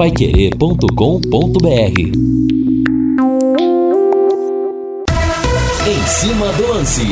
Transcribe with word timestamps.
paiquerê.com.br 0.00 2.00
Em 5.86 6.06
cima 6.06 6.50
do 6.54 6.68
lance. 6.68 7.02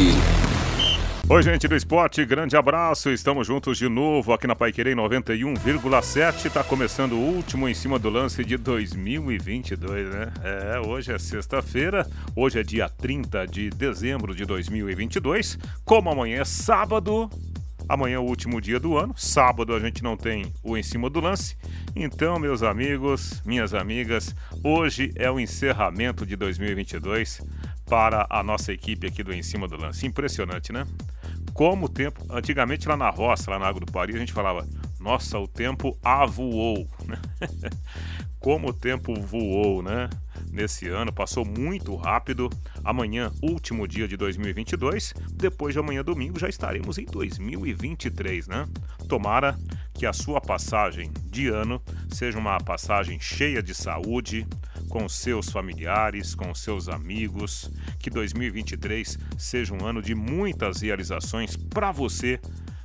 Oi, 1.29 1.43
gente 1.43 1.69
do 1.69 1.77
esporte, 1.77 2.24
grande 2.24 2.56
abraço. 2.56 3.11
Estamos 3.11 3.46
juntos 3.46 3.77
de 3.77 3.87
novo 3.87 4.32
aqui 4.32 4.46
na 4.46 4.56
Paiquerê 4.56 4.95
91,7. 4.95 6.46
Está 6.46 6.64
começando 6.64 7.12
o 7.12 7.18
último 7.18 7.68
em 7.68 7.74
cima 7.74 7.98
do 7.98 8.09
lance 8.09 8.43
de 8.43 8.56
2022, 8.56 10.09
né? 10.09 10.32
É, 10.43 10.80
hoje 10.80 11.12
é 11.12 11.18
sexta-feira, 11.18 12.07
hoje 12.34 12.59
é 12.59 12.62
dia 12.62 12.89
30 12.89 13.46
de 13.46 13.68
dezembro 13.68 14.34
de 14.34 14.46
2022. 14.46 15.59
Como 15.84 16.09
amanhã 16.09 16.41
é 16.41 16.45
sábado, 16.46 17.29
Amanhã 17.89 18.16
é 18.16 18.18
o 18.18 18.25
último 18.25 18.61
dia 18.61 18.79
do 18.79 18.98
ano. 18.98 19.14
Sábado 19.16 19.75
a 19.75 19.80
gente 19.80 20.02
não 20.02 20.16
tem 20.16 20.52
o 20.62 20.77
em 20.77 20.82
cima 20.82 21.09
do 21.09 21.21
lance. 21.21 21.57
Então, 21.96 22.39
meus 22.39 22.62
amigos, 22.62 23.43
minhas 23.46 23.72
amigas, 23.72 24.35
hoje 24.62 25.11
é 25.17 25.31
o 25.31 25.40
encerramento 25.40 26.26
de 26.26 26.36
2022 26.36 27.40
para 27.89 28.26
a 28.29 28.43
nossa 28.43 28.72
equipe 28.72 29.07
aqui 29.07 29.22
do 29.22 29.32
Em 29.32 29.43
Cima 29.43 29.67
do 29.67 29.81
Lance. 29.81 30.07
Impressionante, 30.07 30.72
né? 30.72 30.86
Como 31.54 31.86
o 31.86 31.89
tempo. 31.89 32.25
Antigamente 32.31 32.86
lá 32.86 32.97
na 32.97 33.09
roça, 33.09 33.50
lá 33.50 33.59
na 33.59 33.67
Água 33.67 33.81
do 33.81 33.91
Paris, 33.91 34.14
a 34.14 34.19
gente 34.19 34.33
falava: 34.33 34.69
Nossa, 35.00 35.39
o 35.39 35.48
tempo 35.48 35.97
avoou. 36.05 36.86
Como 38.39 38.69
o 38.69 38.73
tempo 38.73 39.14
voou, 39.14 39.83
né? 39.83 40.09
Nesse 40.50 40.88
ano, 40.88 41.12
passou 41.12 41.44
muito 41.44 41.94
rápido. 41.97 42.50
Amanhã, 42.84 43.33
último 43.42 43.86
dia 43.86 44.08
de 44.08 44.16
2022, 44.16 45.14
depois 45.34 45.75
de 45.75 45.80
amanhã, 45.80 46.02
domingo, 46.02 46.39
já 46.39 46.48
estaremos 46.48 46.98
em 46.98 47.05
2023, 47.05 48.48
né? 48.48 48.66
Tomara 49.08 49.58
que 49.94 50.06
a 50.06 50.12
sua 50.12 50.41
passagem 50.41 51.11
de 51.25 51.48
ano 51.48 51.83
seja 52.08 52.39
uma 52.39 52.58
passagem 52.58 53.19
cheia 53.20 53.62
de 53.62 53.75
saúde, 53.75 54.47
com 54.89 55.08
seus 55.08 55.50
familiares, 55.50 56.34
com 56.34 56.55
seus 56.55 56.89
amigos. 56.89 57.70
Que 57.98 58.11
2023 58.11 59.19
seja 59.36 59.75
um 59.75 59.84
ano 59.84 60.01
de 60.01 60.14
muitas 60.14 60.80
realizações 60.80 61.56
para 61.56 61.91
você 61.91 62.41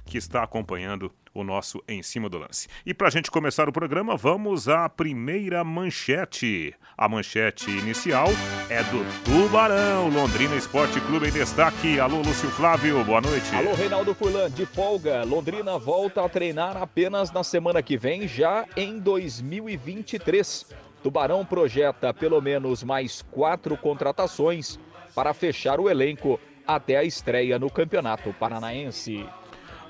que 0.05 0.17
está 0.17 0.43
acompanhando 0.43 1.11
o 1.33 1.43
nosso 1.43 1.83
Em 1.87 2.03
Cima 2.03 2.29
do 2.29 2.37
Lance. 2.37 2.67
E 2.85 2.93
para 2.93 3.07
a 3.07 3.11
gente 3.11 3.31
começar 3.31 3.67
o 3.67 3.73
programa, 3.73 4.15
vamos 4.15 4.69
à 4.69 4.87
primeira 4.87 5.63
manchete. 5.63 6.75
A 6.95 7.09
manchete 7.09 7.71
inicial 7.71 8.27
é 8.69 8.83
do 8.83 9.03
Tubarão, 9.23 10.09
Londrina 10.09 10.55
Esporte 10.55 11.01
Clube 11.01 11.27
em 11.27 11.31
destaque. 11.31 11.99
Alô, 11.99 12.17
Lúcio 12.17 12.49
Flávio, 12.49 13.03
boa 13.03 13.19
noite. 13.19 13.53
Alô, 13.55 13.73
Reinaldo 13.73 14.13
Furlan, 14.13 14.49
de 14.51 14.65
folga. 14.65 15.23
Londrina 15.23 15.77
volta 15.79 16.23
a 16.23 16.29
treinar 16.29 16.77
apenas 16.77 17.31
na 17.31 17.43
semana 17.43 17.81
que 17.81 17.97
vem, 17.97 18.27
já 18.27 18.65
em 18.77 18.99
2023. 18.99 20.67
Tubarão 21.01 21.43
projeta 21.43 22.13
pelo 22.13 22.39
menos 22.39 22.83
mais 22.83 23.21
quatro 23.23 23.75
contratações 23.75 24.79
para 25.15 25.33
fechar 25.33 25.79
o 25.79 25.89
elenco 25.89 26.39
até 26.65 26.97
a 26.97 27.03
estreia 27.03 27.59
no 27.59 27.69
Campeonato 27.69 28.31
Paranaense. 28.33 29.25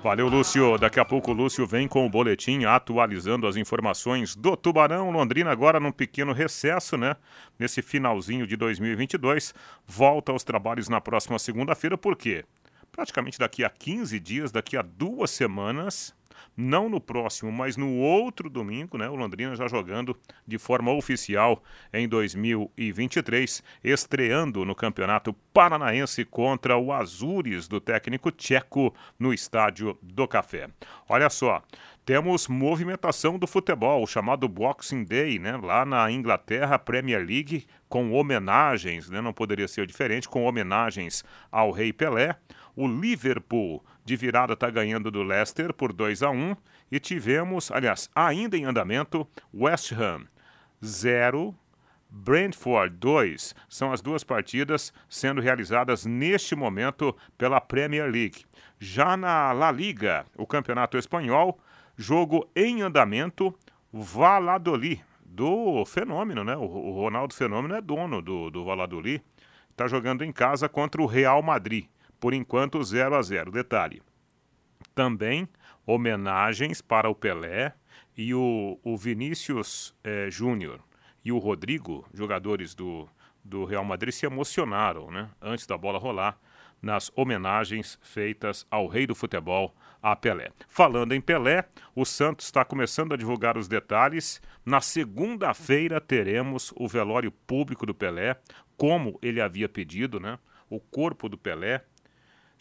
Valeu, 0.04 0.28
Lúcio. 0.28 0.78
Daqui 0.78 1.00
a 1.00 1.06
pouco 1.06 1.32
o 1.32 1.34
Lúcio 1.34 1.66
vem 1.66 1.88
com 1.88 2.06
o 2.06 2.09
boletim 2.09 2.66
atualizando 2.66 3.48
as 3.48 3.56
informações 3.56 4.36
do 4.36 4.58
Tubarão. 4.58 5.10
Londrina 5.10 5.50
agora 5.50 5.80
num 5.80 5.94
pequeno 5.94 6.34
recesso, 6.34 6.98
né? 6.98 7.16
Nesse 7.58 7.82
finalzinho 7.82 8.45
de 8.45 8.58
2022. 8.58 9.54
Volta 9.88 10.34
aos 10.34 10.44
trabalhos 10.44 10.90
na 10.90 11.00
próxima 11.00 11.40
segunda-feira, 11.40 11.98
por 11.98 12.18
quê? 12.18 12.44
Praticamente 12.94 13.39
daqui 13.39 13.63
a 13.63 13.72
15 13.72 14.19
dias, 14.19 14.52
daqui 14.52 14.77
a 14.77 14.83
duas 14.83 15.31
semanas, 15.31 16.16
não 16.55 16.88
no 16.88 17.02
próximo, 17.02 17.52
mas 17.52 17.75
no 17.75 17.91
outro 17.95 18.52
domingo, 18.52 18.99
né? 18.99 19.09
O 19.09 19.16
Londrina 19.16 19.55
já 19.55 19.67
jogando 19.67 20.16
de 20.45 20.59
forma 20.59 20.91
oficial 20.91 21.64
em 21.91 22.08
2023, 22.08 23.64
estreando 23.83 24.64
no 24.64 24.75
Campeonato 24.75 25.33
Paranaense 25.52 26.23
contra 26.23 26.77
o 26.77 26.93
Azures 26.93 27.67
do 27.67 27.82
técnico 27.82 28.30
tcheco 28.30 28.93
no 29.17 29.33
Estádio 29.33 29.98
do 29.99 30.27
Café. 30.27 30.70
Olha 31.09 31.32
só, 31.32 31.64
temos 32.05 32.48
movimentação 32.48 33.39
do 33.39 33.48
futebol, 33.48 34.05
chamado 34.05 34.48
Boxing 34.48 35.03
Day, 35.03 35.39
né? 35.39 35.58
Lá 35.58 35.83
na 35.83 36.11
Inglaterra, 36.11 36.77
Premier 36.77 37.26
League, 37.26 37.65
com 37.89 38.11
homenagens, 38.11 39.09
né? 39.09 39.21
Não 39.21 39.33
poderia 39.33 39.67
ser 39.67 39.87
diferente, 39.87 40.30
com 40.30 40.43
homenagens 40.43 41.23
ao 41.52 41.71
Rei 41.71 41.92
Pelé. 41.92 42.36
O 42.76 42.88
Liverpool 42.88 43.84
de 44.04 44.16
virada 44.16 44.54
está 44.54 44.70
ganhando 44.70 45.11
do 45.11 45.23
Leicester 45.23 45.73
por 45.73 45.94
2 45.94 46.23
a 46.23 46.30
1 46.30 46.56
e 46.92 47.00
tivemos, 47.00 47.72
aliás, 47.72 48.10
ainda 48.16 48.58
em 48.58 48.66
andamento, 48.66 49.28
West 49.54 49.92
Ham 49.92 50.26
0, 50.83 51.56
Brentford 52.10 52.95
2. 52.98 53.56
São 53.70 53.92
as 53.92 54.02
duas 54.02 54.23
partidas 54.23 54.94
sendo 55.10 55.42
realizadas 55.42 56.06
neste 56.06 56.56
momento 56.56 57.16
pela 57.38 57.62
Premier 57.62 58.10
League. 58.10 58.45
Já 58.80 59.16
na 59.16 59.52
La 59.52 59.72
Liga, 59.72 60.26
o 60.38 60.45
campeonato 60.45 60.98
espanhol, 60.98 61.60
jogo 61.95 62.50
em 62.56 62.82
andamento, 62.82 63.58
Valladolid, 63.92 65.04
do 65.23 65.83
Fenômeno, 65.86 66.44
né? 66.44 66.56
O, 66.56 66.92
Ronaldo 66.92 67.33
Fenômeno 67.33 67.76
é 67.76 67.82
dono 67.82 68.22
do, 68.22 68.52
do 68.52 68.64
Valladolid. 68.64 69.23
Está 69.72 69.88
jogando 69.88 70.23
em 70.23 70.32
casa 70.32 70.70
contra 70.70 71.02
o 71.02 71.08
Real 71.08 71.42
Madrid. 71.42 71.86
Por 72.23 72.34
enquanto, 72.34 72.82
0 72.82 73.17
a 73.17 73.22
0. 73.22 73.52
Detalhe: 73.52 74.02
também 74.95 75.45
homenagens 75.86 76.82
para 76.82 77.10
o 77.10 77.14
Pelé 77.14 77.73
e 78.16 78.34
o, 78.34 78.80
o 78.82 78.95
Vinícius 78.95 79.94
eh, 80.02 80.30
Júnior 80.32 80.80
e 81.26 81.33
o 81.33 81.38
Rodrigo, 81.38 82.08
jogadores 82.14 82.73
do, 82.73 83.10
do 83.44 83.66
Real 83.66 83.83
Madrid, 83.83 84.14
se 84.14 84.26
emocionaram 84.26 85.12
né, 85.12 85.30
antes 85.42 85.67
da 85.67 85.78
bola 85.78 86.00
rolar 86.00 86.39
nas 86.82 87.12
homenagens 87.14 88.00
feitas 88.02 88.66
ao 88.72 88.88
rei 88.88 89.06
do 89.06 89.14
futebol, 89.14 89.76
a 90.02 90.16
Pelé. 90.16 90.50
Falando 90.70 91.12
em 91.12 91.20
Pelé, 91.20 91.66
o 91.94 92.06
Santos 92.06 92.45
está 92.45 92.64
começando 92.64 93.14
a 93.14 93.17
divulgar 93.17 93.58
os 93.58 93.67
detalhes. 93.67 94.42
Na 94.66 94.80
segunda-feira 94.80 96.00
teremos 96.00 96.73
o 96.78 96.88
velório 96.88 97.33
público 97.33 97.86
do 97.86 97.94
Pelé, 97.94 98.39
como 98.78 99.20
ele 99.22 99.42
havia 99.42 99.67
pedido, 99.67 100.22
né? 100.22 100.39
O 100.70 100.80
corpo 100.80 101.28
do 101.28 101.38
Pelé 101.38 101.83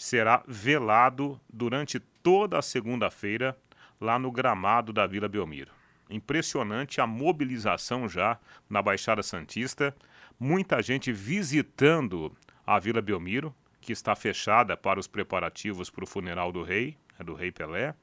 será 0.02 0.42
velado 0.48 1.40
durante 1.48 2.00
toda 2.00 2.58
a 2.58 2.62
segunda-feira 2.62 3.56
lá 4.00 4.18
no 4.18 4.32
gramado 4.32 4.92
da 4.92 5.06
Vila 5.06 5.28
Belmiro. 5.28 5.70
Impressionante 6.10 7.00
a 7.00 7.06
mobilização 7.06 8.08
já 8.08 8.36
na 8.68 8.82
Baixada 8.82 9.22
Santista, 9.22 9.94
muita 10.40 10.82
gente 10.82 11.12
visitando 11.12 12.32
a 12.66 12.80
Vila 12.80 13.00
Belmiro, 13.00 13.54
que 13.80 13.92
está 13.92 14.16
fechada 14.16 14.76
para 14.76 14.98
os 14.98 15.06
preparativos 15.06 15.88
para 15.88 16.02
o 16.02 16.06
funeral 16.06 16.50
do 16.50 16.64
rei, 16.64 16.96
é 17.16 17.22
do 17.22 17.34
rei 17.34 17.52
Pelé. 17.52 17.94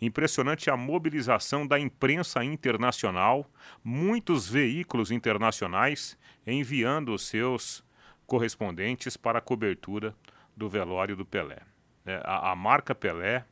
Impressionante 0.00 0.70
a 0.70 0.76
mobilização 0.76 1.66
da 1.66 1.80
imprensa 1.80 2.44
internacional, 2.44 3.44
muitos 3.82 4.48
veículos 4.48 5.10
internacionais 5.10 6.16
enviando 6.46 7.12
os 7.12 7.26
seus 7.26 7.84
correspondentes 8.24 9.16
para 9.16 9.40
a 9.40 9.42
cobertura 9.42 10.14
do 10.56 10.68
velório 10.68 11.16
do 11.16 11.24
Pelé. 11.24 11.58
É, 12.04 12.20
a, 12.24 12.52
a 12.52 12.56
marca 12.56 12.94
Pelé, 12.94 13.44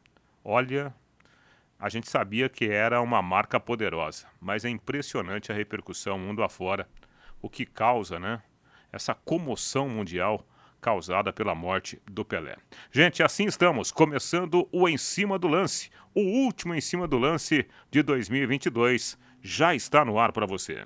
olha, 0.44 0.94
a 1.78 1.88
gente 1.88 2.08
sabia 2.08 2.48
que 2.48 2.68
era 2.68 3.00
uma 3.00 3.22
marca 3.22 3.60
poderosa, 3.60 4.26
mas 4.40 4.64
é 4.64 4.68
impressionante 4.68 5.52
a 5.52 5.54
repercussão 5.54 6.18
mundo 6.18 6.42
afora, 6.42 6.88
o 7.40 7.48
que 7.48 7.64
causa, 7.64 8.18
né? 8.18 8.42
Essa 8.92 9.14
comoção 9.14 9.88
mundial 9.88 10.44
causada 10.80 11.32
pela 11.32 11.54
morte 11.54 12.00
do 12.06 12.24
Pelé. 12.24 12.56
Gente, 12.90 13.22
assim 13.22 13.46
estamos, 13.46 13.90
começando 13.90 14.68
o 14.72 14.88
Em 14.88 14.96
Cima 14.96 15.38
do 15.38 15.48
Lance. 15.48 15.90
O 16.14 16.20
último 16.20 16.74
Em 16.74 16.80
Cima 16.80 17.06
do 17.06 17.18
Lance 17.18 17.66
de 17.90 18.02
2022 18.02 19.18
já 19.42 19.74
está 19.74 20.04
no 20.04 20.18
ar 20.18 20.32
para 20.32 20.46
você. 20.46 20.84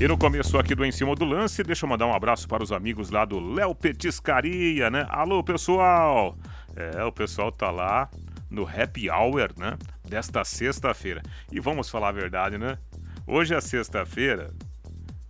E 0.00 0.08
no 0.08 0.18
começo 0.18 0.58
aqui 0.58 0.74
do 0.74 0.84
Em 0.84 0.90
Cima 0.90 1.14
do 1.14 1.24
Lance, 1.24 1.62
deixa 1.62 1.86
eu 1.86 1.88
mandar 1.88 2.06
um 2.06 2.12
abraço 2.12 2.48
para 2.48 2.64
os 2.64 2.72
amigos 2.72 3.10
lá 3.10 3.24
do 3.24 3.38
Léo 3.38 3.76
Petiscaria, 3.76 4.90
né? 4.90 5.06
Alô, 5.08 5.42
pessoal! 5.44 6.36
É, 6.74 7.04
o 7.04 7.12
pessoal 7.12 7.52
tá 7.52 7.70
lá 7.70 8.10
no 8.50 8.68
Happy 8.68 9.08
Hour, 9.08 9.52
né? 9.56 9.78
Desta 10.04 10.42
sexta-feira. 10.44 11.22
E 11.50 11.60
vamos 11.60 11.88
falar 11.88 12.08
a 12.08 12.12
verdade, 12.12 12.58
né? 12.58 12.76
Hoje 13.24 13.54
é 13.54 13.60
sexta-feira, 13.60 14.52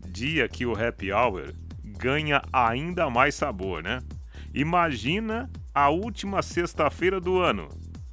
dia 0.09 0.49
que 0.49 0.65
o 0.65 0.73
Happy 0.73 1.13
Hour 1.13 1.53
ganha 1.85 2.41
ainda 2.51 3.11
mais 3.11 3.35
sabor, 3.35 3.83
né? 3.83 4.01
Imagina 4.55 5.51
a 5.75 5.91
última 5.91 6.41
sexta-feira 6.41 7.21
do 7.21 7.39
ano. 7.39 7.69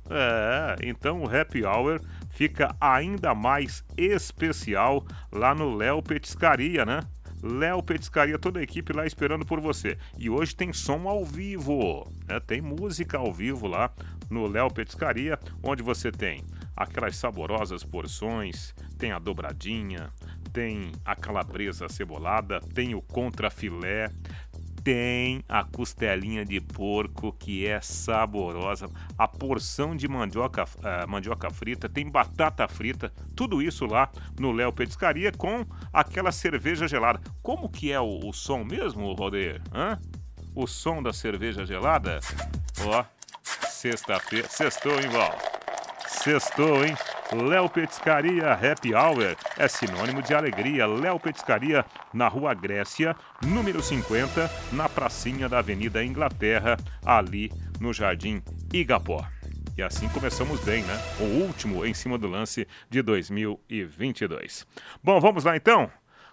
É, 0.09 0.75
então 0.83 1.21
o 1.21 1.33
Happy 1.33 1.63
Hour 1.63 2.01
fica 2.41 2.75
ainda 2.81 3.35
mais 3.35 3.83
especial 3.95 5.05
lá 5.31 5.53
no 5.53 5.75
Léo 5.75 6.01
Petiscaria, 6.01 6.83
né? 6.83 7.01
Léo 7.43 7.83
Petiscaria, 7.83 8.39
toda 8.39 8.59
a 8.59 8.63
equipe 8.63 8.91
lá 8.93 9.05
esperando 9.05 9.45
por 9.45 9.61
você. 9.61 9.95
E 10.17 10.27
hoje 10.27 10.55
tem 10.55 10.73
som 10.73 11.07
ao 11.07 11.23
vivo, 11.23 12.11
né? 12.27 12.39
tem 12.39 12.59
música 12.59 13.19
ao 13.19 13.31
vivo 13.31 13.67
lá 13.67 13.91
no 14.27 14.47
Léo 14.47 14.71
Petiscaria, 14.71 15.38
onde 15.61 15.83
você 15.83 16.11
tem 16.11 16.43
aquelas 16.75 17.15
saborosas 17.15 17.83
porções, 17.83 18.73
tem 18.97 19.11
a 19.11 19.19
dobradinha, 19.19 20.09
tem 20.51 20.91
a 21.05 21.15
calabresa 21.15 21.88
cebolada, 21.89 22.59
tem 22.73 22.95
o 22.95 23.03
contrafilé, 23.03 24.09
tem 24.83 25.44
a 25.48 25.63
costelinha 25.63 26.45
de 26.45 26.60
porco 26.60 27.33
que 27.33 27.66
é 27.66 27.80
saborosa, 27.81 28.89
a 29.18 29.28
porção 29.28 29.95
de 29.95 30.07
mandioca, 30.07 30.63
uh, 30.63 31.07
mandioca 31.07 31.50
frita, 31.50 31.88
tem 31.88 32.10
batata 32.10 32.68
frita, 32.68 33.12
tudo 33.36 33.62
isso 33.62 33.86
lá 33.86 34.10
no 34.39 34.51
Léo 34.51 34.74
Petiscaria 34.74 35.31
com 35.31 35.66
aquela 35.94 36.31
cerveja 36.31 36.88
gelada. 36.88 37.22
Como 37.42 37.69
que 37.69 37.92
é 37.92 38.00
o, 38.00 38.28
o 38.28 38.33
som 38.33 38.63
mesmo, 38.63 39.13
Rodeir? 39.13 39.62
Hã? 39.74 40.00
O 40.56 40.68
som 40.68 41.01
da 41.01 41.13
cerveja 41.13 41.66
gelada? 41.66 42.19
Ó, 42.86 43.04
sexta-feira, 43.69 44.48
sextou, 44.50 45.00
hein, 45.00 45.10
Val? 45.10 45.61
Sextou, 46.12 46.86
hein? 46.86 46.94
Léo 47.34 47.69
Petiscaria 47.69 48.52
Happy 48.52 48.94
Hour 48.94 49.36
é 49.58 49.68
sinônimo 49.68 50.22
de 50.22 50.36
alegria. 50.36 50.86
Léo 50.86 51.18
Petiscaria 51.18 51.86
na 52.13 52.28
Rua 52.28 52.54
Grécia, 52.54 53.16
número 53.44 53.81
50, 53.81 54.52
na 54.74 54.90
pracinha 54.90 55.48
da 55.48 55.60
Avenida 55.60 56.04
Inglaterra, 56.04 56.78
ali 57.04 57.50
no 57.80 57.94
Jardim 57.94 58.44
Igapó. 58.72 59.25
E 59.75 59.81
assim 59.81 60.10
começamos 60.10 60.60
bem, 60.60 60.84
né? 60.84 61.02
O 61.19 61.24
último 61.44 61.86
em 61.86 61.94
cima 61.94 62.18
do 62.18 62.28
lance 62.28 62.68
de 62.90 63.02
2022. 63.02 64.68
Bom, 65.02 65.19
vamos 65.19 65.46
lá 65.46 65.56
então. 65.56 65.90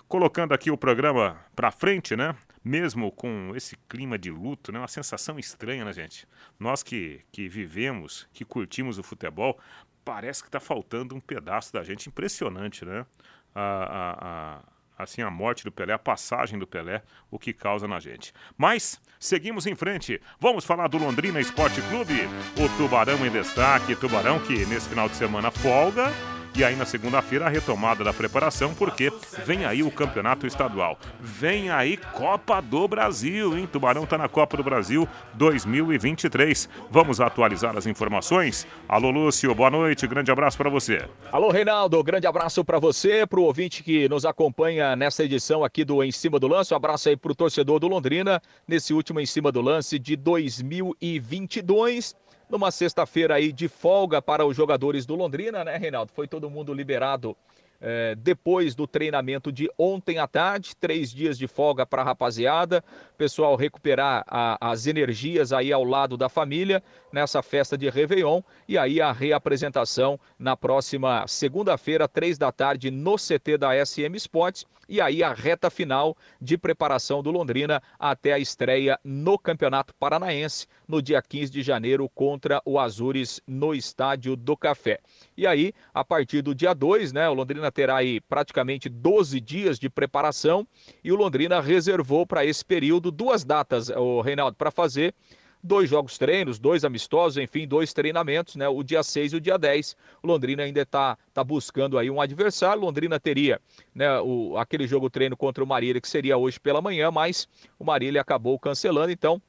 Colocando 0.09 0.53
aqui 0.53 0.71
o 0.71 0.77
programa 0.77 1.37
para 1.55 1.71
frente, 1.71 2.17
né? 2.17 2.35
Mesmo 2.69 3.11
com 3.11 3.53
esse 3.57 3.79
clima 3.89 4.19
de 4.19 4.31
luto, 4.31 4.71
né? 4.71 4.79
Uma 4.79 4.89
sensação 4.89 5.39
estranha, 5.39 5.87
né, 5.87 5.93
gente? 5.95 6.29
Nós 6.61 6.83
que, 6.83 7.23
que 7.33 7.49
vivemos, 7.49 8.29
que 8.31 8.45
curtimos 8.45 8.99
o 8.99 9.03
futebol, 9.03 9.59
parece 10.05 10.43
que 10.43 10.51
está 10.51 10.61
faltando 10.61 11.15
um 11.15 11.21
pedaço 11.21 11.73
da 11.73 11.83
gente 11.83 12.11
impressionante, 12.11 12.85
né? 12.85 13.07
A, 13.55 13.63
a, 13.63 14.59
a, 14.99 15.03
assim, 15.03 15.23
a 15.23 15.31
morte 15.31 15.65
do 15.65 15.73
Pelé, 15.73 15.95
a 15.95 15.99
passagem 15.99 16.59
do 16.59 16.67
Pelé, 16.67 17.03
o 17.31 17.39
que 17.39 17.55
causa 17.55 17.89
na 17.89 17.99
gente. 17.99 18.35
Mas 18.55 19.01
seguimos 19.19 19.67
em 19.67 19.75
frente. 19.75 20.21
Vamos 20.39 20.67
falar 20.67 20.89
do 20.89 20.99
Londrina 20.99 21.41
Esporte 21.41 21.81
Clube. 21.89 22.21
O 22.63 22.77
Tubarão 22.77 23.25
em 23.25 23.31
destaque. 23.31 23.97
Tubarão 23.97 24.41
que 24.41 24.67
nesse 24.67 24.91
final 24.91 25.09
de 25.09 25.17
semana 25.17 25.51
folga 25.51 26.13
e 26.57 26.65
aí 26.65 26.77
na 26.77 26.85
segunda-feira 26.85 27.47
a 27.47 27.49
retomada 27.49 28.03
da 28.03 28.13
preparação, 28.13 28.75
porque 28.75 29.13
vem 29.45 29.65
aí 29.65 29.83
o 29.83 29.91
campeonato 29.91 30.47
estadual. 30.47 30.99
Vem 31.21 31.71
aí 31.71 31.97
Copa 31.97 32.61
do 32.61 32.87
Brasil, 32.89 33.57
hein? 33.57 33.69
Tubarão 33.71 34.07
tá 34.07 34.19
na 34.19 34.29
Copa 34.29 34.57
do 34.57 34.65
Brasil 34.65 35.09
2023. 35.35 36.69
Vamos 36.91 37.21
atualizar 37.21 37.77
as 37.77 37.87
informações? 37.87 38.67
Alô, 38.89 39.11
Lúcio, 39.11 39.55
boa 39.55 39.71
noite, 39.71 40.07
grande 40.07 40.31
abraço 40.31 40.57
para 40.57 40.71
você. 40.71 41.05
Alô, 41.31 41.51
Reinaldo, 41.51 42.03
grande 42.03 42.27
abraço 42.27 42.65
para 42.65 42.79
você, 42.79 43.27
para 43.27 43.41
o 43.41 43.45
ouvinte 43.45 43.83
que 43.83 44.09
nos 44.09 44.25
acompanha 44.25 44.97
nessa 44.97 45.25
edição 45.25 45.65
aqui 45.65 45.85
do 45.85 46.03
Em 46.03 46.11
Cima 46.11 46.39
do 46.39 46.49
Lance. 46.49 46.73
Um 46.73 46.77
abraço 46.77 47.09
aí 47.09 47.17
para 47.17 47.33
o 47.33 47.35
torcedor 47.35 47.79
do 47.79 47.89
Londrina, 47.89 48.41
nesse 48.67 48.93
último 48.93 49.21
Em 49.21 49.27
Cima 49.27 49.53
do 49.53 49.61
Lance 49.61 49.99
de 49.99 50.17
2022 50.17 52.17
numa 52.49 52.71
sexta-feira 52.71 53.35
aí 53.35 53.53
de 53.53 53.69
folga 53.69 54.23
para 54.23 54.45
os 54.45 54.57
jogadores 54.57 55.05
do 55.05 55.15
Londrina, 55.15 55.65
né, 55.65 55.77
Reinaldo? 55.77 56.13
Foi 56.15 56.27
todo 56.27 56.49
mundo 56.51 56.73
liberado 56.73 57.37
é, 57.81 58.15
depois 58.17 58.75
do 58.75 58.87
treinamento 58.87 59.53
de 59.53 59.71
ontem 59.79 60.19
à 60.19 60.27
tarde, 60.27 60.75
três 60.75 61.13
dias 61.13 61.39
de 61.39 61.47
folga 61.47 61.87
para 61.87 62.03
a 62.03 62.05
rapaziada, 62.05 62.83
pessoal 63.19 63.57
recuperar 63.57 64.25
a, 64.29 64.71
as 64.71 64.87
energias 64.87 65.53
aí 65.53 65.73
ao 65.73 65.83
lado 65.83 66.17
da 66.17 66.29
família 66.29 66.81
nessa 67.13 67.43
festa 67.43 67.77
de 67.77 67.91
Réveillon 67.91 68.41
e 68.69 68.79
aí 68.79 69.01
a 69.01 69.11
reapresentação 69.11 70.21
na 70.39 70.57
próxima 70.57 71.27
segunda-feira, 71.27 72.07
três 72.07 72.39
da 72.39 72.53
tarde, 72.53 72.93
no 72.93 73.17
CT 73.17 73.59
da 73.59 73.85
SM 73.85 74.15
Sports 74.15 74.65
e 74.89 75.03
aí 75.03 75.23
a 75.23 75.35
reta 75.35 75.69
final 75.69 76.17
de 76.41 76.57
preparação 76.57 77.23
do 77.23 77.31
Londrina 77.31 77.83
até 77.99 78.33
a 78.33 78.39
estreia 78.39 78.99
no 79.05 79.39
Campeonato 79.39 79.95
Paranaense 79.95 80.67
no 80.87 81.03
dia 81.03 81.21
15 81.21 81.53
de 81.53 81.63
janeiro 81.63 82.09
contra 82.09 82.63
o 82.65 82.79
Azures 82.79 83.41
no 83.47 83.75
Estádio 83.75 84.35
do 84.35 84.57
Café. 84.57 85.01
E 85.37 85.47
aí, 85.47 85.75
a 85.93 86.03
partir 86.03 86.41
do 86.41 86.55
dia 86.55 86.73
2, 86.73 87.13
né, 87.13 87.29
o 87.29 87.35
Londrina 87.35 87.71
terá 87.71 87.97
aí 87.97 88.21
praticamente 88.23 88.89
12 88.89 89.39
dias 89.41 89.79
de 89.79 89.91
preparação 89.91 90.67
e 91.05 91.13
o 91.13 91.17
Londrina 91.17 91.61
reservou 91.61 92.27
para 92.27 92.47
esse 92.47 92.65
período 92.65 93.08
duas 93.11 93.45
datas, 93.45 93.89
o 93.91 94.21
Reinaldo, 94.21 94.57
para 94.57 94.71
fazer 94.71 95.15
dois 95.63 95.91
jogos 95.91 96.17
treinos, 96.17 96.59
dois 96.59 96.85
amistosos, 96.85 97.37
enfim, 97.37 97.67
dois 97.67 97.93
treinamentos, 97.93 98.57
né? 98.57 98.69
O 98.69 98.83
dia 98.83 99.03
6 99.03 99.33
e 99.33 99.37
o 99.37 99.41
dia 99.41 99.59
10. 99.59 99.97
O 100.23 100.27
Londrina 100.27 100.63
ainda 100.63 100.83
está 100.83 101.19
tá 101.33 101.43
buscando 101.43 101.99
aí 101.99 102.11
um 102.11 102.21
adversário. 102.21 102.83
Londrina 102.83 103.19
teria 103.19 103.61
né, 103.95 104.21
o, 104.21 104.57
aquele 104.57 104.87
jogo 104.87 105.11
treino 105.11 105.37
contra 105.37 105.63
o 105.63 105.67
Marília, 105.67 106.01
que 106.01 106.09
seria 106.09 106.37
hoje 106.37 106.61
pela 106.61 106.81
manhã, 106.81 107.11
mas 107.11 107.49
o 107.79 107.85
Marília 107.85 108.21
acabou 108.21 108.59
cancelando, 108.59 109.11
então 109.11 109.43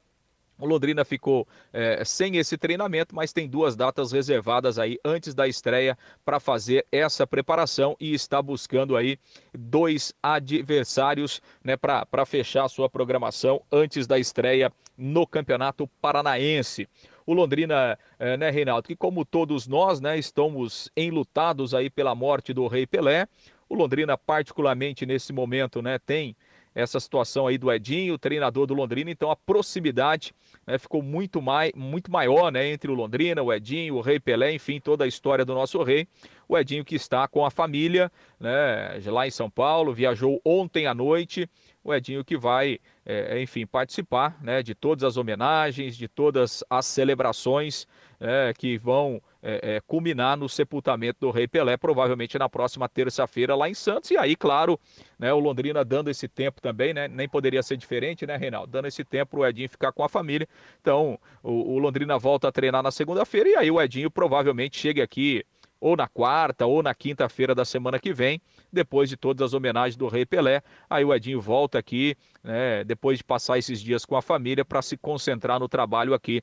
o 0.60 0.66
Londrina 0.66 1.04
ficou 1.04 1.46
é, 1.72 2.04
sem 2.04 2.36
esse 2.36 2.56
treinamento, 2.56 3.14
mas 3.14 3.32
tem 3.32 3.48
duas 3.48 3.74
datas 3.74 4.12
reservadas 4.12 4.78
aí 4.78 4.98
antes 5.04 5.34
da 5.34 5.48
estreia 5.48 5.96
para 6.24 6.38
fazer 6.38 6.86
essa 6.92 7.26
preparação 7.26 7.96
e 7.98 8.12
está 8.12 8.40
buscando 8.42 8.96
aí 8.96 9.18
dois 9.52 10.12
adversários 10.22 11.40
né, 11.64 11.76
para 11.76 12.26
fechar 12.26 12.64
a 12.64 12.68
sua 12.68 12.88
programação 12.88 13.62
antes 13.72 14.06
da 14.06 14.18
estreia 14.18 14.72
no 14.96 15.26
Campeonato 15.26 15.86
Paranaense. 16.00 16.88
O 17.26 17.32
Londrina, 17.32 17.98
é, 18.18 18.36
né, 18.36 18.50
Reinaldo, 18.50 18.88
que 18.88 18.96
como 18.96 19.24
todos 19.24 19.66
nós, 19.66 20.00
né, 20.00 20.18
estamos 20.18 20.90
enlutados 20.96 21.74
aí 21.74 21.88
pela 21.88 22.14
morte 22.14 22.52
do 22.52 22.66
Rei 22.66 22.86
Pelé. 22.86 23.26
O 23.68 23.74
Londrina, 23.74 24.18
particularmente 24.18 25.06
nesse 25.06 25.32
momento, 25.32 25.80
né, 25.80 25.98
tem 25.98 26.36
essa 26.74 27.00
situação 27.00 27.46
aí 27.46 27.58
do 27.58 27.72
Edinho, 27.72 28.18
treinador 28.18 28.66
do 28.66 28.74
Londrina, 28.74 29.10
então 29.10 29.30
a 29.30 29.36
proximidade 29.36 30.32
né, 30.66 30.78
ficou 30.78 31.02
muito, 31.02 31.42
mai, 31.42 31.72
muito 31.74 32.10
maior 32.10 32.52
né, 32.52 32.68
entre 32.68 32.90
o 32.90 32.94
Londrina, 32.94 33.42
o 33.42 33.52
Edinho, 33.52 33.96
o 33.96 34.00
Rei 34.00 34.20
Pelé, 34.20 34.54
enfim, 34.54 34.80
toda 34.80 35.04
a 35.04 35.08
história 35.08 35.44
do 35.44 35.54
nosso 35.54 35.82
rei. 35.82 36.06
O 36.48 36.56
Edinho 36.58 36.84
que 36.84 36.94
está 36.94 37.26
com 37.28 37.44
a 37.44 37.50
família 37.50 38.10
né, 38.38 39.00
lá 39.06 39.26
em 39.26 39.30
São 39.30 39.48
Paulo, 39.48 39.92
viajou 39.92 40.40
ontem 40.44 40.86
à 40.86 40.94
noite. 40.94 41.48
O 41.82 41.94
Edinho 41.94 42.24
que 42.24 42.36
vai, 42.36 42.78
é, 43.06 43.40
enfim, 43.40 43.66
participar 43.66 44.36
né, 44.42 44.62
de 44.62 44.74
todas 44.74 45.04
as 45.04 45.16
homenagens, 45.16 45.96
de 45.96 46.08
todas 46.08 46.62
as 46.68 46.86
celebrações 46.86 47.86
é, 48.20 48.52
que 48.56 48.76
vão 48.76 49.22
é, 49.42 49.76
é, 49.76 49.80
culminar 49.80 50.36
no 50.36 50.48
sepultamento 50.48 51.20
do 51.20 51.30
Rei 51.30 51.48
Pelé, 51.48 51.76
provavelmente 51.76 52.38
na 52.38 52.48
próxima 52.48 52.88
terça-feira 52.88 53.54
lá 53.54 53.68
em 53.68 53.74
Santos. 53.74 54.10
E 54.10 54.16
aí, 54.16 54.36
claro, 54.36 54.78
né, 55.18 55.32
o 55.32 55.38
Londrina 55.38 55.84
dando 55.84 56.10
esse 56.10 56.28
tempo 56.28 56.60
também, 56.60 56.92
né? 56.92 57.08
Nem 57.08 57.28
poderia 57.28 57.62
ser 57.62 57.76
diferente, 57.76 58.26
né, 58.26 58.36
Reinaldo? 58.36 58.70
Dando 58.70 58.86
esse 58.86 59.04
tempo 59.04 59.30
para 59.32 59.40
o 59.40 59.46
Edinho 59.46 59.68
ficar 59.68 59.92
com 59.92 60.04
a 60.04 60.08
família. 60.08 60.48
Então, 60.80 61.18
o, 61.42 61.74
o 61.74 61.78
Londrina 61.78 62.18
volta 62.18 62.48
a 62.48 62.52
treinar 62.52 62.82
na 62.82 62.90
segunda-feira 62.90 63.48
e 63.48 63.56
aí 63.56 63.70
o 63.70 63.80
Edinho 63.80 64.10
provavelmente 64.10 64.78
chegue 64.78 65.00
aqui 65.00 65.44
ou 65.80 65.96
na 65.96 66.06
quarta 66.06 66.66
ou 66.66 66.82
na 66.82 66.94
quinta-feira 66.94 67.54
da 67.54 67.64
semana 67.64 67.98
que 67.98 68.12
vem, 68.12 68.40
depois 68.70 69.08
de 69.08 69.16
todas 69.16 69.46
as 69.46 69.54
homenagens 69.54 69.96
do 69.96 70.08
Rei 70.08 70.26
Pelé. 70.26 70.62
Aí 70.88 71.04
o 71.04 71.14
Edinho 71.14 71.40
volta 71.40 71.78
aqui, 71.78 72.14
né, 72.44 72.84
depois 72.84 73.18
de 73.18 73.24
passar 73.24 73.58
esses 73.58 73.80
dias 73.80 74.04
com 74.04 74.14
a 74.14 74.22
família, 74.22 74.64
para 74.64 74.82
se 74.82 74.96
concentrar 74.98 75.58
no 75.58 75.68
trabalho 75.68 76.12
aqui 76.12 76.42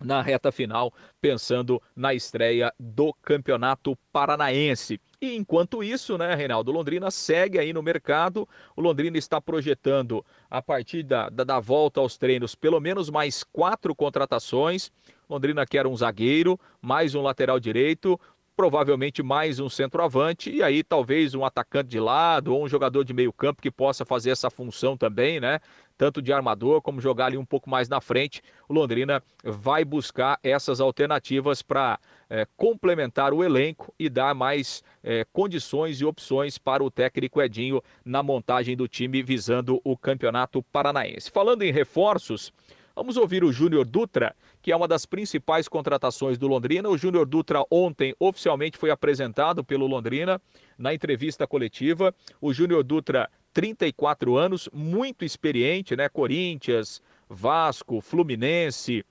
na 0.00 0.20
reta 0.20 0.52
final, 0.52 0.92
pensando 1.20 1.80
na 1.94 2.14
estreia 2.14 2.72
do 2.78 3.14
Campeonato 3.22 3.96
Paranaense. 4.12 5.00
E 5.20 5.34
enquanto 5.34 5.82
isso, 5.82 6.18
né, 6.18 6.34
Reinaldo, 6.34 6.70
Londrina 6.70 7.10
segue 7.10 7.58
aí 7.58 7.72
no 7.72 7.82
mercado. 7.82 8.46
O 8.76 8.82
Londrina 8.82 9.16
está 9.16 9.40
projetando, 9.40 10.24
a 10.50 10.60
partir 10.60 11.02
da, 11.02 11.30
da, 11.30 11.44
da 11.44 11.60
volta 11.60 12.00
aos 12.00 12.18
treinos, 12.18 12.54
pelo 12.54 12.78
menos 12.78 13.08
mais 13.08 13.42
quatro 13.42 13.94
contratações. 13.94 14.90
Londrina 15.28 15.64
quer 15.64 15.86
um 15.86 15.96
zagueiro, 15.96 16.60
mais 16.82 17.14
um 17.14 17.22
lateral 17.22 17.58
direito, 17.58 18.20
provavelmente 18.56 19.22
mais 19.22 19.58
um 19.58 19.68
centroavante 19.68 20.50
e 20.50 20.62
aí 20.62 20.82
talvez 20.82 21.34
um 21.34 21.44
atacante 21.44 21.88
de 21.88 21.98
lado 21.98 22.54
ou 22.54 22.64
um 22.64 22.68
jogador 22.68 23.04
de 23.04 23.12
meio 23.12 23.32
campo 23.32 23.60
que 23.60 23.70
possa 23.70 24.04
fazer 24.04 24.30
essa 24.30 24.48
função 24.48 24.96
também, 24.96 25.40
né? 25.40 25.60
Tanto 25.96 26.22
de 26.22 26.32
armador 26.32 26.80
como 26.80 27.00
jogar 27.00 27.26
ali 27.26 27.36
um 27.36 27.44
pouco 27.44 27.68
mais 27.68 27.88
na 27.88 28.00
frente. 28.00 28.42
O 28.68 28.74
Londrina 28.74 29.22
vai 29.42 29.84
buscar 29.84 30.38
essas 30.42 30.80
alternativas 30.80 31.62
para 31.62 31.98
é, 32.28 32.46
complementar 32.56 33.32
o 33.32 33.44
elenco 33.44 33.92
e 33.98 34.08
dar 34.08 34.34
mais 34.34 34.82
é, 35.02 35.24
condições 35.32 36.00
e 36.00 36.04
opções 36.04 36.58
para 36.58 36.82
o 36.82 36.90
técnico 36.90 37.40
Edinho 37.40 37.82
na 38.04 38.22
montagem 38.22 38.76
do 38.76 38.88
time 38.88 39.22
visando 39.22 39.80
o 39.84 39.96
Campeonato 39.96 40.62
Paranaense. 40.62 41.30
Falando 41.30 41.62
em 41.62 41.72
reforços, 41.72 42.52
vamos 42.94 43.16
ouvir 43.16 43.44
o 43.44 43.52
Júnior 43.52 43.84
Dutra 43.84 44.34
que 44.64 44.72
é 44.72 44.76
uma 44.76 44.88
das 44.88 45.04
principais 45.04 45.68
contratações 45.68 46.38
do 46.38 46.48
Londrina. 46.48 46.88
O 46.88 46.96
Júnior 46.96 47.26
Dutra 47.26 47.62
ontem 47.70 48.16
oficialmente 48.18 48.78
foi 48.78 48.90
apresentado 48.90 49.62
pelo 49.62 49.86
Londrina 49.86 50.40
na 50.78 50.94
entrevista 50.94 51.46
coletiva. 51.46 52.14
O 52.40 52.50
Júnior 52.50 52.82
Dutra, 52.82 53.28
34 53.52 54.38
anos, 54.38 54.70
muito 54.72 55.22
experiente, 55.22 55.94
né? 55.94 56.08
Corinthians, 56.08 57.02
Vasco, 57.28 58.00
Fluminense, 58.00 59.04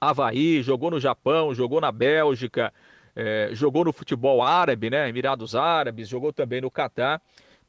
Havaí, 0.00 0.60
jogou 0.64 0.90
no 0.90 0.98
Japão, 0.98 1.54
jogou 1.54 1.80
na 1.80 1.92
Bélgica. 1.92 2.74
é, 3.14 3.50
jogou 3.52 3.84
no 3.84 3.92
futebol 3.92 4.42
árabe, 4.42 4.90
né? 4.90 5.08
Emirados 5.08 5.54
Árabes, 5.54 6.08
jogou 6.08 6.32
também 6.32 6.60
no 6.60 6.72
Catar. 6.72 7.22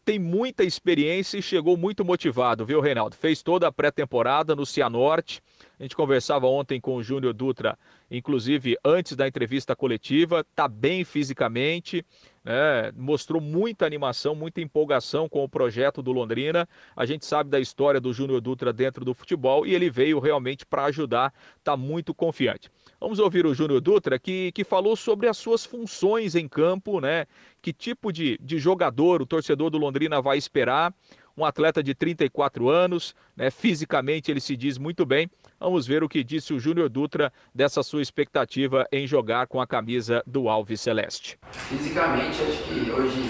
Tem 0.05 0.19
muita 0.19 0.65
experiência 0.65 1.37
e 1.37 1.41
chegou 1.41 1.77
muito 1.77 2.03
motivado, 2.03 2.65
viu, 2.65 2.81
Reinaldo? 2.81 3.15
Fez 3.15 3.41
toda 3.41 3.67
a 3.67 3.71
pré-temporada 3.71 4.53
no 4.53 4.65
Cianorte. 4.65 5.41
A 5.79 5.83
gente 5.83 5.95
conversava 5.95 6.45
ontem 6.45 6.79
com 6.81 6.97
o 6.97 7.03
Júnior 7.03 7.33
Dutra, 7.33 7.79
inclusive 8.11 8.75
antes 8.83 9.15
da 9.15 9.25
entrevista 9.25 9.77
coletiva. 9.77 10.45
Tá 10.53 10.67
bem 10.67 11.05
fisicamente, 11.05 12.05
né? 12.43 12.91
mostrou 12.95 13.41
muita 13.41 13.85
animação, 13.85 14.35
muita 14.35 14.61
empolgação 14.61 15.29
com 15.29 15.43
o 15.43 15.49
projeto 15.49 16.01
do 16.01 16.11
Londrina. 16.11 16.67
A 16.95 17.05
gente 17.05 17.25
sabe 17.25 17.49
da 17.49 17.59
história 17.59 18.01
do 18.01 18.13
Júnior 18.13 18.41
Dutra 18.41 18.73
dentro 18.73 19.05
do 19.05 19.13
futebol 19.13 19.65
e 19.65 19.73
ele 19.73 19.89
veio 19.89 20.19
realmente 20.19 20.65
para 20.65 20.85
ajudar, 20.85 21.33
está 21.57 21.77
muito 21.77 22.13
confiante. 22.13 22.69
Vamos 22.99 23.19
ouvir 23.19 23.45
o 23.45 23.53
Júnior 23.53 23.81
Dutra 23.81 24.19
que, 24.19 24.51
que 24.51 24.63
falou 24.63 24.95
sobre 24.95 25.27
as 25.27 25.37
suas 25.37 25.65
funções 25.65 26.35
em 26.35 26.47
campo, 26.47 26.99
né? 26.99 27.25
Que 27.61 27.71
tipo 27.71 28.11
de, 28.11 28.37
de 28.41 28.57
jogador 28.57 29.21
o 29.21 29.25
torcedor 29.25 29.69
do 29.69 29.77
Londrina 29.77 30.21
vai 30.21 30.37
esperar. 30.37 30.93
Um 31.35 31.43
atleta 31.43 31.81
de 31.81 31.95
34 31.95 32.69
anos, 32.69 33.15
né? 33.35 33.49
fisicamente 33.49 34.29
ele 34.29 34.39
se 34.39 34.55
diz 34.55 34.77
muito 34.77 35.05
bem. 35.05 35.29
Vamos 35.59 35.87
ver 35.87 36.03
o 36.03 36.09
que 36.09 36.23
disse 36.23 36.53
o 36.53 36.59
Júnior 36.59 36.89
Dutra 36.89 37.33
dessa 37.53 37.81
sua 37.81 38.01
expectativa 38.01 38.87
em 38.91 39.07
jogar 39.07 39.47
com 39.47 39.59
a 39.59 39.65
camisa 39.65 40.21
do 40.27 40.47
Alves 40.47 40.81
Celeste. 40.81 41.39
Fisicamente, 41.51 42.41
acho 42.41 42.63
que 42.63 42.91
hoje 42.91 43.29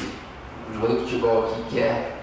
o 0.70 0.74
jogador 0.74 0.96
de 0.96 1.04
futebol 1.04 1.54
que 1.54 1.76
quer, 1.76 2.22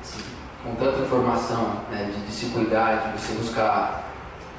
assim, 0.00 0.22
com 0.64 0.74
tanta 0.74 1.00
informação, 1.00 1.84
né, 1.90 2.10
de, 2.12 2.26
de 2.26 2.32
se 2.32 2.46
cuidar, 2.46 3.12
de 3.12 3.20
você 3.20 3.32
buscar 3.34 4.10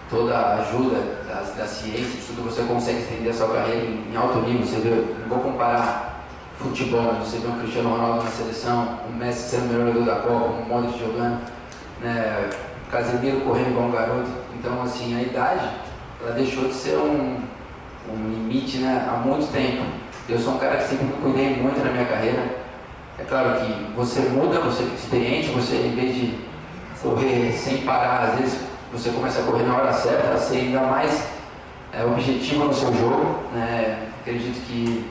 toda 0.10 0.38
a 0.38 0.62
ajuda 0.62 1.00
da, 1.28 1.42
da 1.42 1.66
ciência, 1.66 2.20
de 2.20 2.28
tudo, 2.28 2.44
você 2.44 2.64
consegue 2.64 3.00
estender 3.00 3.32
a 3.32 3.34
sua 3.34 3.54
carreira 3.54 3.86
em, 3.86 4.12
em 4.12 4.16
alto 4.16 4.42
nível. 4.42 4.66
Você 4.66 4.80
vê, 4.80 4.90
não 4.90 5.28
vou 5.28 5.40
comparar 5.40 6.21
futebol, 6.62 7.14
você 7.16 7.38
vê 7.38 7.48
um 7.48 7.60
Cristiano 7.60 7.90
Ronaldo 7.90 8.24
na 8.24 8.32
seleção, 8.32 9.00
um 9.10 9.18
Messi 9.18 9.50
sendo 9.50 9.66
o 9.66 9.68
melhor 9.68 9.94
jogador 9.94 10.06
da 10.06 10.22
Copa, 10.22 10.62
um 10.62 10.66
Modric 10.66 11.00
jogando, 11.00 11.42
né, 12.02 12.50
Casemiro 12.92 13.42
correndo 13.42 13.70
igual 13.70 13.88
um 13.88 13.92
garoto. 13.92 14.30
Então, 14.58 14.82
assim, 14.84 15.16
a 15.18 15.22
idade, 15.22 15.70
ela 16.22 16.32
deixou 16.34 16.68
de 16.68 16.74
ser 16.74 16.98
um, 16.98 17.40
um 18.10 18.30
limite 18.30 18.80
né, 18.80 19.08
há 19.10 19.18
muito 19.18 19.52
tempo. 19.52 19.84
Eu 20.28 20.38
sou 20.38 20.56
um 20.56 20.58
cara 20.58 20.78
que 20.78 20.90
sempre 20.90 21.06
me 21.06 21.14
cuidei 21.14 21.56
muito 21.56 21.84
na 21.84 21.92
minha 21.92 22.06
carreira. 22.06 22.62
É 23.18 23.24
claro 23.24 23.62
que 23.62 23.94
você 23.96 24.22
muda, 24.22 24.60
você 24.60 24.84
fica 24.84 24.96
experiente, 24.96 25.50
você 25.50 25.76
em 25.76 25.96
vez 25.96 26.16
de 26.16 26.40
correr 27.02 27.52
sem 27.52 27.78
parar, 27.80 28.30
às 28.30 28.40
vezes 28.40 28.60
você 28.92 29.10
começa 29.10 29.42
a 29.42 29.44
correr 29.44 29.64
na 29.64 29.78
hora 29.78 29.94
certa, 29.94 30.38
ser 30.38 30.58
ainda 30.58 30.82
mais 30.82 31.28
é, 31.94 32.04
objetivo 32.04 32.66
no 32.66 32.74
seu 32.74 32.94
jogo. 32.94 33.40
Né? 33.54 34.08
Acredito 34.22 34.66
que 34.68 35.06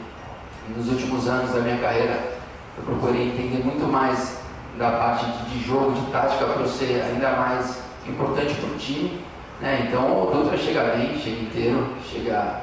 nos 0.76 0.88
últimos 0.88 1.28
anos 1.28 1.52
da 1.52 1.60
minha 1.60 1.78
carreira 1.78 2.38
eu 2.76 2.84
procurei 2.84 3.28
entender 3.28 3.64
muito 3.64 3.90
mais 3.90 4.38
da 4.78 4.90
parte 4.92 5.26
de, 5.50 5.62
jogo, 5.62 5.92
de 5.92 6.10
tática, 6.10 6.46
para 6.46 6.66
ser 6.66 7.02
ainda 7.02 7.30
mais 7.32 7.82
importante 8.06 8.54
para 8.54 8.70
o 8.70 8.78
time 8.78 9.20
né? 9.60 9.86
Então 9.86 10.22
o 10.22 10.30
Dutra 10.30 10.56
chega 10.56 10.82
bem, 10.96 11.18
chega 11.18 11.42
inteiro, 11.42 11.86
chega 12.02 12.60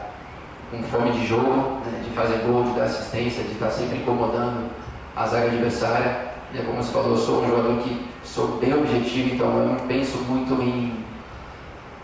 com 0.72 0.82
fome 0.84 1.12
de 1.12 1.26
jogo, 1.26 1.80
né? 1.86 2.02
de 2.04 2.10
fazer 2.12 2.40
gol, 2.40 2.64
de 2.64 2.72
dar 2.72 2.86
assistência, 2.86 3.44
de 3.44 3.52
estar 3.52 3.70
sempre 3.70 3.98
incomodando 3.98 4.70
a 5.16 5.28
zaga 5.28 5.46
adversária. 5.46 6.28
E 6.54 6.58
como 6.60 6.82
você 6.82 6.92
falou, 6.92 7.12
eu 7.12 7.18
sou 7.18 7.44
um 7.44 7.48
jogador 7.48 7.82
que 7.84 8.08
sou 8.24 8.58
bem 8.58 8.74
objetivo, 8.74 9.36
então 9.36 9.48
eu 9.60 9.68
não 9.68 9.76
penso 9.88 10.18
muito 10.24 10.54
em. 10.62 11.06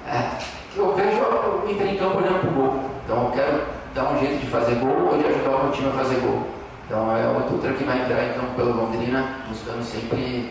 É, 0.08 0.30
eu 0.76 0.94
vejo 0.96 1.18
eu 1.18 1.66
entrei 1.70 1.92
em 1.92 1.98
campo 1.98 2.18
olhando 2.18 2.42
para 2.42 2.50
o 2.50 2.54
gol. 2.54 2.80
Então 3.04 3.26
eu 3.26 3.32
quero 3.32 3.64
dar 3.94 4.14
um 4.14 4.20
jeito 4.20 4.42
de 4.42 4.48
fazer 4.48 4.76
gol 4.76 5.12
ou 5.12 5.18
de 5.18 5.26
ajudar 5.26 5.68
o 5.68 5.72
time 5.72 5.88
a 5.90 5.92
fazer 5.92 6.20
gol. 6.20 6.48
Então 6.86 7.16
é 7.16 7.28
o 7.28 7.50
Dutra 7.50 7.74
que 7.74 7.84
vai 7.84 8.02
entrar 8.02 8.34
campo 8.34 8.56
pelo 8.56 8.74
Londrina, 8.74 9.44
buscando 9.48 9.84
sempre 9.84 10.50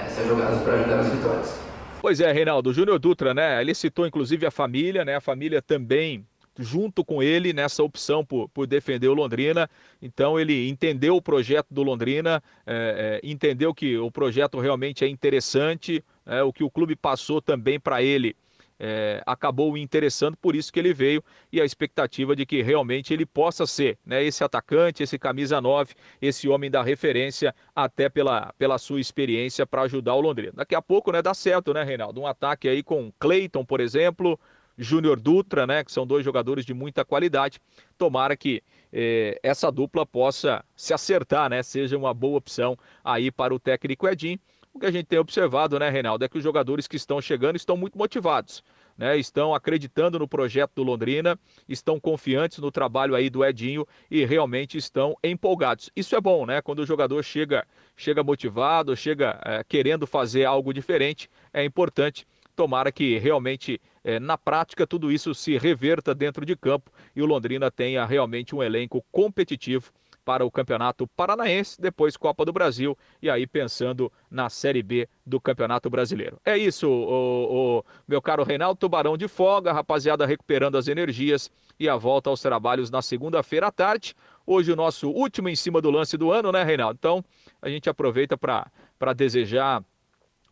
essas 0.00 0.26
jogadas 0.26 0.62
para 0.62 0.74
ajudar 0.74 0.96
nas 0.96 1.08
vitórias. 1.08 1.60
Pois 2.00 2.20
é, 2.20 2.30
Reinaldo, 2.32 2.72
Júnior 2.72 2.98
Dutra, 2.98 3.32
né? 3.32 3.60
Ele 3.60 3.74
citou 3.74 4.06
inclusive 4.06 4.46
a 4.46 4.50
família, 4.50 5.04
né? 5.04 5.16
A 5.16 5.20
família 5.20 5.60
também 5.60 6.24
junto 6.56 7.04
com 7.04 7.20
ele 7.20 7.52
nessa 7.52 7.82
opção 7.82 8.24
por, 8.24 8.48
por 8.48 8.66
defender 8.66 9.08
o 9.08 9.14
Londrina. 9.14 9.68
Então 10.00 10.38
ele 10.38 10.68
entendeu 10.68 11.16
o 11.16 11.22
projeto 11.22 11.66
do 11.70 11.82
Londrina, 11.82 12.42
é, 12.66 13.20
é, 13.22 13.28
entendeu 13.28 13.74
que 13.74 13.96
o 13.98 14.10
projeto 14.10 14.60
realmente 14.60 15.04
é 15.04 15.08
interessante, 15.08 16.04
é, 16.24 16.42
o 16.42 16.52
que 16.52 16.62
o 16.62 16.70
clube 16.70 16.94
passou 16.94 17.42
também 17.42 17.80
para 17.80 18.02
ele 18.02 18.36
é, 18.78 19.22
acabou 19.26 19.76
interessando, 19.76 20.36
por 20.36 20.56
isso 20.56 20.72
que 20.72 20.78
ele 20.78 20.92
veio 20.92 21.22
e 21.52 21.60
a 21.60 21.64
expectativa 21.64 22.34
de 22.34 22.44
que 22.44 22.62
realmente 22.62 23.12
ele 23.12 23.24
possa 23.24 23.66
ser 23.66 23.98
né, 24.04 24.22
esse 24.22 24.42
atacante, 24.42 25.02
esse 25.02 25.18
camisa 25.18 25.60
9, 25.60 25.94
esse 26.20 26.48
homem 26.48 26.70
da 26.70 26.82
referência, 26.82 27.54
até 27.74 28.08
pela, 28.08 28.52
pela 28.58 28.78
sua 28.78 29.00
experiência 29.00 29.66
para 29.66 29.82
ajudar 29.82 30.14
o 30.14 30.20
Londrina. 30.20 30.52
Daqui 30.56 30.74
a 30.74 30.82
pouco 30.82 31.12
né, 31.12 31.22
dá 31.22 31.34
certo, 31.34 31.72
né, 31.72 31.82
Reinaldo? 31.82 32.20
Um 32.20 32.26
ataque 32.26 32.68
aí 32.68 32.82
com 32.82 33.12
Cleiton, 33.18 33.64
por 33.64 33.80
exemplo, 33.80 34.38
Júnior 34.76 35.20
Dutra, 35.20 35.66
né, 35.66 35.84
que 35.84 35.92
são 35.92 36.06
dois 36.06 36.24
jogadores 36.24 36.64
de 36.64 36.74
muita 36.74 37.04
qualidade. 37.04 37.60
Tomara 37.96 38.36
que 38.36 38.62
eh, 38.92 39.38
essa 39.42 39.70
dupla 39.70 40.04
possa 40.04 40.64
se 40.76 40.92
acertar, 40.92 41.48
né, 41.48 41.62
seja 41.62 41.96
uma 41.96 42.12
boa 42.12 42.38
opção 42.38 42.76
aí 43.02 43.30
para 43.30 43.54
o 43.54 43.58
técnico 43.58 44.08
Edinho. 44.08 44.38
O 44.74 44.80
que 44.80 44.86
a 44.86 44.90
gente 44.90 45.06
tem 45.06 45.20
observado, 45.20 45.78
né, 45.78 45.88
Reinaldo, 45.88 46.24
é 46.24 46.28
que 46.28 46.36
os 46.36 46.42
jogadores 46.42 46.88
que 46.88 46.96
estão 46.96 47.20
chegando 47.22 47.54
estão 47.54 47.76
muito 47.76 47.96
motivados. 47.96 48.60
Né, 48.98 49.16
estão 49.16 49.54
acreditando 49.54 50.18
no 50.18 50.26
projeto 50.26 50.72
do 50.74 50.82
Londrina, 50.82 51.38
estão 51.68 51.98
confiantes 52.00 52.58
no 52.58 52.72
trabalho 52.72 53.14
aí 53.14 53.30
do 53.30 53.44
Edinho 53.44 53.86
e 54.10 54.24
realmente 54.24 54.76
estão 54.76 55.16
empolgados. 55.22 55.90
Isso 55.94 56.16
é 56.16 56.20
bom, 56.20 56.44
né? 56.44 56.60
Quando 56.60 56.80
o 56.80 56.86
jogador 56.86 57.22
chega, 57.22 57.64
chega 57.96 58.22
motivado, 58.22 58.96
chega 58.96 59.40
é, 59.44 59.64
querendo 59.64 60.08
fazer 60.08 60.44
algo 60.44 60.72
diferente, 60.72 61.28
é 61.52 61.64
importante. 61.64 62.26
Tomara 62.56 62.92
que 62.92 63.18
realmente, 63.18 63.80
é, 64.04 64.20
na 64.20 64.38
prática, 64.38 64.86
tudo 64.86 65.10
isso 65.10 65.34
se 65.34 65.56
reverta 65.58 66.14
dentro 66.14 66.46
de 66.46 66.54
campo 66.54 66.90
e 67.14 67.22
o 67.22 67.26
Londrina 67.26 67.70
tenha 67.70 68.04
realmente 68.04 68.54
um 68.54 68.62
elenco 68.62 69.04
competitivo 69.10 69.92
para 70.24 70.44
o 70.44 70.50
Campeonato 70.50 71.06
Paranaense, 71.06 71.80
depois 71.80 72.16
Copa 72.16 72.44
do 72.44 72.52
Brasil 72.52 72.96
e 73.20 73.28
aí 73.28 73.46
pensando 73.46 74.10
na 74.30 74.48
Série 74.48 74.82
B 74.82 75.08
do 75.24 75.40
Campeonato 75.40 75.90
Brasileiro. 75.90 76.40
É 76.44 76.56
isso, 76.56 76.88
o, 76.88 77.78
o, 77.78 77.84
meu 78.08 78.22
caro 78.22 78.42
Reinaldo 78.42 78.78
Tubarão 78.78 79.16
de 79.16 79.28
folga, 79.28 79.72
rapaziada 79.72 80.24
recuperando 80.24 80.76
as 80.76 80.88
energias 80.88 81.50
e 81.78 81.88
a 81.88 81.96
volta 81.96 82.30
aos 82.30 82.40
trabalhos 82.40 82.90
na 82.90 83.02
segunda-feira 83.02 83.66
à 83.66 83.72
tarde. 83.72 84.14
Hoje 84.46 84.72
o 84.72 84.76
nosso 84.76 85.10
último 85.10 85.48
em 85.48 85.56
cima 85.56 85.80
do 85.80 85.90
lance 85.90 86.16
do 86.16 86.32
ano, 86.32 86.50
né, 86.50 86.62
Reinaldo? 86.62 86.96
Então 86.98 87.24
a 87.60 87.68
gente 87.68 87.88
aproveita 87.88 88.36
para 88.38 89.12
desejar 89.14 89.82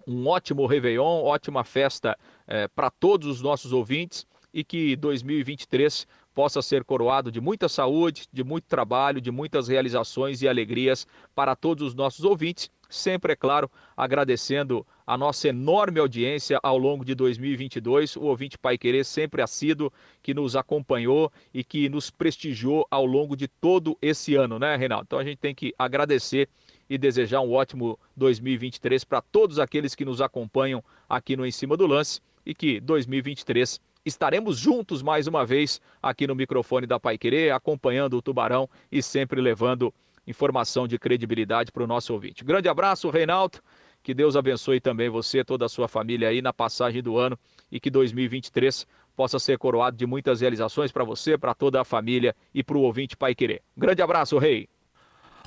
um 0.07 0.27
ótimo 0.27 0.67
Réveillon, 0.67 1.23
ótima 1.23 1.65
festa 1.65 2.19
é, 2.47 2.69
para 2.69 2.91
todos 2.91 3.29
os 3.29 3.41
nossos 3.41 3.73
ouvintes 3.73 4.27
e 4.53 4.63
que 4.63 4.97
2023 4.97 6.07
possa 6.35 6.63
ser 6.63 6.85
coroado 6.85 7.31
de 7.31 7.41
muita 7.41 7.69
saúde, 7.69 8.27
de 8.33 8.43
muito 8.43 8.65
trabalho, 8.65 9.21
de 9.21 9.31
muitas 9.31 9.69
realizações 9.69 10.43
e 10.43 10.49
alegrias 10.49 11.07
para 11.35 11.55
todos 11.55 11.89
os 11.89 11.95
nossos 11.95 12.25
ouvintes. 12.25 12.71
Sempre, 12.89 13.33
é 13.33 13.37
claro, 13.37 13.71
agradecendo 13.97 14.87
a 15.07 15.17
nossa 15.17 15.49
enorme 15.49 15.99
audiência 15.99 16.61
ao 16.63 16.77
longo 16.77 17.05
de 17.05 17.15
2022, 17.15 18.17
o 18.17 18.25
ouvinte 18.25 18.59
Pai 18.59 18.77
Querer 18.77 19.05
sempre 19.05 19.41
assíduo, 19.41 19.91
que 20.23 20.35
nos 20.35 20.57
acompanhou 20.57 21.33
e 21.55 21.65
que 21.65 21.89
nos 21.89 22.11
prestigiou 22.11 22.87
ao 22.91 23.07
longo 23.07 23.35
de 23.35 23.49
todo 23.49 23.97
esse 24.03 24.35
ano, 24.35 24.59
né, 24.59 24.77
Reinaldo? 24.77 25.05
Então 25.07 25.19
a 25.19 25.25
gente 25.25 25.39
tem 25.39 25.55
que 25.55 25.75
agradecer 25.79 26.49
e 26.89 26.99
desejar 26.99 27.41
um 27.41 27.53
ótimo 27.53 27.99
2023 28.15 29.05
para 29.05 29.23
todos 29.23 29.59
aqueles 29.59 29.95
que 29.95 30.05
nos 30.05 30.21
acompanham 30.21 30.85
aqui 31.09 31.35
no 31.35 31.47
Em 31.47 31.51
Cima 31.51 31.79
do 31.79 31.87
Lance 31.87 32.21
e 32.45 32.55
que 32.55 32.79
2023 32.81 33.81
estaremos 34.05 34.59
juntos 34.59 35.03
mais 35.03 35.27
uma 35.27 35.45
vez 35.47 35.81
aqui 36.03 36.27
no 36.27 36.35
microfone 36.35 36.87
da 36.87 36.99
Pai 36.99 37.17
Querer, 37.17 37.53
acompanhando 37.53 38.17
o 38.17 38.23
Tubarão 38.23 38.69
e 38.91 39.03
sempre 39.03 39.41
levando 39.41 39.93
informação 40.27 40.87
de 40.87 40.99
credibilidade 40.99 41.73
para 41.73 41.83
o 41.83 41.87
nosso 41.87 42.13
ouvinte. 42.13 42.45
Grande 42.45 42.69
abraço, 42.69 43.11
Reinaldo. 43.11 43.59
Que 44.03 44.13
Deus 44.13 44.35
abençoe 44.35 44.81
também 44.81 45.09
você, 45.09 45.45
toda 45.45 45.65
a 45.65 45.69
sua 45.69 45.87
família 45.87 46.29
aí 46.29 46.43
na 46.43 46.53
passagem 46.53 47.01
do 47.01 47.17
ano 47.17 47.39
e 47.71 47.79
que 47.79 47.89
2023 47.89 48.85
possa 49.15 49.39
ser 49.39 49.59
coroado 49.59 49.97
de 49.97 50.07
muitas 50.07 50.41
realizações 50.41 50.91
para 50.91 51.05
você, 51.05 51.39
para 51.39 51.55
toda 51.55 51.81
a 51.81 51.85
família 51.85 52.35
e 52.53 52.65
para 52.65 52.77
o 52.77 52.81
ouvinte 52.81 53.17
Pai 53.17 53.35
Querer. 53.35 53.63
Grande 53.77 54.03
abraço, 54.03 54.39
Rei. 54.39 54.69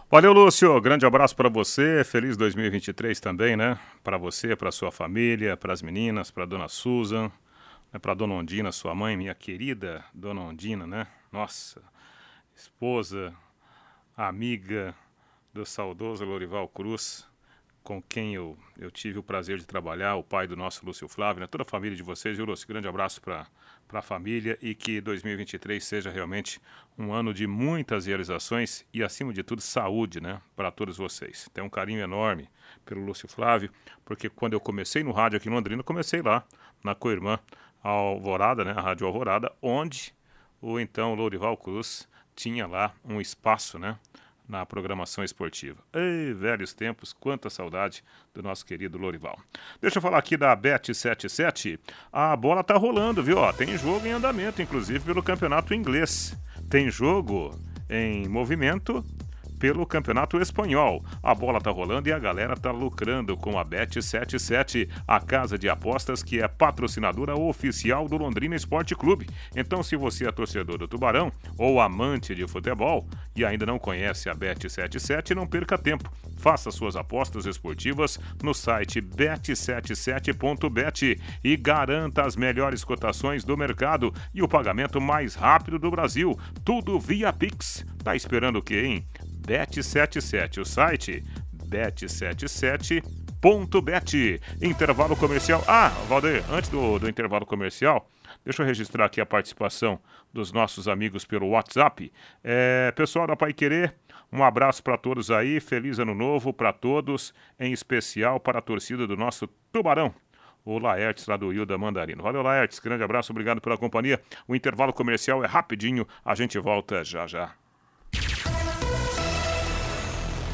Valeu, 0.09 0.31
Lúcio. 0.31 0.79
Grande 0.79 1.05
abraço 1.05 1.35
para 1.35 1.49
você. 1.49 2.03
Feliz 2.05 2.37
2023 2.37 3.19
também, 3.19 3.57
né? 3.57 3.77
Para 4.03 4.17
você, 4.17 4.55
para 4.55 4.71
sua 4.71 4.91
família, 4.91 5.57
para 5.57 5.73
as 5.73 5.81
meninas, 5.81 6.31
para 6.31 6.45
dona 6.45 6.69
Susan, 6.69 7.29
né, 7.91 7.99
para 7.99 8.13
Dona 8.13 8.33
Ondina, 8.33 8.71
sua 8.71 8.93
mãe, 8.93 9.15
minha 9.15 9.35
querida 9.35 10.03
Dona 10.13 10.41
Ondina, 10.41 10.85
né? 10.85 11.07
Nossa, 11.31 11.81
esposa, 12.55 13.35
amiga 14.15 14.95
do 15.53 15.65
saudoso 15.65 16.25
Lorival 16.25 16.67
Cruz. 16.67 17.27
com 17.83 18.01
quem 18.01 18.33
eu, 18.33 18.57
eu 18.79 18.89
tive 18.89 19.19
o 19.19 19.23
prazer 19.23 19.59
de 19.59 19.65
trabalhar, 19.65 20.15
o 20.15 20.23
pai 20.23 20.47
do 20.47 20.55
nosso 20.55 20.83
Lúcio 20.85 21.07
Flávio, 21.07 21.41
né? 21.41 21.47
toda 21.47 21.61
a 21.61 21.65
família 21.65 21.95
de 21.95 22.01
vocês, 22.01 22.35
viu, 22.35 22.45
Lúcio? 22.45 22.67
Grande 22.67 22.87
abraço 22.87 23.21
para 23.21 23.47
a 23.93 24.01
família 24.01 24.57
e 24.59 24.73
que 24.73 24.99
2023 24.99 25.83
seja 25.83 26.09
realmente 26.09 26.59
um 26.97 27.13
ano 27.13 27.31
de 27.31 27.45
muitas 27.45 28.07
realizações 28.07 28.83
e, 28.91 29.03
acima 29.03 29.31
de 29.31 29.43
tudo, 29.43 29.61
saúde 29.61 30.19
né? 30.19 30.41
para 30.55 30.71
todos 30.71 30.97
vocês. 30.97 31.47
Tenho 31.53 31.67
um 31.67 31.69
carinho 31.69 32.01
enorme 32.01 32.49
pelo 32.83 33.05
Lúcio 33.05 33.27
Flávio, 33.27 33.69
porque 34.03 34.29
quando 34.29 34.53
eu 34.53 34.59
comecei 34.59 35.03
no 35.03 35.11
rádio 35.11 35.37
aqui 35.37 35.47
em 35.47 35.51
Londrina, 35.51 35.83
comecei 35.83 36.23
lá, 36.23 36.43
na 36.83 36.95
Coirmã 36.95 37.39
Alvorada, 37.87 38.65
né? 38.65 38.73
a 38.75 38.81
Rádio 38.81 39.05
Alvorada, 39.05 39.51
onde 39.61 40.11
o 40.59 40.79
então 40.79 41.13
Lourival 41.13 41.55
Cruz 41.55 42.07
tinha 42.35 42.65
lá 42.65 42.91
um 43.07 43.21
espaço, 43.21 43.77
né? 43.77 43.99
na 44.47 44.65
programação 44.65 45.23
esportiva. 45.23 45.77
Ei, 45.93 46.33
velhos 46.33 46.73
tempos, 46.73 47.13
quanta 47.13 47.49
saudade 47.49 48.03
do 48.33 48.43
nosso 48.43 48.65
querido 48.65 48.97
Lorival. 48.97 49.39
Deixa 49.81 49.97
eu 49.97 50.01
falar 50.01 50.19
aqui 50.19 50.37
da 50.37 50.55
Bet77. 50.55 51.79
A 52.11 52.35
bola 52.35 52.63
tá 52.63 52.75
rolando, 52.75 53.23
viu? 53.23 53.37
Ó, 53.37 53.51
tem 53.51 53.77
jogo 53.77 54.05
em 54.05 54.11
andamento, 54.11 54.61
inclusive 54.61 55.03
pelo 55.03 55.23
campeonato 55.23 55.73
inglês. 55.73 56.35
Tem 56.69 56.89
jogo 56.89 57.59
em 57.89 58.27
movimento 58.27 59.03
pelo 59.59 59.85
Campeonato 59.85 60.39
Espanhol. 60.39 61.03
A 61.21 61.33
bola 61.33 61.59
tá 61.59 61.71
rolando 61.71 62.09
e 62.09 62.13
a 62.13 62.19
galera 62.19 62.55
tá 62.55 62.71
lucrando 62.71 63.35
com 63.37 63.57
a 63.57 63.65
Bet77, 63.65 64.89
a 65.07 65.19
casa 65.19 65.57
de 65.57 65.69
apostas 65.69 66.21
que 66.21 66.41
é 66.41 66.47
patrocinadora 66.47 67.35
oficial 67.35 68.07
do 68.07 68.17
Londrina 68.17 68.55
Esporte 68.55 68.95
Clube. 68.95 69.27
Então, 69.55 69.81
se 69.81 69.95
você 69.95 70.27
é 70.27 70.31
torcedor 70.31 70.77
do 70.77 70.87
Tubarão 70.87 71.31
ou 71.57 71.79
amante 71.79 72.35
de 72.35 72.47
futebol 72.47 73.07
e 73.35 73.43
ainda 73.43 73.65
não 73.65 73.79
conhece 73.79 74.29
a 74.29 74.35
Bet77, 74.35 75.35
não 75.35 75.47
perca 75.47 75.77
tempo. 75.77 76.11
Faça 76.37 76.71
suas 76.71 76.95
apostas 76.95 77.45
esportivas 77.45 78.19
no 78.43 78.53
site 78.53 79.01
bet77.bet 79.01 81.19
e 81.43 81.57
garanta 81.57 82.23
as 82.23 82.35
melhores 82.35 82.83
cotações 82.83 83.43
do 83.43 83.57
mercado 83.57 84.13
e 84.33 84.41
o 84.41 84.47
pagamento 84.47 85.01
mais 85.01 85.35
rápido 85.35 85.79
do 85.79 85.89
Brasil. 85.89 86.37
Tudo 86.63 86.99
via 86.99 87.33
Pix. 87.33 87.85
Tá 88.03 88.15
esperando 88.15 88.59
o 88.59 88.61
quê, 88.61 88.85
hein? 88.85 89.03
Bet77, 89.45 90.61
o 90.61 90.65
site 90.65 91.23
bet77.bet. 91.69 94.41
Intervalo 94.61 95.15
comercial. 95.15 95.63
Ah, 95.67 95.89
Valdeir, 96.07 96.43
antes 96.51 96.69
do, 96.69 96.99
do 96.99 97.07
intervalo 97.07 97.45
comercial, 97.45 98.09
deixa 98.43 98.63
eu 98.63 98.65
registrar 98.65 99.05
aqui 99.05 99.21
a 99.21 99.25
participação 99.25 99.99
dos 100.33 100.51
nossos 100.51 100.87
amigos 100.87 101.23
pelo 101.25 101.49
WhatsApp. 101.49 102.11
É, 102.43 102.91
pessoal 102.95 103.27
da 103.27 103.35
Pai 103.35 103.53
Querer, 103.53 103.93
um 104.31 104.43
abraço 104.43 104.81
para 104.83 104.97
todos 104.97 105.29
aí, 105.29 105.59
feliz 105.59 105.99
ano 105.99 106.15
novo 106.15 106.51
para 106.51 106.73
todos, 106.73 107.31
em 107.59 107.71
especial 107.71 108.39
para 108.39 108.57
a 108.59 108.61
torcida 108.61 109.05
do 109.05 109.15
nosso 109.15 109.47
Tubarão 109.71 110.11
o 110.65 110.79
Laertes 110.79 111.27
lá 111.27 111.37
do 111.37 111.53
Hilda 111.53 111.77
Mandarino. 111.77 112.23
Valeu, 112.23 112.41
Laertes, 112.41 112.79
grande 112.79 113.03
abraço, 113.03 113.31
obrigado 113.31 113.61
pela 113.61 113.77
companhia. 113.77 114.19
O 114.47 114.55
intervalo 114.55 114.91
comercial 114.91 115.43
é 115.43 115.47
rapidinho, 115.47 116.07
a 116.23 116.33
gente 116.33 116.57
volta 116.57 117.03
já 117.03 117.27
já. 117.27 117.53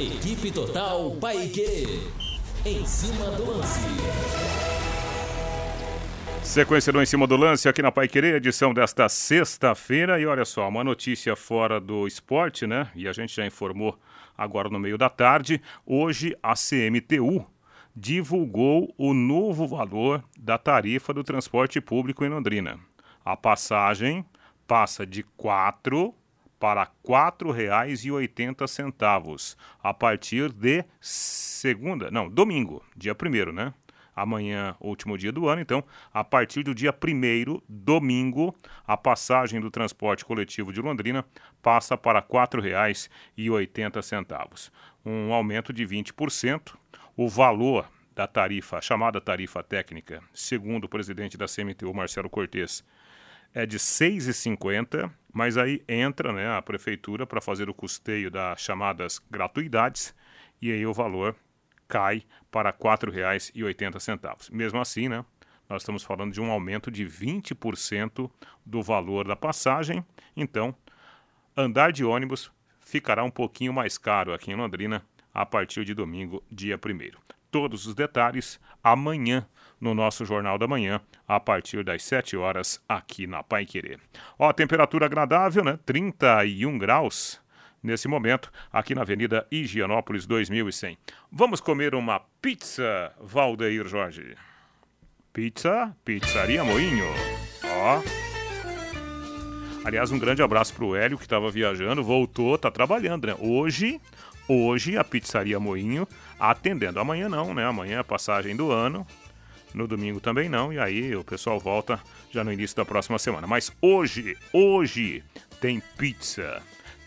Equipe 0.01 0.51
Total 0.51 1.11
Paique. 1.21 2.09
Em 2.65 2.83
cima 2.87 3.29
do 3.37 3.51
lance. 3.51 3.87
Sequência 6.41 6.91
do 6.91 6.99
Em 6.99 7.05
Cima 7.05 7.27
do 7.27 7.37
Lance 7.37 7.69
aqui 7.69 7.83
na 7.83 7.91
Pai 7.91 8.07
Querer, 8.07 8.33
edição 8.33 8.73
desta 8.73 9.07
sexta-feira. 9.07 10.19
E 10.19 10.25
olha 10.25 10.43
só, 10.43 10.67
uma 10.67 10.83
notícia 10.83 11.35
fora 11.35 11.79
do 11.79 12.07
esporte, 12.07 12.65
né? 12.65 12.89
E 12.95 13.07
a 13.07 13.13
gente 13.13 13.35
já 13.35 13.45
informou 13.45 13.95
agora 14.35 14.69
no 14.69 14.79
meio 14.79 14.97
da 14.97 15.07
tarde. 15.07 15.61
Hoje 15.85 16.35
a 16.41 16.55
CMTU 16.55 17.45
divulgou 17.95 18.91
o 18.97 19.13
novo 19.13 19.67
valor 19.67 20.23
da 20.35 20.57
tarifa 20.57 21.13
do 21.13 21.23
transporte 21.23 21.79
público 21.79 22.25
em 22.25 22.29
Londrina. 22.29 22.75
A 23.23 23.37
passagem 23.37 24.25
passa 24.65 25.05
de 25.05 25.21
4 25.37 26.11
para 26.61 26.83
R$ 26.83 26.89
4,80 27.03 29.57
a 29.81 29.93
partir 29.95 30.53
de 30.53 30.85
segunda, 31.01 32.11
não, 32.11 32.29
domingo, 32.29 32.83
dia 32.95 33.17
1 33.19 33.51
né? 33.51 33.73
Amanhã, 34.15 34.75
último 34.79 35.17
dia 35.17 35.31
do 35.31 35.47
ano, 35.47 35.61
então, 35.61 35.83
a 36.13 36.23
partir 36.23 36.61
do 36.61 36.75
dia 36.75 36.93
1 36.93 37.63
domingo, 37.67 38.55
a 38.85 38.95
passagem 38.95 39.59
do 39.59 39.71
transporte 39.71 40.23
coletivo 40.23 40.71
de 40.71 40.79
Londrina 40.79 41.25
passa 41.63 41.97
para 41.97 42.19
R$ 42.19 42.27
4,80. 42.29 44.71
Um 45.03 45.33
aumento 45.33 45.73
de 45.73 45.83
20%. 45.83 46.75
O 47.17 47.27
valor 47.27 47.89
da 48.13 48.27
tarifa, 48.27 48.79
chamada 48.81 49.19
tarifa 49.19 49.63
técnica, 49.63 50.21
segundo 50.33 50.85
o 50.85 50.89
presidente 50.89 51.37
da 51.37 51.47
CMTU, 51.47 51.93
Marcelo 51.93 52.29
Cortes, 52.29 52.85
é 53.53 53.65
de 53.65 53.77
R$ 53.77 53.83
6,50, 53.83 55.11
mas 55.33 55.57
aí 55.57 55.83
entra 55.87 56.33
né, 56.33 56.55
a 56.55 56.61
prefeitura 56.61 57.25
para 57.25 57.41
fazer 57.41 57.69
o 57.69 57.73
custeio 57.73 58.29
das 58.29 58.61
chamadas 58.61 59.19
gratuidades 59.29 60.13
e 60.61 60.71
aí 60.71 60.85
o 60.85 60.93
valor 60.93 61.35
cai 61.87 62.23
para 62.49 62.69
R$ 62.69 62.77
4,80. 62.77 64.51
Mesmo 64.51 64.79
assim, 64.79 65.09
né, 65.09 65.25
nós 65.69 65.81
estamos 65.81 66.03
falando 66.03 66.33
de 66.33 66.41
um 66.41 66.51
aumento 66.51 66.91
de 66.91 67.05
20% 67.05 68.29
do 68.65 68.81
valor 68.81 69.27
da 69.27 69.35
passagem, 69.35 70.05
então 70.35 70.75
andar 71.55 71.91
de 71.91 72.03
ônibus 72.03 72.51
ficará 72.79 73.23
um 73.23 73.31
pouquinho 73.31 73.73
mais 73.73 73.97
caro 73.97 74.33
aqui 74.33 74.51
em 74.51 74.55
Londrina 74.55 75.01
a 75.33 75.45
partir 75.45 75.85
de 75.85 75.93
domingo, 75.93 76.43
dia 76.51 76.75
1 76.75 77.19
Todos 77.49 77.85
os 77.85 77.95
detalhes 77.95 78.59
amanhã 78.83 79.47
no 79.81 79.95
nosso 79.95 80.23
Jornal 80.23 80.59
da 80.59 80.67
Manhã, 80.67 81.01
a 81.27 81.39
partir 81.39 81.83
das 81.83 82.03
7 82.03 82.37
horas, 82.37 82.79
aqui 82.87 83.25
na 83.25 83.41
Pai 83.41 83.65
Querer. 83.65 83.99
Ó, 84.37 84.53
temperatura 84.53 85.07
agradável, 85.07 85.63
né? 85.63 85.79
31 85.85 86.77
graus 86.77 87.41
nesse 87.81 88.07
momento, 88.07 88.51
aqui 88.71 88.93
na 88.93 89.01
Avenida 89.01 89.47
Higienópolis 89.51 90.27
2100. 90.27 90.97
Vamos 91.31 91.59
comer 91.59 91.95
uma 91.95 92.21
pizza, 92.41 93.11
Valdeir 93.19 93.87
Jorge. 93.87 94.35
Pizza, 95.33 95.95
Pizzaria 96.05 96.63
Moinho. 96.63 97.05
Ó. 97.63 98.01
Aliás, 99.83 100.11
um 100.11 100.19
grande 100.19 100.43
abraço 100.43 100.75
pro 100.75 100.95
Hélio 100.95 101.17
que 101.17 101.23
estava 101.23 101.49
viajando, 101.49 102.03
voltou, 102.03 102.55
tá 102.57 102.69
trabalhando, 102.69 103.25
né? 103.25 103.35
Hoje, 103.39 103.99
hoje 104.47 104.95
a 104.95 105.03
Pizzaria 105.03 105.59
Moinho 105.59 106.07
atendendo. 106.39 106.99
Amanhã 106.99 107.27
não, 107.27 107.53
né? 107.53 107.65
Amanhã 107.65 107.99
é 107.99 108.03
passagem 108.03 108.55
do 108.55 108.71
ano. 108.71 109.07
No 109.73 109.87
domingo 109.87 110.19
também 110.19 110.49
não, 110.49 110.73
e 110.73 110.79
aí 110.79 111.15
o 111.15 111.23
pessoal 111.23 111.59
volta 111.59 111.99
já 112.29 112.43
no 112.43 112.51
início 112.51 112.75
da 112.75 112.85
próxima 112.85 113.17
semana. 113.17 113.47
Mas 113.47 113.71
hoje, 113.81 114.37
hoje 114.51 115.23
tem 115.59 115.81
pizza. 115.97 116.61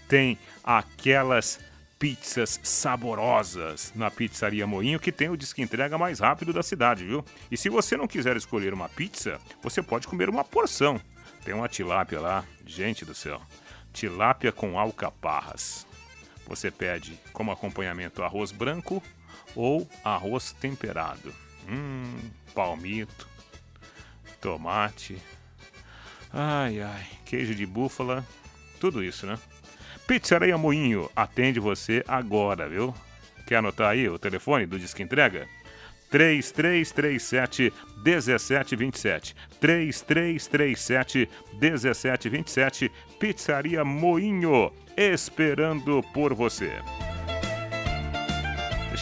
Tem 0.09 0.38
aquelas 0.62 1.61
pizzas 1.98 2.61
saborosas 2.62 3.92
na 3.94 4.11
Pizzaria 4.11 4.66
Moinho, 4.66 5.00
que 5.00 5.12
tem 5.12 5.29
o 5.29 5.37
disque 5.37 5.62
entrega 5.62 5.96
mais 5.96 6.20
rápido 6.20 6.53
da 6.53 6.62
cidade, 6.62 7.05
viu? 7.05 7.24
E 7.50 7.57
se 7.57 7.68
você 7.68 7.96
não 7.96 8.07
quiser 8.07 8.37
escolher 8.37 8.74
uma 8.74 8.88
pizza, 8.88 9.40
você 9.62 9.83
pode 9.83 10.07
comer 10.07 10.29
uma 10.29 10.44
porção. 10.44 11.00
Tem 11.44 11.55
uma 11.55 11.68
tilápia 11.68 12.20
lá, 12.20 12.44
gente 12.66 13.05
do 13.05 13.14
céu. 13.14 13.40
Tilápia 13.92 14.53
com 14.53 14.79
alcaparras. 14.79 15.87
Você 16.46 16.70
pede 16.70 17.18
como 17.33 17.53
acompanhamento 17.53 18.22
arroz 18.22 18.53
branco 18.53 19.03
ou 19.55 19.88
arroz 20.05 20.53
temperado. 20.53 21.35
Hum, 21.68 22.18
palmito, 22.55 23.29
tomate, 24.40 25.17
ai 26.33 26.81
ai, 26.81 27.07
queijo 27.25 27.55
de 27.55 27.67
búfala, 27.67 28.25
tudo 28.81 29.03
isso, 29.03 29.27
né? 29.27 29.38
Pizzaria 30.07 30.59
Moinho 30.59 31.11
atende 31.17 31.59
você 31.59 32.05
agora, 32.07 32.69
viu? 32.69 32.95
Quer 33.47 33.57
anotar 33.57 33.90
aí 33.90 34.09
o 34.09 34.19
telefone 34.19 34.67
do 34.67 34.79
Disque 34.79 35.03
Entrega? 35.03 35.49
3337 36.11 37.73
1727. 38.05 39.35
3337 39.59 41.29
1727. 41.61 42.93
Pizzaria 43.19 43.85
Moinho, 43.85 44.71
esperando 44.97 46.03
por 46.12 46.35
você. 46.35 46.71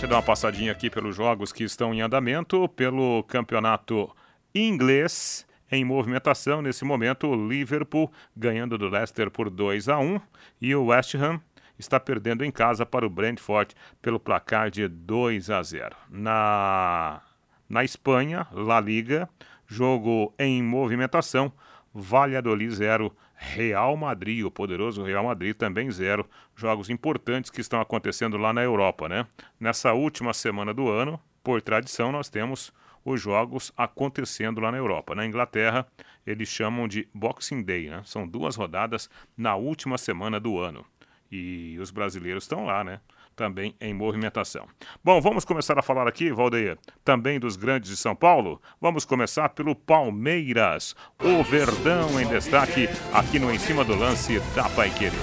Deixa 0.02 0.10
eu 0.14 0.16
dar 0.16 0.16
uma 0.16 0.26
passadinha 0.26 0.72
aqui 0.72 0.90
pelos 0.90 1.14
jogos 1.14 1.52
que 1.52 1.62
estão 1.62 1.94
em 1.94 2.00
andamento, 2.00 2.68
pelo 2.70 3.22
campeonato 3.22 4.10
inglês 4.52 5.46
em 5.70 5.84
movimentação. 5.84 6.60
Nesse 6.60 6.84
momento, 6.84 7.28
o 7.28 7.48
Liverpool 7.48 8.10
ganhando 8.36 8.76
do 8.76 8.88
Leicester 8.88 9.30
por 9.30 9.48
2 9.48 9.88
a 9.88 10.00
1 10.00 10.20
e 10.60 10.74
o 10.74 10.86
West 10.86 11.14
Ham 11.14 11.40
está 11.78 12.00
perdendo 12.00 12.44
em 12.44 12.50
casa 12.50 12.84
para 12.84 13.06
o 13.06 13.08
Brentford 13.08 13.76
pelo 14.02 14.18
placar 14.18 14.72
de 14.72 14.88
2 14.88 15.50
a 15.50 15.62
0. 15.62 15.94
Na, 16.10 17.22
na 17.68 17.84
Espanha, 17.84 18.48
La 18.50 18.80
Liga, 18.80 19.28
jogo 19.68 20.34
em 20.36 20.64
movimentação, 20.64 21.52
Valladolid 21.94 22.74
0, 22.74 23.16
Real 23.42 23.96
Madrid, 23.96 24.44
o 24.44 24.50
poderoso 24.50 25.02
Real 25.02 25.24
Madrid, 25.24 25.54
também 25.54 25.90
zero. 25.90 26.28
Jogos 26.54 26.88
importantes 26.88 27.50
que 27.50 27.60
estão 27.60 27.80
acontecendo 27.80 28.36
lá 28.36 28.52
na 28.52 28.62
Europa, 28.62 29.08
né? 29.08 29.26
Nessa 29.58 29.92
última 29.92 30.32
semana 30.32 30.72
do 30.72 30.88
ano, 30.88 31.20
por 31.42 31.60
tradição, 31.60 32.12
nós 32.12 32.28
temos 32.28 32.72
os 33.04 33.20
jogos 33.20 33.72
acontecendo 33.76 34.60
lá 34.60 34.70
na 34.70 34.78
Europa. 34.78 35.14
Na 35.14 35.26
Inglaterra, 35.26 35.86
eles 36.24 36.48
chamam 36.48 36.86
de 36.86 37.08
Boxing 37.12 37.62
Day, 37.62 37.90
né? 37.90 38.02
São 38.04 38.26
duas 38.26 38.54
rodadas 38.54 39.10
na 39.36 39.56
última 39.56 39.98
semana 39.98 40.38
do 40.38 40.58
ano. 40.58 40.86
E 41.30 41.76
os 41.80 41.90
brasileiros 41.90 42.44
estão 42.44 42.64
lá, 42.64 42.84
né? 42.84 43.00
Também 43.34 43.74
em 43.80 43.94
movimentação. 43.94 44.66
Bom, 45.02 45.20
vamos 45.20 45.44
começar 45.44 45.78
a 45.78 45.82
falar 45.82 46.06
aqui, 46.06 46.30
Valdeir, 46.30 46.78
também 47.04 47.40
dos 47.40 47.56
grandes 47.56 47.90
de 47.90 47.96
São 47.96 48.14
Paulo. 48.14 48.60
Vamos 48.80 49.04
começar 49.04 49.48
pelo 49.50 49.74
Palmeiras. 49.74 50.94
O 51.18 51.42
Verdão 51.42 52.20
em 52.20 52.26
destaque 52.26 52.88
aqui 53.12 53.38
no 53.38 53.50
Em 53.52 53.58
Cima 53.58 53.84
do 53.84 53.94
Lance 53.94 54.38
da 54.54 54.68
Paiquerê. 54.68 55.16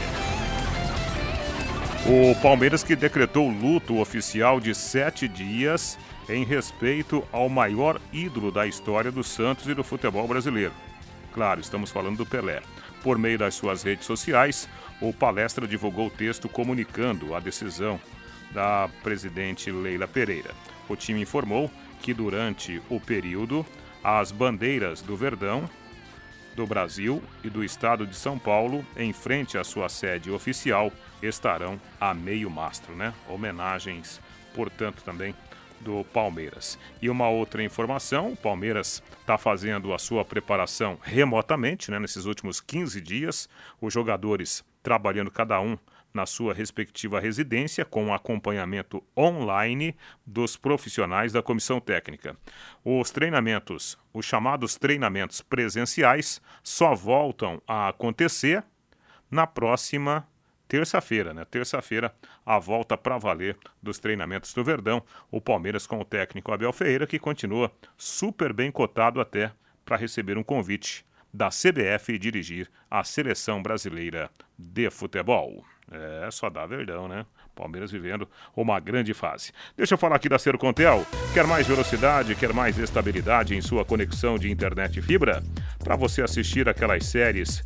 O 2.05 2.33
Palmeiras 2.41 2.83
que 2.83 2.95
decretou 2.95 3.47
luto 3.47 3.99
oficial 3.99 4.59
de 4.59 4.73
sete 4.73 5.27
dias 5.27 5.99
em 6.27 6.43
respeito 6.43 7.23
ao 7.31 7.49
maior 7.49 7.99
ídolo 8.11 8.51
da 8.51 8.65
história 8.65 9.11
do 9.11 9.23
Santos 9.23 9.67
e 9.67 9.73
do 9.73 9.83
futebol 9.83 10.27
brasileiro. 10.27 10.73
Claro, 11.33 11.59
estamos 11.59 11.91
falando 11.91 12.17
do 12.17 12.25
Pelé. 12.25 12.61
Por 13.03 13.17
meio 13.17 13.37
das 13.37 13.55
suas 13.55 13.83
redes 13.83 14.05
sociais, 14.05 14.67
o 15.01 15.13
palestra 15.13 15.67
divulgou 15.67 16.07
o 16.07 16.11
texto 16.11 16.49
comunicando 16.49 17.33
a 17.33 17.39
decisão 17.39 17.99
da 18.51 18.89
presidente 19.03 19.71
Leila 19.71 20.07
Pereira. 20.07 20.51
O 20.87 20.95
time 20.95 21.21
informou 21.21 21.71
que 22.01 22.13
durante 22.13 22.81
o 22.89 22.99
período, 22.99 23.65
as 24.03 24.31
bandeiras 24.31 25.01
do 25.01 25.15
Verdão, 25.15 25.69
do 26.55 26.65
Brasil 26.65 27.21
e 27.43 27.49
do 27.49 27.63
estado 27.63 28.05
de 28.05 28.15
São 28.15 28.37
Paulo, 28.37 28.85
em 28.97 29.13
frente 29.13 29.57
à 29.57 29.63
sua 29.63 29.87
sede 29.87 30.31
oficial, 30.31 30.91
estarão 31.21 31.79
a 31.99 32.13
meio 32.13 32.49
mastro, 32.49 32.95
né? 32.95 33.13
Homenagens, 33.27 34.19
portanto, 34.53 35.03
também 35.03 35.35
do 35.79 36.03
Palmeiras. 36.05 36.77
E 37.01 37.09
uma 37.09 37.29
outra 37.29 37.63
informação: 37.63 38.33
o 38.33 38.35
Palmeiras 38.35 39.01
está 39.21 39.37
fazendo 39.37 39.93
a 39.93 39.99
sua 39.99 40.25
preparação 40.25 40.97
remotamente, 41.01 41.91
né, 41.91 41.99
nesses 41.99 42.25
últimos 42.25 42.59
15 42.59 42.99
dias, 42.99 43.49
os 43.79 43.93
jogadores 43.93 44.63
trabalhando 44.81 45.31
cada 45.31 45.59
um 45.59 45.77
na 46.13 46.25
sua 46.25 46.53
respectiva 46.53 47.19
residência, 47.19 47.85
com 47.85 48.13
acompanhamento 48.13 49.03
online 49.15 49.95
dos 50.25 50.57
profissionais 50.57 51.31
da 51.31 51.41
comissão 51.41 51.79
técnica. 51.79 52.35
Os 52.83 53.11
treinamentos, 53.11 53.97
os 54.13 54.25
chamados 54.25 54.75
treinamentos 54.75 55.41
presenciais, 55.41 56.41
só 56.63 56.95
voltam 56.95 57.61
a 57.67 57.89
acontecer 57.89 58.63
na 59.29 59.45
próxima 59.45 60.23
terça-feira, 60.67 61.33
né? 61.33 61.45
Terça-feira, 61.45 62.13
a 62.45 62.59
volta 62.59 62.97
para 62.97 63.17
valer 63.17 63.57
dos 63.81 63.99
treinamentos 63.99 64.53
do 64.53 64.63
Verdão. 64.63 65.03
O 65.31 65.39
Palmeiras 65.41 65.85
com 65.85 65.99
o 65.99 66.05
técnico 66.05 66.51
Abel 66.51 66.73
Ferreira, 66.73 67.07
que 67.07 67.19
continua 67.19 67.71
super 67.97 68.53
bem 68.53 68.71
cotado 68.71 69.19
até 69.19 69.51
para 69.83 69.97
receber 69.97 70.37
um 70.37 70.43
convite 70.43 71.05
da 71.33 71.49
CBF 71.49 72.13
e 72.13 72.19
dirigir 72.19 72.69
a 72.89 73.03
seleção 73.03 73.61
brasileira 73.61 74.31
de 74.59 74.89
futebol. 74.91 75.63
É, 75.91 76.29
só 76.29 76.49
dá 76.49 76.65
Verdão, 76.65 77.07
né? 77.07 77.25
Palmeiras 77.55 77.91
vivendo 77.91 78.27
uma 78.55 78.79
grande 78.79 79.13
fase. 79.13 79.51
Deixa 79.75 79.95
eu 79.95 79.97
falar 79.97 80.17
aqui 80.17 80.29
da 80.29 80.37
Sercontel. 80.37 81.05
Quer 81.33 81.47
mais 81.47 81.65
velocidade, 81.65 82.35
quer 82.35 82.53
mais 82.53 82.77
estabilidade 82.77 83.55
em 83.55 83.61
sua 83.61 83.83
conexão 83.83 84.37
de 84.37 84.51
internet 84.51 84.99
e 84.99 85.01
fibra? 85.01 85.41
Para 85.79 85.95
você 85.95 86.21
assistir 86.21 86.69
aquelas 86.69 87.05
séries 87.05 87.63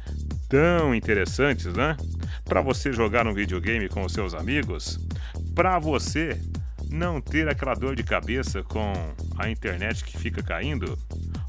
tão 0.47 0.95
interessantes, 0.95 1.65
né? 1.73 1.97
Para 2.45 2.62
você 2.62 2.93
jogar 2.93 3.27
um 3.27 3.34
videogame 3.34 3.89
com 3.89 4.03
os 4.03 4.13
seus 4.13 4.34
amigos, 4.34 4.99
para 5.53 5.77
você 5.79 6.39
não 6.89 7.19
ter 7.19 7.49
aquela 7.49 7.73
dor 7.73 7.95
de 7.95 8.03
cabeça 8.03 8.63
com 8.63 8.93
a 9.38 9.49
internet 9.49 10.03
que 10.06 10.17
fica 10.17 10.41
caindo. 10.41 10.97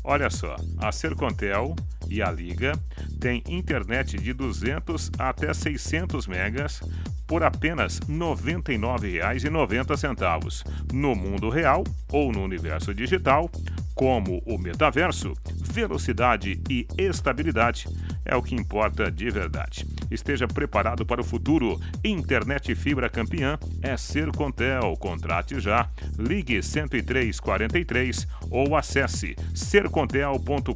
Olha 0.06 0.28
só, 0.28 0.54
a 0.78 0.92
Sercontel 0.92 1.74
e 2.10 2.22
a 2.22 2.30
Liga 2.30 2.72
têm 3.18 3.42
internet 3.48 4.18
de 4.18 4.34
200 4.34 5.10
até 5.18 5.54
600 5.54 6.26
megas 6.26 6.82
por 7.26 7.42
apenas 7.42 8.00
R$ 8.00 8.14
99,90. 8.14 10.62
No 10.92 11.14
mundo 11.14 11.48
real 11.48 11.84
ou 12.12 12.30
no 12.30 12.44
universo 12.44 12.92
digital, 12.92 13.50
como 13.94 14.42
o 14.44 14.58
metaverso, 14.58 15.32
velocidade 15.62 16.60
e 16.68 16.86
estabilidade 16.98 17.86
é 18.24 18.34
o 18.34 18.42
que 18.42 18.54
importa 18.54 19.10
de 19.10 19.30
verdade. 19.30 19.86
Esteja 20.10 20.48
preparado 20.48 21.04
para 21.04 21.20
o 21.20 21.24
futuro. 21.24 21.80
Internet 22.02 22.74
fibra 22.74 23.08
campeã 23.08 23.58
é 23.82 23.96
Sercontel. 23.96 24.96
Contrate 24.96 25.60
já. 25.60 25.88
Ligue 26.18 26.60
10343 26.60 28.26
ou 28.50 28.76
acesse 28.76 29.36
sercontel.com.br. 29.54 30.74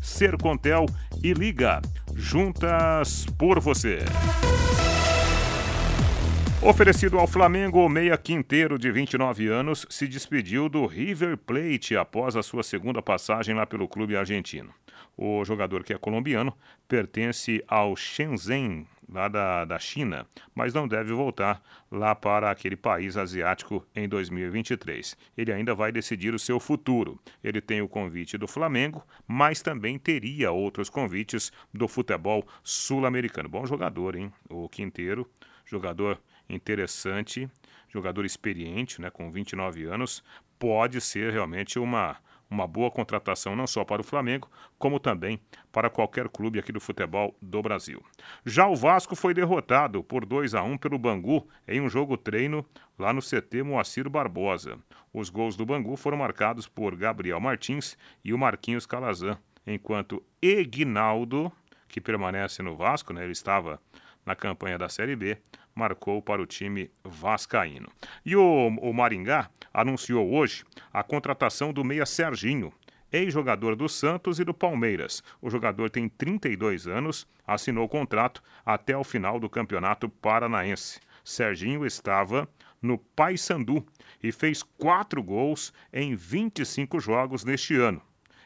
Sercontel 0.00 0.86
e 1.22 1.32
liga. 1.32 1.82
Juntas 2.14 3.26
por 3.36 3.60
você. 3.60 3.98
Oferecido 6.64 7.18
ao 7.18 7.26
Flamengo, 7.26 7.84
o 7.84 7.90
meia 7.90 8.16
Quinteiro, 8.16 8.78
de 8.78 8.90
29 8.90 9.48
anos, 9.48 9.86
se 9.90 10.08
despediu 10.08 10.66
do 10.66 10.86
River 10.86 11.36
Plate 11.36 11.94
após 11.94 12.36
a 12.36 12.42
sua 12.42 12.62
segunda 12.62 13.02
passagem 13.02 13.54
lá 13.54 13.66
pelo 13.66 13.86
clube 13.86 14.16
argentino. 14.16 14.72
O 15.14 15.44
jogador, 15.44 15.84
que 15.84 15.92
é 15.92 15.98
colombiano, 15.98 16.56
pertence 16.88 17.62
ao 17.68 17.94
Shenzhen, 17.94 18.86
lá 19.06 19.28
da, 19.28 19.66
da 19.66 19.78
China, 19.78 20.26
mas 20.54 20.72
não 20.72 20.88
deve 20.88 21.12
voltar 21.12 21.62
lá 21.90 22.14
para 22.14 22.50
aquele 22.50 22.76
país 22.76 23.18
asiático 23.18 23.86
em 23.94 24.08
2023. 24.08 25.18
Ele 25.36 25.52
ainda 25.52 25.74
vai 25.74 25.92
decidir 25.92 26.34
o 26.34 26.38
seu 26.38 26.58
futuro. 26.58 27.20
Ele 27.42 27.60
tem 27.60 27.82
o 27.82 27.88
convite 27.88 28.38
do 28.38 28.48
Flamengo, 28.48 29.06
mas 29.28 29.60
também 29.60 29.98
teria 29.98 30.50
outros 30.50 30.88
convites 30.88 31.52
do 31.74 31.86
futebol 31.86 32.42
sul-americano. 32.62 33.50
Bom 33.50 33.66
jogador, 33.66 34.16
hein? 34.16 34.32
O 34.48 34.66
Quinteiro, 34.66 35.28
jogador 35.66 36.18
interessante, 36.48 37.48
jogador 37.88 38.24
experiente, 38.24 39.00
né, 39.00 39.10
com 39.10 39.30
29 39.30 39.84
anos, 39.84 40.22
pode 40.58 41.00
ser 41.00 41.32
realmente 41.32 41.78
uma, 41.78 42.16
uma 42.50 42.66
boa 42.66 42.90
contratação 42.90 43.56
não 43.56 43.66
só 43.66 43.84
para 43.84 44.00
o 44.00 44.04
Flamengo, 44.04 44.50
como 44.78 44.98
também 45.00 45.40
para 45.72 45.90
qualquer 45.90 46.28
clube 46.28 46.58
aqui 46.58 46.72
do 46.72 46.80
futebol 46.80 47.36
do 47.40 47.62
Brasil. 47.62 48.02
Já 48.44 48.66
o 48.66 48.76
Vasco 48.76 49.16
foi 49.16 49.34
derrotado 49.34 50.02
por 50.02 50.24
2 50.24 50.54
a 50.54 50.62
1 50.62 50.78
pelo 50.78 50.98
Bangu 50.98 51.46
em 51.66 51.80
um 51.80 51.88
jogo 51.88 52.16
treino 52.16 52.64
lá 52.98 53.12
no 53.12 53.20
CT 53.20 53.62
Moacir 53.62 54.08
Barbosa. 54.08 54.78
Os 55.12 55.30
gols 55.30 55.56
do 55.56 55.66
Bangu 55.66 55.96
foram 55.96 56.18
marcados 56.18 56.68
por 56.68 56.96
Gabriel 56.96 57.40
Martins 57.40 57.96
e 58.24 58.32
o 58.32 58.38
Marquinhos 58.38 58.86
Calazan, 58.86 59.38
enquanto 59.66 60.22
Egnaldo, 60.40 61.50
que 61.88 62.00
permanece 62.00 62.62
no 62.62 62.76
Vasco, 62.76 63.12
né, 63.12 63.22
ele 63.22 63.32
estava 63.32 63.80
na 64.24 64.34
campanha 64.34 64.78
da 64.78 64.88
Série 64.88 65.16
B, 65.16 65.38
marcou 65.74 66.22
para 66.22 66.40
o 66.40 66.46
time 66.46 66.90
vascaíno. 67.02 67.88
E 68.24 68.36
o, 68.36 68.68
o 68.68 68.92
Maringá 68.92 69.50
anunciou 69.72 70.32
hoje 70.32 70.64
a 70.92 71.02
contratação 71.02 71.72
do 71.72 71.84
meia 71.84 72.06
Serginho, 72.06 72.72
ex-jogador 73.12 73.76
do 73.76 73.88
Santos 73.88 74.38
e 74.38 74.44
do 74.44 74.54
Palmeiras. 74.54 75.22
O 75.40 75.50
jogador 75.50 75.90
tem 75.90 76.08
32 76.08 76.86
anos, 76.86 77.26
assinou 77.46 77.84
o 77.84 77.88
contrato 77.88 78.42
até 78.64 78.96
o 78.96 79.04
final 79.04 79.38
do 79.38 79.48
Campeonato 79.48 80.08
Paranaense. 80.08 81.00
Serginho 81.24 81.86
estava 81.86 82.48
no 82.80 82.98
Paysandu 82.98 83.84
e 84.22 84.30
fez 84.30 84.62
quatro 84.62 85.22
gols 85.22 85.72
em 85.92 86.14
25 86.14 87.00
jogos 87.00 87.44
neste 87.44 87.74
ano, 87.76 88.02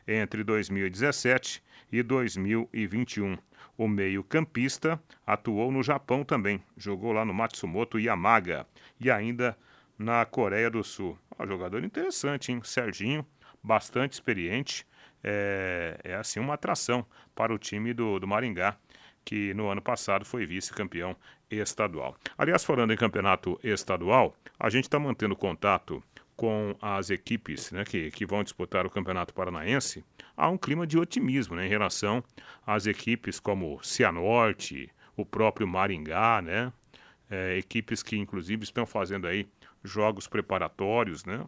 entre 0.08 0.42
2017 0.42 1.62
e 1.92 2.02
2021. 2.02 3.36
O 3.76 3.86
meio-campista 3.86 5.00
atuou 5.24 5.70
no 5.70 5.82
Japão 5.82 6.24
também, 6.24 6.60
jogou 6.76 7.12
lá 7.12 7.24
no 7.24 7.34
Matsumoto 7.34 7.98
Yamaga 7.98 8.66
e 8.98 9.10
ainda 9.10 9.56
na 9.98 10.24
Coreia 10.24 10.70
do 10.70 10.82
Sul. 10.82 11.16
Um 11.38 11.46
jogador 11.46 11.84
interessante, 11.84 12.50
hein? 12.50 12.60
Serginho, 12.64 13.24
bastante 13.62 14.14
experiente, 14.14 14.86
é, 15.22 15.98
é 16.02 16.14
assim 16.14 16.40
uma 16.40 16.54
atração 16.54 17.06
para 17.34 17.52
o 17.52 17.58
time 17.58 17.92
do, 17.92 18.18
do 18.18 18.26
Maringá, 18.26 18.76
que 19.24 19.52
no 19.54 19.68
ano 19.68 19.82
passado 19.82 20.24
foi 20.24 20.46
vice-campeão 20.46 21.14
estadual. 21.50 22.16
Aliás, 22.36 22.64
falando 22.64 22.92
em 22.92 22.96
campeonato 22.96 23.60
estadual, 23.62 24.34
a 24.58 24.70
gente 24.70 24.84
está 24.84 24.98
mantendo 24.98 25.36
contato 25.36 26.02
com 26.38 26.76
as 26.80 27.10
equipes 27.10 27.72
né, 27.72 27.84
que, 27.84 28.12
que 28.12 28.24
vão 28.24 28.44
disputar 28.44 28.86
o 28.86 28.90
Campeonato 28.90 29.34
Paranaense, 29.34 30.04
há 30.36 30.48
um 30.48 30.56
clima 30.56 30.86
de 30.86 30.96
otimismo 30.96 31.56
né, 31.56 31.66
em 31.66 31.68
relação 31.68 32.22
às 32.64 32.86
equipes 32.86 33.40
como 33.40 33.82
Cianorte, 33.82 34.88
o 35.16 35.26
próprio 35.26 35.66
Maringá, 35.66 36.40
né, 36.40 36.72
é, 37.28 37.58
equipes 37.58 38.04
que 38.04 38.16
inclusive 38.16 38.62
estão 38.62 38.86
fazendo 38.86 39.26
aí 39.26 39.48
jogos 39.82 40.28
preparatórios. 40.28 41.24
Né, 41.24 41.44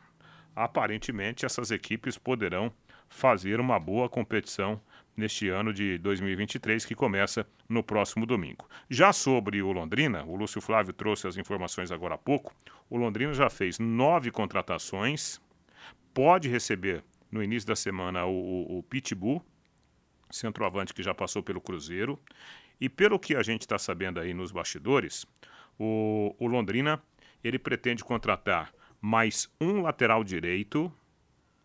aparentemente 0.56 1.46
essas 1.46 1.70
equipes 1.70 2.18
poderão 2.18 2.72
fazer 3.08 3.60
uma 3.60 3.78
boa 3.78 4.08
competição 4.08 4.80
neste 5.20 5.48
ano 5.48 5.72
de 5.72 5.98
2023, 5.98 6.84
que 6.84 6.94
começa 6.94 7.46
no 7.68 7.82
próximo 7.82 8.26
domingo. 8.26 8.68
Já 8.88 9.12
sobre 9.12 9.62
o 9.62 9.70
Londrina, 9.70 10.24
o 10.24 10.34
Lúcio 10.34 10.60
Flávio 10.60 10.92
trouxe 10.92 11.28
as 11.28 11.36
informações 11.36 11.92
agora 11.92 12.14
há 12.14 12.18
pouco. 12.18 12.54
O 12.88 12.96
Londrina 12.96 13.32
já 13.32 13.48
fez 13.48 13.78
nove 13.78 14.30
contratações, 14.30 15.40
pode 16.12 16.48
receber 16.48 17.04
no 17.30 17.42
início 17.42 17.68
da 17.68 17.76
semana 17.76 18.26
o, 18.26 18.32
o, 18.32 18.78
o 18.78 18.82
Pitbull, 18.82 19.44
centroavante 20.30 20.94
que 20.94 21.02
já 21.02 21.14
passou 21.14 21.42
pelo 21.42 21.60
Cruzeiro. 21.60 22.18
E 22.80 22.88
pelo 22.88 23.18
que 23.18 23.36
a 23.36 23.42
gente 23.42 23.60
está 23.60 23.78
sabendo 23.78 24.18
aí 24.18 24.32
nos 24.32 24.50
bastidores, 24.50 25.26
o, 25.78 26.34
o 26.38 26.46
Londrina 26.46 26.98
ele 27.44 27.58
pretende 27.58 28.02
contratar 28.02 28.72
mais 29.00 29.50
um 29.60 29.82
lateral 29.82 30.24
direito 30.24 30.92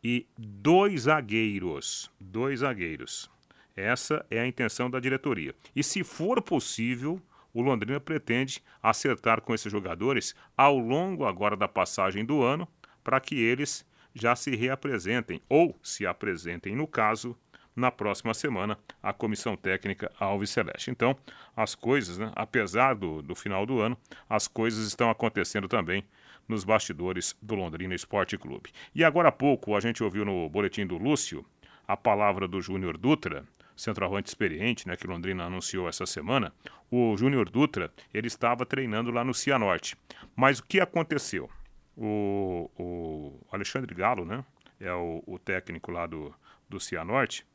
e 0.03 0.27
dois 0.37 1.01
zagueiros. 1.03 2.11
Dois 2.19 2.59
zagueiros. 2.59 3.33
Essa 3.75 4.25
é 4.29 4.39
a 4.39 4.47
intenção 4.47 4.89
da 4.89 4.99
diretoria. 4.99 5.53
E 5.75 5.83
se 5.83 6.03
for 6.03 6.41
possível, 6.41 7.21
o 7.53 7.61
Londrina 7.61 7.99
pretende 7.99 8.61
acertar 8.81 9.41
com 9.41 9.53
esses 9.53 9.71
jogadores 9.71 10.33
ao 10.57 10.77
longo 10.77 11.25
agora 11.25 11.57
da 11.57 11.67
passagem 11.67 12.23
do 12.23 12.41
ano, 12.41 12.67
para 13.03 13.19
que 13.19 13.35
eles 13.35 13.85
já 14.13 14.35
se 14.35 14.55
reapresentem 14.55 15.41
ou 15.49 15.77
se 15.83 16.05
apresentem, 16.05 16.75
no 16.75 16.87
caso, 16.87 17.37
na 17.75 17.91
próxima 17.91 18.33
semana, 18.33 18.77
a 19.03 19.11
comissão 19.11 19.57
técnica 19.57 20.09
Alves 20.17 20.49
Celeste. 20.49 20.89
Então, 20.89 21.15
as 21.55 21.75
coisas, 21.75 22.17
né, 22.17 22.31
apesar 22.33 22.95
do, 22.95 23.21
do 23.21 23.35
final 23.35 23.65
do 23.65 23.81
ano, 23.81 23.97
as 24.29 24.47
coisas 24.47 24.87
estão 24.87 25.09
acontecendo 25.09 25.67
também 25.67 26.03
nos 26.47 26.63
bastidores 26.63 27.35
do 27.41 27.55
Londrina 27.55 27.93
Esporte 27.93 28.37
Clube. 28.37 28.71
E 28.93 29.03
agora 29.03 29.29
há 29.29 29.31
pouco 29.31 29.75
a 29.75 29.79
gente 29.79 30.03
ouviu 30.03 30.23
no 30.23 30.47
boletim 30.47 30.85
do 30.85 30.97
Lúcio 30.97 31.45
a 31.87 31.97
palavra 31.97 32.47
do 32.47 32.61
Júnior 32.61 32.97
Dutra, 32.97 33.45
centroavante 33.75 34.29
experiente, 34.29 34.87
né, 34.87 34.95
que 34.95 35.07
Londrina 35.07 35.45
anunciou 35.45 35.87
essa 35.87 36.05
semana. 36.05 36.53
O 36.89 37.15
Júnior 37.17 37.49
Dutra, 37.49 37.91
ele 38.13 38.27
estava 38.27 38.65
treinando 38.65 39.11
lá 39.11 39.23
no 39.23 39.33
Cianorte. 39.33 39.95
Mas 40.35 40.59
o 40.59 40.63
que 40.63 40.79
aconteceu? 40.79 41.49
O, 41.97 42.69
o 42.77 43.39
Alexandre 43.51 43.93
Galo, 43.93 44.25
né, 44.25 44.43
é 44.79 44.93
o, 44.93 45.23
o 45.25 45.39
técnico 45.39 45.91
lá 45.91 46.05
do, 46.05 46.33
do 46.69 46.79
Cianorte, 46.79 47.45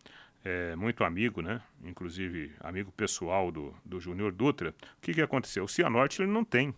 é 0.45 0.75
muito 0.75 1.05
amigo, 1.05 1.43
né? 1.43 1.61
Inclusive 1.85 2.53
amigo 2.61 2.91
pessoal 2.93 3.53
do, 3.53 3.75
do 3.85 4.01
Júnior 4.01 4.33
Dutra. 4.33 4.71
O 4.71 5.01
que, 5.01 5.13
que 5.13 5.21
aconteceu? 5.21 5.65
O 5.65 5.69
Cianorte 5.69 6.23
ele 6.23 6.31
não 6.31 6.45
tem 6.45 6.75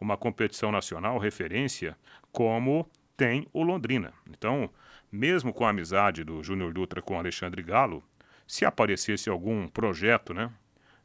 uma 0.00 0.16
competição 0.16 0.70
nacional 0.70 1.18
referência 1.18 1.96
como 2.30 2.88
tem 3.16 3.48
o 3.52 3.62
Londrina. 3.62 4.12
Então, 4.28 4.70
mesmo 5.10 5.52
com 5.52 5.64
a 5.64 5.70
amizade 5.70 6.22
do 6.22 6.42
Júnior 6.42 6.72
Dutra 6.72 7.00
com 7.00 7.18
Alexandre 7.18 7.62
Galo, 7.62 8.04
se 8.48 8.64
aparecesse 8.64 9.30
algum 9.30 9.68
projeto, 9.68 10.34
né, 10.34 10.50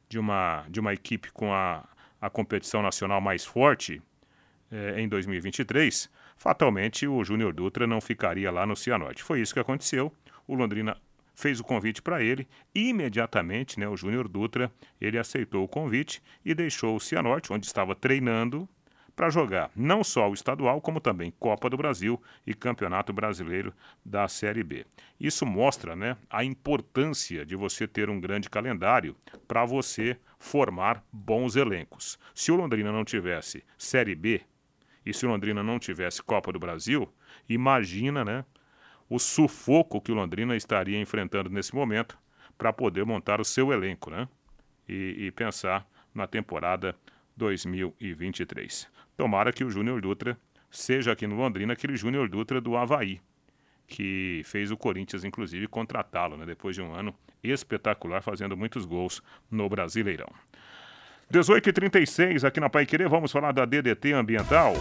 de 0.10 0.18
uma 0.18 0.66
de 0.70 0.80
uma 0.80 0.94
equipe 0.94 1.32
com 1.32 1.54
a, 1.54 1.88
a 2.20 2.30
competição 2.30 2.82
nacional 2.82 3.22
mais 3.22 3.46
forte 3.46 4.02
eh, 4.72 4.96
em 5.00 5.08
2023, 5.08 6.10
fatalmente 6.38 7.06
o 7.06 7.24
Júnior 7.24 7.54
Dutra 7.54 7.86
não 7.86 8.02
ficaria 8.02 8.50
lá 8.50 8.66
no 8.66 8.76
Cianorte. 8.76 9.22
Foi 9.22 9.42
isso 9.42 9.54
que 9.54 9.60
aconteceu 9.60 10.12
o 10.48 10.56
Londrina 10.56 10.98
fez 11.36 11.60
o 11.60 11.64
convite 11.64 12.02
para 12.02 12.22
ele 12.22 12.48
e 12.76 12.90
imediatamente, 12.90 13.80
né, 13.80 13.88
o 13.88 13.98
Júnior 13.98 14.28
Dutra, 14.28 14.72
ele 15.02 15.18
aceitou 15.18 15.64
o 15.64 15.68
convite 15.68 16.22
e 16.46 16.54
deixou 16.54 16.96
o 16.96 17.00
Cianorte, 17.00 17.52
onde 17.52 17.66
estava 17.66 17.96
treinando, 17.96 18.70
para 19.16 19.30
jogar 19.30 19.70
não 19.76 20.04
só 20.04 20.30
o 20.30 20.34
estadual, 20.34 20.82
como 20.82 21.00
também 21.00 21.32
Copa 21.40 21.70
do 21.70 21.78
Brasil 21.78 22.22
e 22.46 22.54
Campeonato 22.54 23.14
Brasileiro 23.14 23.74
da 24.04 24.28
Série 24.28 24.64
B. 24.64 24.86
Isso 25.20 25.46
mostra 25.46 25.96
né, 25.96 26.18
a 26.30 26.44
importância 26.44 27.46
de 27.46 27.56
você 27.56 27.88
ter 27.88 28.10
um 28.10 28.20
grande 28.20 28.50
calendário 28.50 29.16
para 29.48 29.66
você 29.66 30.18
formar 30.40 31.04
bons 31.12 31.56
elencos. 31.56 32.18
Se 32.34 32.52
o 32.52 32.56
Londrina 32.56 32.92
não 32.92 33.06
tivesse 33.06 33.64
Série 33.78 34.16
B 34.16 34.42
e 35.06 35.14
se 35.14 35.26
o 35.26 35.30
Londrina 35.30 35.62
não 35.62 35.80
tivesse 35.80 36.24
Copa 36.24 36.52
do 36.52 36.60
Brasil, 36.60 37.08
imagina 37.48 38.26
né, 38.26 38.46
o 39.10 39.20
sufoco 39.20 40.02
que 40.02 40.12
o 40.12 40.16
Londrina 40.16 40.56
estaria 40.56 41.00
enfrentando 41.00 41.50
nesse 41.50 41.76
momento 41.76 42.18
para 42.58 42.74
poder 42.74 43.06
montar 43.06 43.42
o 43.42 43.46
seu 43.46 43.72
elenco, 43.72 44.10
né? 44.10 44.28
E, 44.88 45.28
e, 45.28 45.32
pensar 45.32 45.88
na 46.14 46.28
temporada 46.28 46.96
2023. 47.36 48.88
Tomara 49.16 49.52
que 49.52 49.64
o 49.64 49.70
Júnior 49.70 50.02
Dutra 50.02 50.38
seja 50.70 51.12
aqui 51.12 51.28
no 51.28 51.36
Londrina 51.36 51.74
aquele 51.74 51.96
Júnior 51.96 52.28
Dutra 52.30 52.60
do 52.60 52.76
Havaí, 52.76 53.22
que 53.88 54.42
fez 54.46 54.72
o 54.72 54.78
Corinthians, 54.78 55.24
inclusive, 55.24 55.68
contratá-lo, 55.68 56.38
né? 56.38 56.46
Depois 56.46 56.76
de 56.76 56.82
um 56.82 56.94
ano 56.94 57.14
espetacular, 57.44 58.22
fazendo 58.22 58.58
muitos 58.58 58.86
gols 58.86 59.22
no 59.52 59.68
Brasileirão. 59.70 60.30
18h36 61.32 62.44
aqui 62.44 62.60
na 62.60 62.70
Pai 62.70 62.86
Querer, 62.86 63.10
vamos 63.10 63.32
falar 63.32 63.52
da 63.52 63.66
DDT 63.66 64.14
Ambiental. 64.14 64.74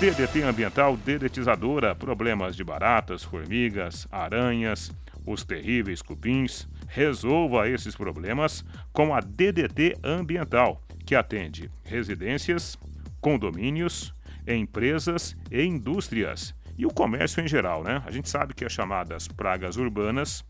DDT 0.00 0.42
Ambiental 0.42 0.96
dedetizadora, 0.96 1.94
problemas 1.94 2.56
de 2.56 2.64
baratas, 2.64 3.22
formigas, 3.24 4.06
aranhas, 4.10 4.92
os 5.26 5.44
terríveis 5.44 6.00
cupins. 6.00 6.68
Resolva 6.88 7.68
esses 7.68 7.94
problemas 7.94 8.64
com 8.92 9.14
a 9.14 9.20
DDT 9.20 9.98
Ambiental, 10.02 10.82
que 11.08 11.16
atende 11.16 11.70
residências, 11.84 12.76
condomínios, 13.18 14.12
empresas 14.46 15.34
e 15.50 15.64
indústrias. 15.64 16.54
E 16.76 16.84
o 16.84 16.92
comércio 16.92 17.42
em 17.42 17.48
geral, 17.48 17.82
né? 17.82 18.02
A 18.04 18.10
gente 18.10 18.28
sabe 18.28 18.52
que 18.52 18.62
as 18.62 18.70
chamadas 18.70 19.26
pragas 19.26 19.78
urbanas 19.78 20.44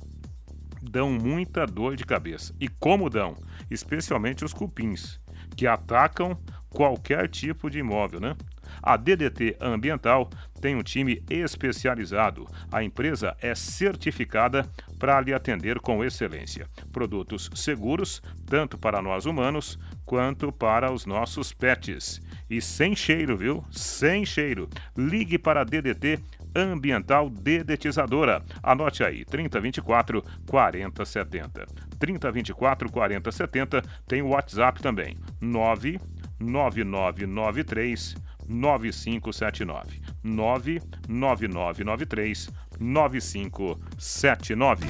dão 0.83 1.13
muita 1.13 1.65
dor 1.65 1.95
de 1.95 2.05
cabeça. 2.05 2.53
E 2.59 2.67
como 2.67 3.09
dão? 3.09 3.37
Especialmente 3.71 4.45
os 4.45 4.53
cupins, 4.53 5.21
que 5.57 5.65
atacam 5.65 6.37
qualquer 6.69 7.29
tipo 7.29 7.71
de 7.71 7.79
imóvel, 7.79 8.19
né? 8.19 8.37
A 8.83 8.97
DDT 8.97 9.59
Ambiental 9.61 10.29
tem 10.61 10.75
um 10.75 10.83
time 10.83 11.23
especializado. 11.31 12.49
A 12.73 12.83
empresa 12.83 13.37
é 13.41 13.55
certificada 13.55 14.69
para 14.99 15.21
lhe 15.21 15.33
atender 15.33 15.79
com 15.81 16.05
excelência. 16.05 16.69
Produtos 16.93 17.49
seguros, 17.55 18.21
tanto 18.47 18.77
para 18.77 19.01
nós 19.01 19.25
humanos 19.27 19.79
quanto 20.05 20.51
para 20.53 20.93
os 20.93 21.07
nossos 21.07 21.53
pets. 21.53 22.21
E 22.51 22.61
sem 22.61 22.97
cheiro, 22.97 23.37
viu? 23.37 23.65
Sem 23.71 24.25
cheiro. 24.25 24.69
Ligue 24.97 25.39
para 25.39 25.61
a 25.61 25.65
DDT 25.65 26.19
Ambiental 26.55 27.29
Dedetizadora. 27.29 28.43
Anote 28.63 29.05
aí, 29.05 29.23
3024 29.25 30.25
4070. 30.47 31.67
3024 31.99 32.91
4070 32.91 33.83
tem 34.07 34.23
o 34.23 34.29
WhatsApp 34.29 34.81
também, 34.81 35.19
99993 35.41 38.15
9579. 38.49 40.01
99993 40.23 42.51
9579. 42.79 44.87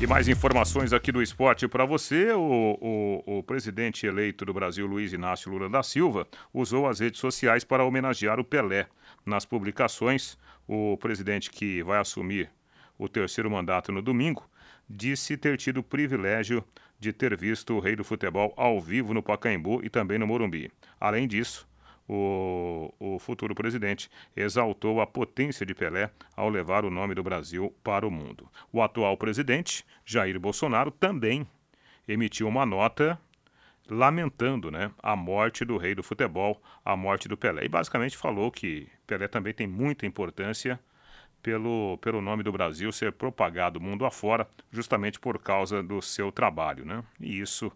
E 0.00 0.06
mais 0.06 0.28
informações 0.28 0.94
aqui 0.94 1.12
do 1.12 1.20
esporte 1.20 1.68
para 1.68 1.84
você. 1.84 2.32
O, 2.32 2.78
o, 2.80 3.38
o, 3.38 3.42
presidente 3.42 4.06
eleito 4.06 4.46
do 4.46 4.54
Brasil, 4.54 4.86
Luiz 4.86 5.12
Inácio 5.12 5.52
Lula 5.52 5.68
da 5.68 5.82
Silva, 5.82 6.26
usou 6.54 6.88
as 6.88 7.00
redes 7.00 7.20
sociais 7.20 7.64
para 7.64 7.84
homenagear 7.84 8.40
o 8.40 8.44
Pelé. 8.44 8.86
Nas 9.26 9.44
publicações, 9.44 10.38
o 10.66 10.96
presidente 10.96 11.50
que 11.50 11.82
vai 11.82 12.00
assumir 12.00 12.50
o 12.98 13.10
terceiro 13.10 13.50
mandato 13.50 13.92
no 13.92 14.00
domingo 14.00 14.48
disse 14.88 15.36
ter 15.36 15.58
tido 15.58 15.80
o 15.80 15.82
privilégio 15.82 16.64
de 16.98 17.12
ter 17.12 17.36
visto 17.36 17.74
o 17.74 17.78
rei 17.78 17.94
do 17.94 18.02
futebol 18.02 18.54
ao 18.56 18.80
vivo 18.80 19.12
no 19.12 19.22
Pacaembu 19.22 19.84
e 19.84 19.90
também 19.90 20.18
no 20.18 20.26
Morumbi. 20.26 20.72
Além 20.98 21.28
disso, 21.28 21.68
o, 22.12 22.92
o, 22.98 23.18
futuro 23.20 23.54
presidente 23.54 24.10
exaltou 24.34 25.00
a 25.00 25.06
potência 25.06 25.64
de 25.64 25.72
Pelé 25.72 26.10
ao 26.36 26.48
levar 26.48 26.84
o 26.84 26.90
nome 26.90 27.14
do 27.14 27.22
Brasil 27.22 27.72
para 27.84 28.04
o 28.04 28.10
mundo. 28.10 28.48
O 28.72 28.82
atual 28.82 29.16
presidente, 29.16 29.86
Jair 30.04 30.40
Bolsonaro, 30.40 30.90
também 30.90 31.46
emitiu 32.08 32.48
uma 32.48 32.66
nota 32.66 33.16
lamentando 33.88 34.72
né, 34.72 34.90
a 35.00 35.14
morte 35.14 35.64
do 35.64 35.76
rei 35.76 35.94
do 35.94 36.02
futebol, 36.02 36.60
a 36.84 36.96
morte 36.96 37.28
do 37.28 37.36
Pelé. 37.36 37.64
E 37.64 37.68
basicamente 37.68 38.16
falou 38.16 38.50
que 38.50 38.88
Pelé 39.06 39.28
também 39.28 39.54
tem 39.54 39.68
muita 39.68 40.04
importância 40.04 40.80
pelo, 41.40 41.96
pelo 41.98 42.20
nome 42.20 42.42
do 42.42 42.50
Brasil 42.50 42.90
ser 42.90 43.12
propagado 43.12 43.80
mundo 43.80 44.04
afora, 44.04 44.48
justamente 44.72 45.20
por 45.20 45.38
causa 45.38 45.80
do 45.80 46.02
seu 46.02 46.32
trabalho. 46.32 46.84
Né? 46.84 47.04
E 47.20 47.40
isso 47.40 47.70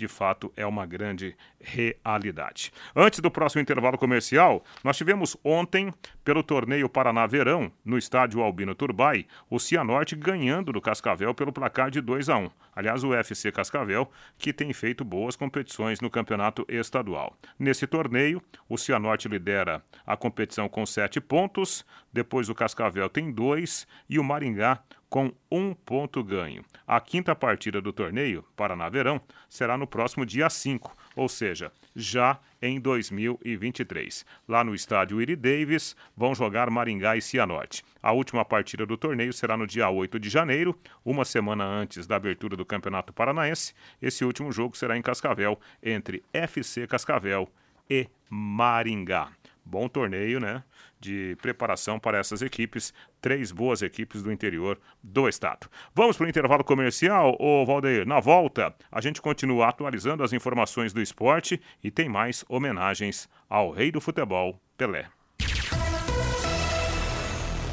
de 0.00 0.08
fato 0.08 0.50
é 0.56 0.66
uma 0.66 0.86
grande 0.86 1.36
realidade. 1.60 2.72
Antes 2.96 3.20
do 3.20 3.30
próximo 3.30 3.60
intervalo 3.60 3.98
comercial, 3.98 4.64
nós 4.82 4.96
tivemos 4.96 5.36
ontem, 5.44 5.92
pelo 6.24 6.42
torneio 6.42 6.88
Paraná 6.88 7.26
Verão, 7.26 7.70
no 7.84 7.98
estádio 7.98 8.40
Albino 8.40 8.74
Turbai, 8.74 9.26
o 9.50 9.60
Cianorte 9.60 10.16
ganhando 10.16 10.72
do 10.72 10.80
Cascavel 10.80 11.34
pelo 11.34 11.52
placar 11.52 11.90
de 11.90 12.00
2 12.00 12.30
a 12.30 12.38
1. 12.38 12.50
Aliás, 12.74 13.04
o 13.04 13.12
FC 13.12 13.52
Cascavel, 13.52 14.10
que 14.38 14.54
tem 14.54 14.72
feito 14.72 15.04
boas 15.04 15.36
competições 15.36 16.00
no 16.00 16.08
campeonato 16.08 16.64
estadual. 16.68 17.36
Nesse 17.58 17.86
torneio, 17.86 18.42
o 18.68 18.78
Cianorte 18.78 19.28
lidera 19.28 19.84
a 20.06 20.16
competição 20.16 20.66
com 20.66 20.86
sete 20.86 21.20
pontos, 21.20 21.84
depois 22.10 22.48
o 22.48 22.54
Cascavel 22.54 23.10
tem 23.10 23.30
dois 23.30 23.86
e 24.08 24.18
o 24.18 24.24
Maringá 24.24 24.82
com 25.10 25.32
um 25.50 25.74
ponto 25.74 26.22
ganho. 26.22 26.64
A 26.86 27.00
quinta 27.00 27.34
partida 27.34 27.80
do 27.80 27.92
torneio, 27.92 28.44
Paraná 28.56 28.88
Verão, 28.88 29.20
será 29.48 29.76
no 29.76 29.86
próximo 29.86 30.24
dia 30.24 30.48
5, 30.48 30.96
ou 31.16 31.28
seja, 31.28 31.72
já 31.94 32.38
em 32.62 32.80
2023. 32.80 34.24
Lá 34.48 34.62
no 34.62 34.74
estádio 34.74 35.20
Iri 35.20 35.34
Davis, 35.34 35.96
vão 36.16 36.32
jogar 36.32 36.70
Maringá 36.70 37.16
e 37.16 37.20
Cianorte. 37.20 37.82
A 38.00 38.12
última 38.12 38.44
partida 38.44 38.86
do 38.86 38.96
torneio 38.96 39.32
será 39.32 39.56
no 39.56 39.66
dia 39.66 39.90
8 39.90 40.18
de 40.20 40.30
janeiro, 40.30 40.78
uma 41.04 41.24
semana 41.24 41.64
antes 41.64 42.06
da 42.06 42.14
abertura 42.14 42.56
do 42.56 42.64
Campeonato 42.64 43.12
Paranaense. 43.12 43.74
Esse 44.00 44.24
último 44.24 44.52
jogo 44.52 44.76
será 44.76 44.96
em 44.96 45.02
Cascavel, 45.02 45.58
entre 45.82 46.22
FC 46.32 46.86
Cascavel 46.86 47.48
e 47.88 48.08
Maringá. 48.30 49.39
Bom 49.70 49.88
torneio, 49.88 50.40
né? 50.40 50.64
de 51.00 51.36
preparação 51.40 51.98
para 51.98 52.18
essas 52.18 52.42
equipes, 52.42 52.92
três 53.20 53.50
boas 53.50 53.80
equipes 53.80 54.22
do 54.22 54.30
interior 54.30 54.78
do 55.02 55.28
estado. 55.28 55.66
Vamos 55.94 56.16
para 56.16 56.26
o 56.26 56.28
intervalo 56.28 56.62
comercial, 56.62 57.34
ô 57.40 57.64
Valdeir. 57.64 58.06
Na 58.06 58.20
volta, 58.20 58.74
a 58.92 59.00
gente 59.00 59.22
continua 59.22 59.68
atualizando 59.68 60.22
as 60.22 60.32
informações 60.32 60.92
do 60.92 61.00
esporte 61.00 61.60
e 61.82 61.90
tem 61.90 62.08
mais 62.08 62.44
homenagens 62.48 63.28
ao 63.48 63.70
rei 63.70 63.90
do 63.90 64.00
futebol, 64.00 64.60
Pelé. 64.76 65.06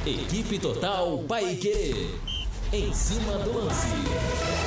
Equipe 0.06 0.58
Total 0.58 1.18
Paique. 1.24 2.18
Em 2.72 2.94
cima 2.94 3.38
do 3.40 3.58
lance. 3.58 4.67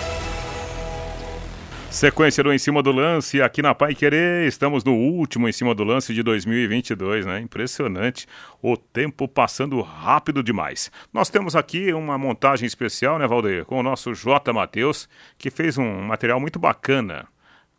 Sequência 1.90 2.44
do 2.44 2.52
Em 2.52 2.58
Cima 2.58 2.84
do 2.84 2.92
Lance 2.92 3.42
aqui 3.42 3.60
na 3.60 3.74
Pai 3.74 3.96
Querer. 3.96 4.46
Estamos 4.46 4.84
no 4.84 4.94
último 4.94 5.48
Em 5.48 5.52
Cima 5.52 5.74
do 5.74 5.82
Lance 5.82 6.14
de 6.14 6.22
2022, 6.22 7.26
né? 7.26 7.40
Impressionante. 7.40 8.28
O 8.62 8.76
tempo 8.76 9.26
passando 9.26 9.80
rápido 9.80 10.40
demais. 10.40 10.90
Nós 11.12 11.28
temos 11.28 11.56
aqui 11.56 11.92
uma 11.92 12.16
montagem 12.16 12.64
especial, 12.64 13.18
né, 13.18 13.26
Valdeir? 13.26 13.64
Com 13.64 13.80
o 13.80 13.82
nosso 13.82 14.14
J. 14.14 14.52
Matheus, 14.52 15.08
que 15.36 15.50
fez 15.50 15.76
um 15.76 16.00
material 16.02 16.38
muito 16.38 16.60
bacana 16.60 17.26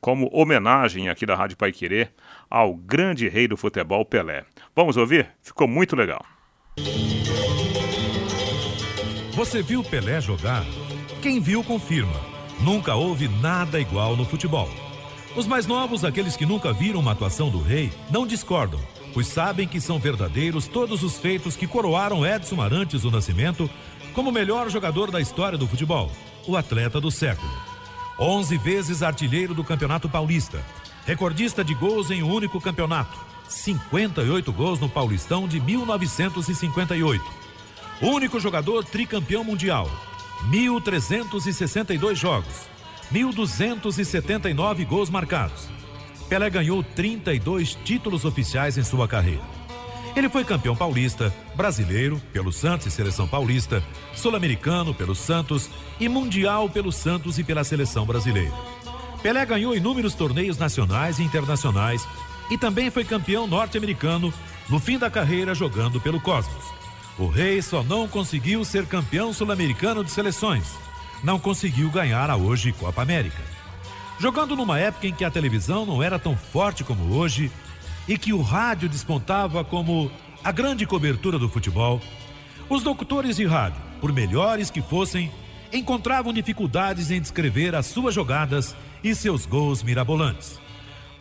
como 0.01 0.29
homenagem 0.33 1.07
aqui 1.07 1.25
da 1.25 1.35
Rádio 1.35 1.55
Pai 1.55 1.71
Querer 1.71 2.11
ao 2.49 2.75
grande 2.75 3.29
rei 3.29 3.47
do 3.47 3.55
futebol 3.55 4.03
Pelé. 4.03 4.43
Vamos 4.75 4.97
ouvir? 4.97 5.29
Ficou 5.41 5.67
muito 5.67 5.95
legal. 5.95 6.23
Você 9.33 9.61
viu 9.61 9.81
Pelé 9.83 10.19
jogar? 10.19 10.65
Quem 11.21 11.39
viu 11.39 11.63
confirma. 11.63 12.30
Nunca 12.63 12.93
houve 12.93 13.27
nada 13.27 13.79
igual 13.79 14.15
no 14.15 14.23
futebol. 14.23 14.69
Os 15.35 15.47
mais 15.47 15.65
novos, 15.65 16.05
aqueles 16.05 16.35
que 16.35 16.45
nunca 16.45 16.71
viram 16.71 16.99
uma 16.99 17.13
atuação 17.13 17.49
do 17.49 17.59
rei, 17.59 17.91
não 18.11 18.27
discordam, 18.27 18.79
pois 19.13 19.27
sabem 19.27 19.67
que 19.67 19.81
são 19.81 19.97
verdadeiros 19.97 20.67
todos 20.67 21.01
os 21.01 21.17
feitos 21.17 21.55
que 21.55 21.65
coroaram 21.65 22.25
Edson 22.25 22.61
Arantes 22.61 23.01
do 23.01 23.09
Nascimento 23.09 23.67
como 24.13 24.29
o 24.29 24.33
melhor 24.33 24.69
jogador 24.69 25.09
da 25.09 25.19
história 25.19 25.57
do 25.57 25.67
futebol, 25.67 26.11
o 26.47 26.55
atleta 26.55 27.01
do 27.01 27.09
século. 27.09 27.51
Onze 28.19 28.57
vezes 28.57 29.01
artilheiro 29.01 29.55
do 29.55 29.63
Campeonato 29.63 30.07
Paulista, 30.07 30.63
recordista 31.05 31.63
de 31.63 31.73
gols 31.73 32.11
em 32.11 32.21
um 32.21 32.31
único 32.31 32.61
campeonato, 32.61 33.17
58 33.47 34.53
gols 34.53 34.79
no 34.79 34.87
Paulistão 34.87 35.47
de 35.47 35.59
1958. 35.59 37.23
Único 38.01 38.39
jogador 38.39 38.83
tricampeão 38.83 39.43
mundial, 39.43 39.89
1.362 40.49 42.15
jogos, 42.15 42.69
1.279 43.13 44.85
gols 44.85 45.09
marcados. 45.09 45.69
Pelé 46.27 46.49
ganhou 46.49 46.81
32 46.81 47.75
títulos 47.83 48.25
oficiais 48.25 48.77
em 48.77 48.83
sua 48.83 49.07
carreira. 49.07 49.43
Ele 50.15 50.29
foi 50.29 50.43
campeão 50.43 50.75
paulista, 50.75 51.33
brasileiro 51.55 52.21
pelo 52.33 52.51
Santos 52.51 52.87
e 52.87 52.91
Seleção 52.91 53.27
Paulista, 53.27 53.83
sul-americano 54.13 54.93
pelo 54.93 55.15
Santos 55.15 55.69
e 55.99 56.09
mundial 56.09 56.69
pelo 56.69 56.91
Santos 56.91 57.37
e 57.37 57.43
pela 57.43 57.63
Seleção 57.63 58.05
Brasileira. 58.05 58.53
Pelé 59.21 59.45
ganhou 59.45 59.75
inúmeros 59.75 60.13
torneios 60.13 60.57
nacionais 60.57 61.19
e 61.19 61.23
internacionais 61.23 62.05
e 62.49 62.57
também 62.57 62.89
foi 62.89 63.05
campeão 63.05 63.47
norte-americano 63.47 64.33
no 64.67 64.79
fim 64.79 64.97
da 64.97 65.09
carreira 65.09 65.53
jogando 65.53 66.01
pelo 66.01 66.19
Cosmos. 66.19 66.80
O 67.17 67.27
Rei 67.27 67.61
só 67.61 67.83
não 67.83 68.07
conseguiu 68.07 68.63
ser 68.63 68.85
campeão 68.85 69.33
sul-americano 69.33 70.03
de 70.03 70.11
seleções. 70.11 70.67
Não 71.23 71.37
conseguiu 71.37 71.89
ganhar 71.89 72.29
a 72.29 72.37
hoje 72.37 72.71
Copa 72.71 73.01
América. 73.01 73.41
Jogando 74.19 74.55
numa 74.55 74.79
época 74.79 75.07
em 75.07 75.13
que 75.13 75.25
a 75.25 75.31
televisão 75.31 75.85
não 75.85 76.01
era 76.01 76.17
tão 76.17 76.35
forte 76.37 76.83
como 76.83 77.15
hoje 77.15 77.51
e 78.07 78.17
que 78.17 78.33
o 78.33 78.41
rádio 78.41 78.87
despontava 78.87 79.63
como 79.63 80.11
a 80.43 80.51
grande 80.51 80.85
cobertura 80.85 81.37
do 81.37 81.49
futebol, 81.49 82.01
os 82.69 82.83
locutores 82.83 83.35
de 83.35 83.45
rádio, 83.45 83.81
por 83.99 84.11
melhores 84.11 84.69
que 84.69 84.81
fossem, 84.81 85.31
encontravam 85.71 86.33
dificuldades 86.33 87.11
em 87.11 87.21
descrever 87.21 87.75
as 87.75 87.85
suas 87.85 88.15
jogadas 88.15 88.75
e 89.03 89.13
seus 89.13 89.45
gols 89.45 89.83
mirabolantes. 89.83 90.59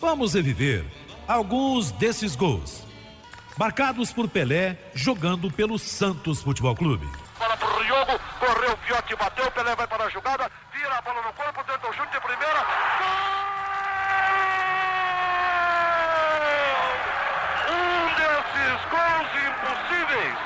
Vamos 0.00 0.34
reviver 0.34 0.84
alguns 1.26 1.90
desses 1.92 2.34
gols 2.34 2.89
marcados 3.60 4.10
por 4.10 4.26
Pelé 4.26 4.78
jogando 4.94 5.50
pelo 5.50 5.78
Santos 5.78 6.40
Futebol 6.40 6.74
Clube. 6.74 7.06
Bola 7.38 7.54
pro 7.58 7.84
jogo, 7.84 8.18
correu 8.38 8.72
o 8.72 8.76
Fiote, 8.78 9.14
bateu, 9.14 9.50
Pelé 9.50 9.76
vai 9.76 9.86
para 9.86 10.04
a 10.04 10.08
jogada, 10.08 10.50
vira 10.72 10.96
a 10.96 11.02
bola 11.02 11.20
no 11.20 11.30
corpo, 11.34 11.62
tenta 11.64 11.86
o 11.86 11.92
chute 11.92 12.10
de 12.10 12.20
primeira. 12.20 12.64
Gol! 13.00 13.20
Um 17.68 18.06
desses 18.16 18.80
gols 18.88 19.28
impossíveis, 19.44 20.36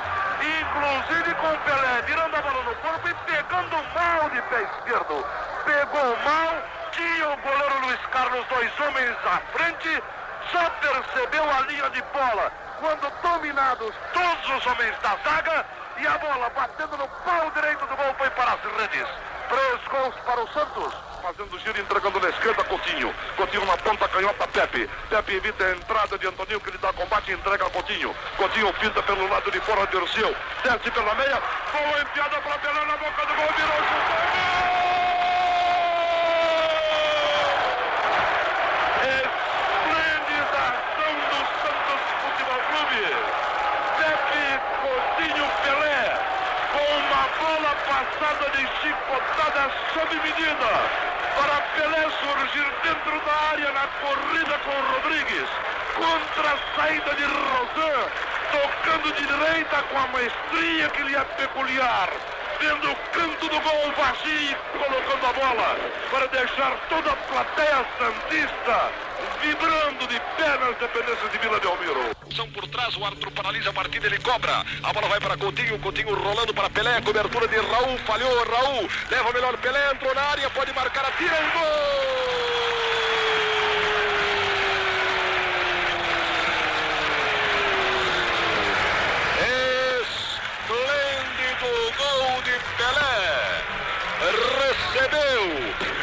inclusive 0.58 1.34
com 1.36 1.56
Pelé 1.70 2.02
virando 2.08 2.34
a 2.34 2.42
bola 2.42 2.62
no 2.64 2.74
corpo 2.82 3.08
e 3.08 3.14
pegando 3.30 3.76
mal 3.94 4.28
de 4.30 4.42
pé 4.42 4.62
esquerdo. 4.64 5.24
Pegou 5.64 6.16
mal, 6.24 6.50
tinha 6.90 7.28
o 7.30 7.36
goleiro 7.36 7.86
Luiz 7.86 8.00
Carlos, 8.10 8.44
dois 8.48 8.72
homens 8.80 9.16
à 9.24 9.38
frente, 9.56 10.02
só 10.50 10.68
percebeu 10.68 11.48
a 11.48 11.60
linha 11.60 11.88
de 11.90 12.02
bola 12.12 12.63
quando 12.84 13.10
dominados 13.22 13.94
todos 14.12 14.58
os 14.58 14.66
homens 14.66 14.94
da 15.00 15.16
zaga 15.24 15.64
e 15.96 16.06
a 16.06 16.18
bola 16.18 16.50
batendo 16.50 16.98
no 16.98 17.08
pau 17.08 17.50
direito 17.52 17.86
do 17.86 17.96
gol 17.96 18.14
foi 18.18 18.28
para 18.28 18.52
as 18.52 18.60
redes. 18.60 19.08
Três 19.48 19.88
gols 19.88 20.14
para 20.26 20.40
o 20.42 20.52
Santos. 20.52 20.92
Fazendo 21.22 21.58
giro, 21.60 21.80
entregando 21.80 22.20
na 22.20 22.28
esquerda 22.28 22.62
Coutinho. 22.64 23.14
Coutinho 23.38 23.64
na 23.64 23.76
ponta 23.78 24.06
canhota 24.06 24.46
Pepe. 24.48 24.90
Pepe 25.08 25.34
evita 25.34 25.64
a 25.64 25.70
entrada 25.70 26.18
de 26.18 26.26
Antoninho 26.26 26.60
que 26.60 26.72
lhe 26.72 26.78
dá 26.78 26.92
combate 26.92 27.32
entrega 27.32 27.66
a 27.66 27.70
Coutinho. 27.70 28.14
Coutinho 28.36 28.70
pinta 28.74 29.02
pelo 29.02 29.28
lado 29.28 29.50
de 29.50 29.60
fora, 29.60 29.86
Dirceu. 29.86 30.36
Desce 30.62 30.90
pela 30.90 31.14
meia. 31.14 31.40
Boa 31.72 32.02
enfiada 32.02 32.38
para 32.38 32.58
Pelé 32.58 32.84
na 32.84 32.96
boca 32.98 33.26
do 33.26 33.34
gol. 33.34 33.48
Virou 33.56 33.80
o 33.80 33.84
passada 33.84 34.83
chicotada 48.84 49.70
sob 49.94 50.14
medida 50.14 50.72
para 51.36 51.56
Pelé 51.74 52.04
surgir 52.20 52.68
dentro 52.82 53.18
da 53.24 53.50
área 53.52 53.72
na 53.72 53.86
corrida 54.02 54.58
com 54.58 54.76
Rodrigues. 54.92 55.48
Contra 55.94 56.52
a 56.52 56.76
saída 56.76 57.14
de 57.14 57.24
Rosan, 57.24 58.00
tocando 58.52 59.12
de 59.14 59.26
direita 59.26 59.82
com 59.90 59.98
a 59.98 60.06
maestria 60.08 60.88
que 60.90 61.02
lhe 61.02 61.16
é 61.16 61.24
peculiar. 61.24 62.10
Tendo 62.58 62.92
o 62.92 62.96
canto 63.12 63.48
do 63.48 63.60
gol 63.60 63.92
vazio 63.96 64.56
colocando 64.72 65.26
a 65.26 65.32
bola 65.32 65.76
para 66.10 66.26
deixar 66.28 66.76
toda 66.88 67.10
a 67.10 67.16
plateia 67.16 67.86
santista 67.98 68.90
vibrando 69.42 70.06
de 70.06 70.20
pé 70.36 70.58
nas 70.58 70.76
dependências 70.78 71.32
de 71.32 71.38
Vila 71.38 71.60
Belmiro. 71.60 72.10
São 72.34 72.50
por 72.50 72.66
trás, 72.68 72.96
o 72.96 73.04
árbitro 73.04 73.30
paralisa 73.30 73.70
a 73.70 73.72
partida, 73.72 74.06
ele 74.06 74.18
cobra. 74.18 74.64
A 74.82 74.92
bola 74.92 75.08
vai 75.08 75.20
para 75.20 75.36
Coutinho, 75.36 75.78
Coutinho 75.78 76.14
rolando 76.14 76.52
para 76.52 76.70
Pelé, 76.70 77.00
cobertura 77.00 77.46
de 77.48 77.56
Raul, 77.56 77.98
falhou 78.06 78.44
Raul, 78.44 78.88
leva 79.10 79.30
o 79.30 79.32
melhor 79.32 79.56
Pelé, 79.58 79.92
entrou 79.92 80.14
na 80.14 80.22
área, 80.22 80.50
pode 80.50 80.72
marcar, 80.72 81.04
atira 81.06 81.34
o 81.34 81.58
gol! 81.58 82.34
Recebeu 94.64 95.44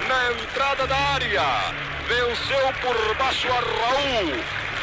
na 0.07 0.31
entrada 0.43 0.87
da 0.87 0.95
área 0.95 1.90
venceu 2.11 2.73
por 2.81 3.15
baixo 3.15 3.47
a 3.47 3.61
Raul, 3.61 4.33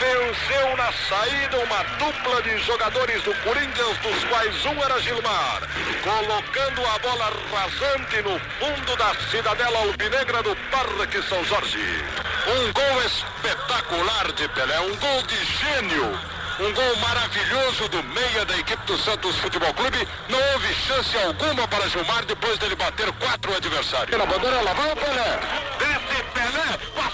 venceu 0.00 0.76
na 0.78 0.90
saída 0.92 1.58
uma 1.58 1.82
dupla 1.98 2.42
de 2.42 2.58
jogadores 2.60 3.22
do 3.22 3.34
Corinthians, 3.42 3.98
dos 3.98 4.24
quais 4.24 4.64
um 4.64 4.82
era 4.82 4.98
Gilmar, 5.02 5.60
colocando 6.02 6.86
a 6.86 6.98
bola 7.00 7.30
rasante 7.52 8.22
no 8.22 8.38
fundo 8.58 8.96
da 8.96 9.14
cidadela 9.30 9.78
albinegra 9.80 10.42
do 10.42 10.56
Parque 10.70 11.22
São 11.28 11.44
Jorge. 11.44 12.02
Um 12.46 12.72
gol 12.72 13.02
espetacular 13.04 14.32
de 14.32 14.48
Pelé, 14.48 14.80
um 14.80 14.96
gol 14.96 15.22
de 15.24 15.44
gênio 15.44 16.18
Um 16.60 16.72
gol 16.72 16.96
maravilhoso 16.96 17.88
do 17.88 18.02
meia 18.02 18.44
da 18.44 18.56
equipe 18.58 18.84
do 18.86 18.98
Santos 18.98 19.36
Futebol 19.36 19.72
Clube. 19.74 20.08
Não 20.28 20.38
houve 20.54 20.74
chance 20.74 21.16
alguma 21.18 21.68
para 21.68 21.88
Gilmar 21.88 22.24
depois 22.24 22.58
dele 22.58 22.74
bater 22.74 23.12
quatro 23.12 23.54
adversários. 23.54 24.16
Vai 24.16 24.92
o 24.92 24.96
Pelé. 24.96 25.38
Desce 25.40 25.46
Pelé, 25.46 25.67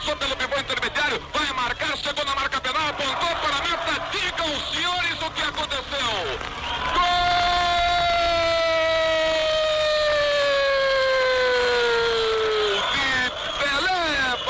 passou 0.05 0.17
pelo 0.17 0.37
pivô 0.37 0.61
intermediário, 0.61 1.23
vai 1.33 1.53
marcar, 1.55 1.97
chegou 1.97 2.25
na 2.27 2.35
marca 2.35 2.61
penal, 2.61 2.89
apontou 2.89 3.37
para 3.37 3.57
a 3.57 3.63
meta. 3.63 4.07
Digam, 4.13 4.61
senhores, 4.71 5.23
o 5.23 5.31
que 5.31 5.43
aconteceu. 5.43 6.75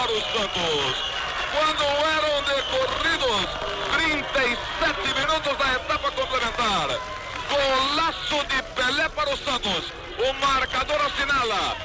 Gol 0.06 0.22
Santos. 0.32 0.96
Quando 1.50 1.84
eram 1.84 2.42
decorridos 2.44 3.46
37 3.92 5.14
minutos 5.20 5.56
da 5.56 5.72
etapa 5.74 6.10
complementar. 6.10 6.88
Golaço 7.48 8.46
de 8.48 8.62
Pelé 8.74 9.08
para 9.08 9.32
o 9.32 9.36
Santos. 9.36 9.92
O 10.18 10.32
marcador 10.34 11.00
assinala. 11.00 11.76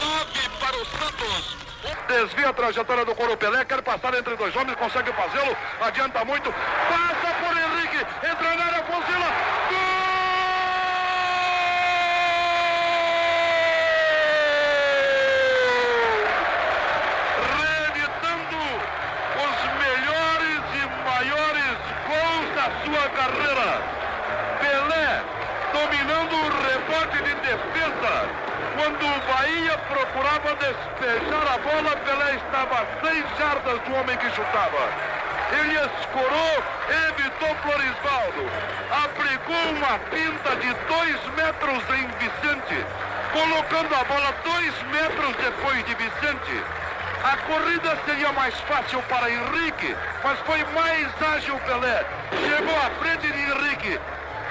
9 0.00 0.48
para 0.60 0.76
o 0.76 0.84
Santos. 0.86 1.61
Desvia 2.06 2.50
a 2.50 2.52
trajetória 2.52 3.04
do 3.04 3.12
Coro 3.14 3.36
Pelé, 3.36 3.64
quer 3.64 3.82
passar 3.82 4.14
entre 4.14 4.36
dois 4.36 4.54
homens, 4.54 4.76
consegue 4.76 5.12
fazê-lo, 5.12 5.56
adianta 5.80 6.24
muito, 6.24 6.52
passa 6.52 7.34
por 7.40 7.56
Henrique, 7.56 8.06
entra 8.24 8.54
na 8.56 8.64
área, 8.64 8.84
fuzila, 8.84 9.26
gol! 9.68 10.02
Reeditando 17.58 18.60
os 19.42 19.58
melhores 19.82 20.62
e 20.78 20.82
maiores 21.04 21.76
gols 22.06 22.46
da 22.54 22.66
sua 22.84 23.04
carreira. 23.10 23.70
Pelé 24.60 25.10
dominando 25.72 26.34
o 26.36 26.46
rebote 26.62 27.18
de 27.24 27.34
defesa. 27.34 28.14
Quando 28.74 29.04
o 29.04 29.20
Bahia 29.72 29.78
procurava 29.88 30.54
despejar 30.56 31.54
a 31.54 31.58
bola, 31.58 31.96
Pelé 31.96 32.34
estava 32.34 32.82
a 32.82 32.86
seis 33.00 33.24
jardas 33.38 33.80
do 33.80 33.94
homem 33.94 34.16
que 34.18 34.30
chutava. 34.30 34.88
Ele 35.52 35.74
escorou, 36.00 36.62
evitou 37.08 37.54
Florisvaldo. 37.62 38.50
Abrigou 39.04 39.72
uma 39.76 39.98
pinta 40.10 40.56
de 40.56 40.74
dois 40.88 41.34
metros 41.36 41.82
em 41.90 42.06
Vicente, 42.18 42.86
colocando 43.32 43.94
a 43.94 44.04
bola 44.04 44.34
dois 44.44 44.82
metros 44.90 45.36
depois 45.36 45.84
de 45.84 45.94
Vicente. 45.94 46.64
A 47.24 47.36
corrida 47.46 47.98
seria 48.04 48.32
mais 48.32 48.54
fácil 48.62 49.00
para 49.02 49.30
Henrique, 49.30 49.96
mas 50.22 50.38
foi 50.40 50.62
mais 50.74 51.08
ágil 51.34 51.58
Pelé. 51.60 52.04
Chegou 52.30 52.76
à 52.76 52.90
frente 53.00 53.30
de 53.30 53.40
Henrique, 53.40 54.00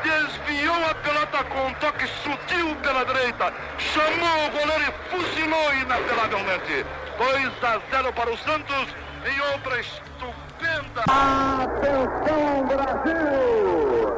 desviou 0.03 0.85
a 0.89 0.95
pelota 0.95 1.43
com 1.45 1.67
um 1.67 1.73
toque 1.75 2.07
sutil 2.23 2.75
pela 2.77 3.05
direita, 3.05 3.53
chamou 3.77 4.47
o 4.47 4.51
goleiro 4.51 4.83
e 4.83 4.91
fuzilou 5.09 5.73
inapelavelmente. 5.73 6.85
2 7.17 7.63
a 7.63 7.79
0 7.91 8.13
para 8.13 8.31
o 8.31 8.37
Santos 8.37 8.87
em 9.25 9.39
outra 9.53 9.79
estupenda. 9.79 11.01
Atenção 11.07 12.65
Brasil! 12.67 14.11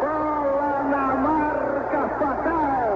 Bola 0.00 0.82
na 0.84 1.06
marca 1.14 2.08
fatal! 2.18 2.90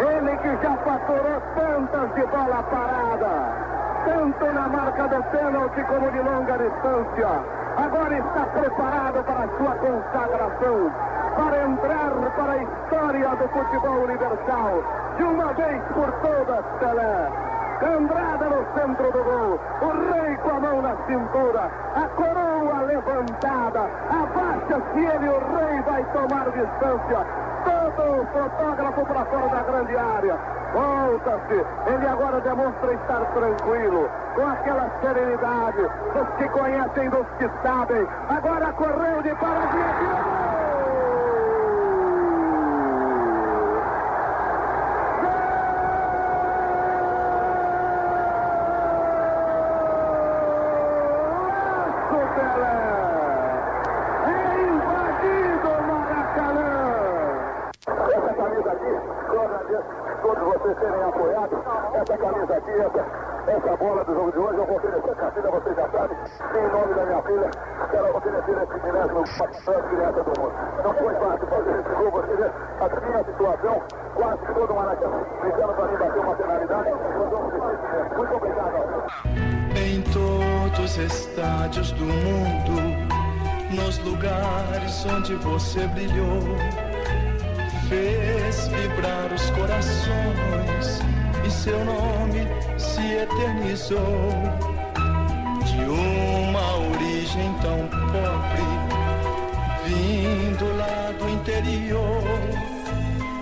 Ele 0.00 0.36
que 0.36 0.62
já 0.62 0.76
faturou 0.84 1.40
tantas 1.56 2.14
de 2.14 2.26
bola 2.26 2.62
parada, 2.64 3.77
tanto 4.08 4.52
na 4.52 4.68
marca 4.68 5.08
do 5.08 5.22
pênalti 5.24 5.82
como 5.84 6.10
de 6.10 6.20
longa 6.20 6.56
distância 6.56 7.28
agora 7.76 8.18
está 8.18 8.44
preparado 8.46 9.22
para 9.24 9.44
a 9.44 9.48
sua 9.56 9.74
consagração, 9.76 10.90
para 11.36 11.62
entrar 11.62 12.10
para 12.34 12.52
a 12.52 12.62
história 12.62 13.28
do 13.36 13.48
futebol 13.48 14.04
universal, 14.04 14.82
de 15.16 15.22
uma 15.22 15.52
vez 15.52 15.82
por 15.94 16.10
todas, 16.22 16.64
Pelé. 16.80 17.48
Andrada 17.80 18.46
no 18.46 18.66
centro 18.74 19.12
do 19.12 19.22
gol, 19.22 19.60
o 19.82 20.12
rei 20.12 20.36
com 20.38 20.50
a 20.50 20.60
mão 20.60 20.82
na 20.82 20.96
cintura, 21.06 21.70
a 21.94 22.08
coroa 22.08 22.82
levantada, 22.82 23.88
abaixa-se 24.10 24.98
ele, 24.98 25.28
o 25.28 25.38
rei 25.38 25.80
vai 25.82 26.04
tomar 26.12 26.50
distância, 26.50 27.24
todo 27.98 28.22
o 28.22 28.26
fotógrafo 28.26 29.04
para 29.06 29.24
fora 29.24 29.48
da 29.48 29.62
grande 29.62 29.96
área, 29.96 30.36
volta-se, 30.72 31.66
ele 31.92 32.06
agora 32.06 32.40
demonstra 32.40 32.92
estar 32.92 33.24
tranquilo, 33.34 34.08
com 34.36 34.46
aquela 34.46 34.88
serenidade 35.00 35.82
dos 36.14 36.28
que 36.38 36.48
conhecem, 36.48 37.10
dos 37.10 37.26
que 37.38 37.50
sabem, 37.62 38.06
agora 38.28 38.72
correu 38.74 39.22
de 39.22 39.34
paradinha, 39.34 40.48
todos 60.22 60.42
vocês 60.42 60.78
terem 60.78 61.02
apoiado 61.02 61.64
essa 61.94 62.18
camisa 62.18 62.54
aqui, 62.54 62.70
essa, 62.70 63.06
essa 63.46 63.76
bola 63.76 64.04
do 64.04 64.14
jogo 64.14 64.32
de 64.32 64.38
hoje. 64.38 64.58
Eu 64.58 64.66
vou 64.66 64.76
oferecer 64.76 65.10
a 65.10 65.14
camisa, 65.14 65.50
vocês 65.50 65.76
já 65.76 65.88
sabem, 65.88 66.18
em 66.54 66.72
nome 66.72 66.94
da 66.94 67.04
minha 67.06 67.22
filha, 67.22 67.50
quero 67.90 68.16
oferecer 68.16 68.58
esse 68.62 68.86
milésimo 68.86 69.24
para 69.64 69.82
criança 69.82 70.22
do 70.24 70.40
mundo. 70.40 70.52
Não 70.84 70.94
foi 70.94 71.14
fácil 71.14 71.46
fazer 71.46 71.80
esse 71.80 71.94
gol, 71.94 72.10
você 72.10 72.36
vê 72.36 72.50
a 72.80 73.00
minha 73.00 73.24
situação, 73.24 73.82
quase 74.14 74.46
todo 74.54 74.70
o 74.70 74.76
Maracanã, 74.76 75.24
brincando 75.40 75.72
para 75.74 75.86
mim 75.86 75.96
bater 75.98 76.20
uma 76.20 76.34
penalidade. 76.36 76.90
Muito 78.16 78.34
obrigado. 78.34 78.68
Em 79.76 80.02
todos 80.02 80.78
os 80.78 80.96
estádios 80.98 81.92
do 81.92 82.04
mundo, 82.04 83.08
nos 83.70 83.98
lugares 83.98 85.06
onde 85.06 85.34
você 85.36 85.86
brilhou 85.88 86.77
fez 87.88 88.68
vibrar 88.68 89.32
os 89.32 89.50
corações 89.50 91.00
e 91.44 91.50
seu 91.50 91.84
nome 91.84 92.46
se 92.76 93.00
eternizou. 93.00 93.98
De 95.64 95.80
uma 95.84 96.76
origem 96.90 97.52
tão 97.62 97.88
pobre, 98.12 98.68
vindo 99.86 100.76
lá 100.76 101.12
do 101.18 101.28
interior, 101.30 102.22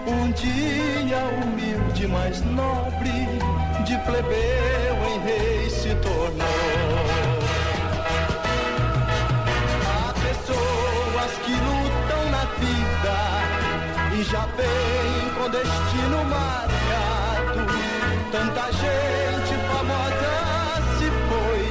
um 0.07 0.31
dia 0.33 1.19
humilde, 1.43 2.07
mas 2.07 2.41
nobre, 2.43 3.29
de 3.85 3.99
plebeu 3.99 4.97
em 5.13 5.19
rei 5.27 5.71
se 5.71 5.95
tornou. 5.97 6.47
Há 9.89 10.13
pessoas 10.13 11.39
que 11.45 11.53
lutam 11.53 11.76
e 14.19 14.25
já 14.25 14.47
vem 14.57 15.31
com 15.37 15.51
destino 15.51 16.25
marcado. 16.25 17.67
Tanta 18.33 18.73
gente 18.73 19.53
famosa 19.69 20.33
se 20.99 21.09
foi, 21.29 21.63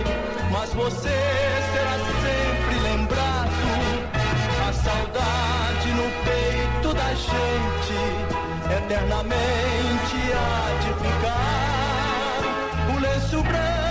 mas 0.51 0.69
você 0.73 1.17
será 1.73 1.97
sempre 2.23 2.75
lembrado. 2.83 3.65
A 4.67 4.73
saudade 4.73 5.89
no 5.91 6.07
peito 6.23 6.93
da 6.93 7.13
gente 7.15 7.97
eternamente 8.77 10.15
há 10.33 10.69
de 10.83 10.91
ficar. 11.03 12.41
O 12.95 12.99
lenço 12.99 13.41
branco 13.41 13.84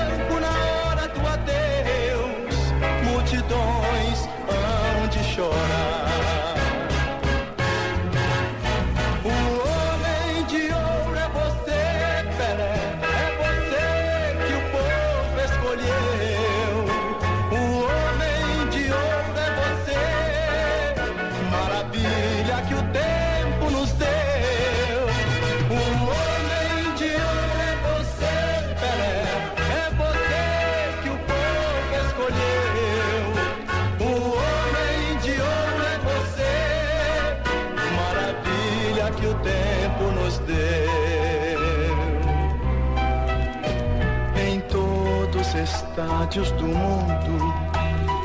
estádios 45.94 46.50
do 46.52 46.66
mundo, 46.66 47.54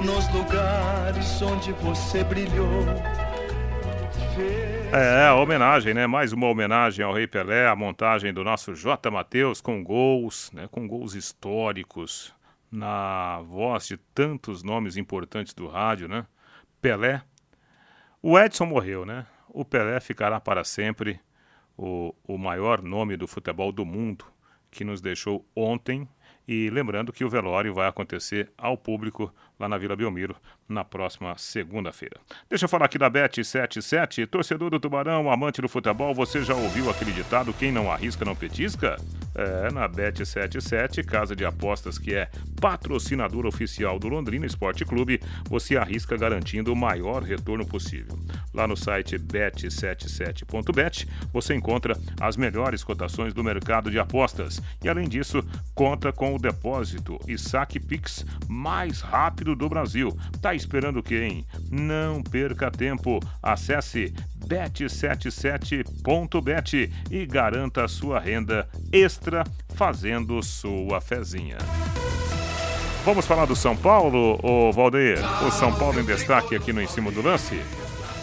nos 0.04 0.28
lugares 0.34 1.40
onde 1.40 1.72
você 1.74 2.24
brilhou. 2.24 2.84
É, 4.92 5.28
a 5.28 5.36
homenagem, 5.36 5.94
né? 5.94 6.08
Mais 6.08 6.34
uma 6.34 6.48
homenagem 6.48 7.06
ao 7.06 7.14
Rei 7.14 7.28
Pelé, 7.28 7.68
a 7.68 7.76
montagem 7.76 8.34
do 8.34 8.44
nosso 8.44 8.74
J. 8.74 9.12
Matheus 9.12 9.62
com 9.62 9.84
gols, 9.84 10.52
né? 10.52 10.68
Com 10.72 10.88
gols 10.88 11.14
históricos, 11.14 12.34
na 12.72 13.40
voz 13.42 13.86
de 13.88 13.98
tantos 13.98 14.64
nomes 14.64 14.98
importantes 14.98 15.54
do 15.54 15.68
rádio, 15.68 16.08
né? 16.08 16.26
Pelé. 16.82 17.22
O 18.20 18.40
Edson 18.40 18.66
morreu, 18.66 19.06
né? 19.06 19.28
O 19.48 19.64
Pelé 19.64 20.00
ficará 20.00 20.40
para 20.40 20.64
sempre 20.64 21.20
o, 21.78 22.16
o 22.28 22.36
maior 22.36 22.82
nome 22.82 23.16
do 23.16 23.28
futebol 23.28 23.72
do 23.72 23.86
mundo, 23.86 24.26
que 24.72 24.84
nos 24.84 25.02
deixou 25.02 25.46
ontem. 25.56 26.10
E 26.52 26.68
lembrando 26.72 27.14
que 27.14 27.24
o 27.24 27.30
velório 27.30 27.72
vai 27.76 27.88
acontecer 27.88 28.52
ao 28.58 28.76
público 28.76 29.32
lá 29.60 29.70
na 29.70 29.78
Vila 29.78 29.96
Belmiro 29.96 30.36
na 30.70 30.86
próxima 30.86 31.36
segunda-feira. 31.38 32.18
Deixa 32.48 32.66
eu 32.66 32.70
falar 32.70 32.86
aqui 32.86 32.98
da 32.98 33.10
Bet77. 33.10 34.28
Torcedor 34.28 34.70
do 34.70 34.80
Tubarão, 34.80 35.32
amante 35.32 35.62
do 35.62 35.68
futebol, 35.68 36.14
você 36.14 36.44
já 36.44 36.54
ouviu 36.54 36.90
aquele 36.90 37.12
ditado: 37.12 37.52
quem 37.54 37.72
não 37.72 37.92
arrisca 37.92 38.24
não 38.24 38.36
petisca? 38.36 38.96
É, 39.36 39.72
na 39.72 39.90
Bet77, 39.90 41.04
casa 41.06 41.36
de 41.36 41.46
apostas 41.46 41.98
que 41.98 42.14
é 42.14 42.30
patrocinador 42.60 43.46
oficial 43.46 43.98
do 43.98 44.08
Londrina 44.08 44.46
Esporte 44.46 44.86
Clube, 44.86 45.22
você 45.46 45.78
arrisca 45.78 46.18
garantindo 46.18 46.72
o 46.72 46.76
maior 46.76 47.24
retorno 47.24 47.66
possível. 47.66 48.20
Lá 48.54 48.68
no 48.68 48.76
site 48.76 49.18
bet77.bet, 49.18 51.08
você 51.32 51.56
encontra 51.56 51.98
as 52.20 52.36
melhores 52.36 52.84
cotações 52.84 53.34
do 53.34 53.44
mercado 53.44 53.90
de 53.90 53.98
apostas 53.98 54.62
e, 54.84 54.90
além 54.90 55.08
disso, 55.08 55.44
conta 55.74 56.12
com 56.12 56.36
o 56.36 56.40
depósito 56.40 57.20
e 57.28 57.38
saque 57.38 57.80
Pix 57.80 58.26
mais 58.48 59.02
rápido 59.02 59.56
do 59.56 59.70
Brasil. 59.70 60.16
Tá 60.42 60.54
esperando 60.60 61.02
quem? 61.02 61.48
Não 61.72 62.22
perca 62.22 62.70
tempo. 62.70 63.20
Acesse 63.42 64.14
bet77.bet 64.46 66.92
e 67.10 67.26
garanta 67.26 67.88
sua 67.88 68.20
renda 68.20 68.68
extra 68.92 69.44
fazendo 69.76 70.44
sua 70.44 71.02
fezinha. 71.02 71.58
Vamos 73.06 73.26
falar 73.26 73.46
do 73.46 73.56
São 73.56 73.76
Paulo, 73.76 74.40
o 74.44 74.72
Valdeir? 74.72 75.20
O 75.48 75.52
São 75.52 75.74
Paulo 75.74 76.00
em 76.00 76.06
destaque 76.06 76.56
aqui 76.56 76.74
no 76.74 76.82
Em 76.82 76.88
Cima 76.88 77.12
do 77.12 77.22
Lance. 77.22 77.60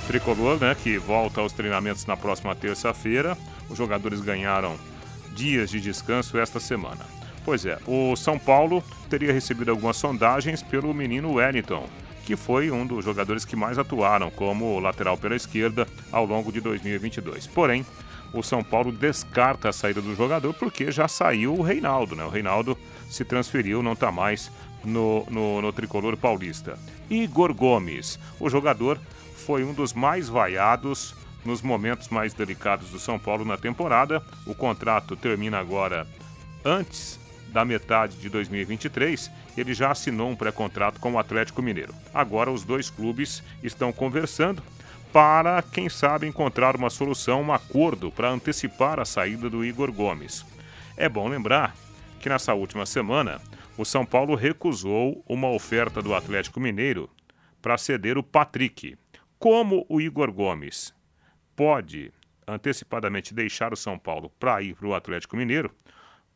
Tricolor, 0.07 0.61
né, 0.61 0.77
que 0.81 0.99
volta 0.99 1.41
aos 1.41 1.53
treinamentos 1.53 2.07
na 2.07 2.17
próxima 2.17 2.55
terça-feira. 2.55 3.37
Os 3.69 3.79
jogadores 3.79 4.21
ganharam 4.21 4.77
dias 5.35 5.71
de 5.71 5.81
descanso 5.81 6.39
esta 6.39 6.61
semana. 6.61 7.05
Pois 7.45 7.65
é, 7.65 7.79
o 7.87 8.15
São 8.17 8.39
Paulo 8.39 8.83
teria 9.09 9.33
recebido 9.33 9.71
algumas 9.71 9.97
sondagens 9.97 10.63
pelo 10.63 10.93
menino 10.93 11.35
Wellington, 11.35 11.89
que 12.27 12.35
foi 12.35 12.73
um 12.73 12.85
dos 12.85 13.05
jogadores 13.05 13.45
que 13.45 13.55
mais 13.55 13.79
atuaram 13.79 14.31
como 14.33 14.81
lateral 14.81 15.17
pela 15.17 15.37
esquerda 15.37 15.87
ao 16.11 16.27
longo 16.27 16.51
de 16.51 16.61
2022. 16.61 17.47
Porém, 17.47 17.87
o 18.33 18.43
São 18.43 18.65
Paulo 18.65 18.91
descarta 18.91 19.69
a 19.69 19.73
saída 19.73 20.03
do 20.03 20.15
jogador 20.17 20.53
porque 20.53 20.91
já 20.91 21.07
saiu 21.07 21.55
o 21.55 21.63
Reinaldo, 21.63 22.17
né? 22.17 22.25
O 22.25 22.29
Reinaldo 22.29 22.77
se 23.09 23.25
transferiu, 23.25 23.81
não 23.81 23.93
está 23.93 24.11
mais 24.11 24.51
no, 24.85 25.25
no, 25.31 25.63
no 25.63 25.73
tricolor 25.73 26.17
paulista. 26.17 26.77
Igor 27.09 27.55
Gomes, 27.55 28.19
o 28.41 28.51
jogador 28.51 28.99
foi 29.37 29.63
um 29.63 29.73
dos 29.73 29.93
mais 29.93 30.29
vaiados 30.29 31.15
nos 31.45 31.63
momentos 31.63 32.09
mais 32.09 32.35
delicados 32.35 32.91
do 32.91 32.99
São 32.99 33.21
Paulo 33.21 33.45
na 33.45 33.57
temporada. 33.57 34.21
O 34.45 34.53
contrato 34.53 35.15
termina 35.15 35.61
agora 35.61 36.09
antes 36.65 37.21
da 37.57 37.65
metade 37.65 38.19
de 38.19 38.29
2023. 38.29 39.31
Ele 39.57 39.73
já 39.73 39.91
assinou 39.91 40.29
um 40.29 40.37
pré-contrato 40.37 41.01
com 41.01 41.13
o 41.13 41.19
Atlético 41.19 41.63
Mineiro. 41.63 41.95
Agora 42.13 42.53
os 42.53 42.65
dois 42.65 42.91
clubes 42.91 43.43
estão 43.63 43.91
conversando 43.95 44.63
para, 45.11 45.63
quem 45.63 45.89
sabe, 45.89 46.27
encontrar 46.27 46.77
uma 46.77 46.91
solução, 46.91 47.41
um 47.41 47.51
acordo 47.51 48.13
para 48.13 48.29
antecipar 48.29 49.01
a 49.01 49.07
saída 49.07 49.49
do 49.49 49.65
Igor 49.65 49.91
Gomes. 49.91 50.45
É 50.99 51.09
bom 51.09 51.27
lembrar 51.29 51.75
que 52.21 52.29
nessa 52.29 52.53
última 52.53 52.85
semana 52.85 53.41
o 53.79 53.87
São 53.87 54.05
Paulo 54.05 54.35
recusou 54.35 55.25
uma 55.27 55.49
oferta 55.49 56.03
do 56.03 56.15
Atlético 56.15 56.61
Mineiro 56.61 57.09
para 57.63 57.79
ceder 57.79 58.19
o 58.19 58.23
Patrick. 58.23 58.99
Como 59.39 59.87
o 59.89 59.99
Igor 59.99 60.31
Gomes 60.31 60.93
pode 61.57 62.13
antecipadamente 62.47 63.33
deixar 63.33 63.73
o 63.73 63.77
São 63.77 63.99
Paulo 63.99 64.31
para 64.39 64.61
ir 64.61 64.75
para 64.75 64.89
o 64.89 64.95
Atlético 64.95 65.39
Mineiro, 65.39 65.75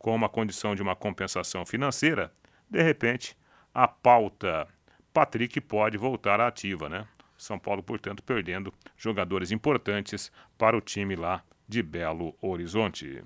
com 0.01 0.15
uma 0.15 0.29
condição 0.29 0.75
de 0.75 0.83
uma 0.83 0.97
compensação 0.97 1.65
financeira, 1.65 2.33
de 2.69 2.83
repente 2.83 3.37
a 3.73 3.87
pauta 3.87 4.67
Patrick 5.13 5.61
pode 5.61 5.99
voltar 5.99 6.41
à 6.41 6.49
ativa, 6.49 6.89
né? 6.89 7.07
São 7.37 7.59
Paulo, 7.59 7.83
portanto, 7.83 8.23
perdendo 8.23 8.73
jogadores 8.97 9.51
importantes 9.51 10.33
para 10.59 10.77
o 10.77 10.81
time 10.81 11.15
lá 11.17 11.43
de 11.69 11.83
Belo 11.83 12.35
Horizonte. 12.41 13.23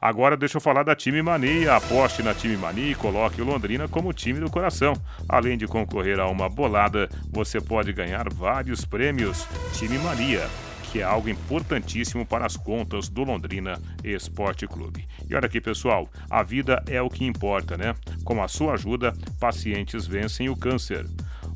Agora 0.00 0.36
deixa 0.36 0.58
eu 0.58 0.60
falar 0.60 0.82
da 0.82 0.94
Time 0.94 1.22
Mania. 1.22 1.76
Aposte 1.76 2.22
na 2.22 2.34
Time 2.34 2.56
Mania 2.56 2.92
e 2.92 2.94
coloque 2.94 3.40
o 3.40 3.44
Londrina 3.44 3.88
como 3.88 4.12
time 4.12 4.40
do 4.40 4.50
coração. 4.50 4.92
Além 5.28 5.56
de 5.56 5.66
concorrer 5.66 6.20
a 6.20 6.26
uma 6.28 6.48
bolada, 6.48 7.08
você 7.30 7.60
pode 7.60 7.92
ganhar 7.92 8.28
vários 8.32 8.84
prêmios. 8.84 9.46
Time 9.72 9.98
Mania, 9.98 10.46
que 10.92 11.00
é 11.00 11.02
algo 11.02 11.28
importantíssimo 11.28 12.24
para 12.24 12.46
as 12.46 12.56
contas 12.56 13.08
do 13.08 13.24
Londrina 13.24 13.80
Esporte 14.04 14.66
Clube. 14.66 15.06
E 15.28 15.34
olha 15.34 15.46
aqui, 15.46 15.60
pessoal, 15.60 16.08
a 16.30 16.42
vida 16.42 16.82
é 16.86 17.00
o 17.00 17.10
que 17.10 17.24
importa, 17.24 17.76
né? 17.76 17.94
Com 18.24 18.42
a 18.42 18.48
sua 18.48 18.74
ajuda, 18.74 19.12
pacientes 19.40 20.06
vencem 20.06 20.48
o 20.48 20.56
câncer. 20.56 21.06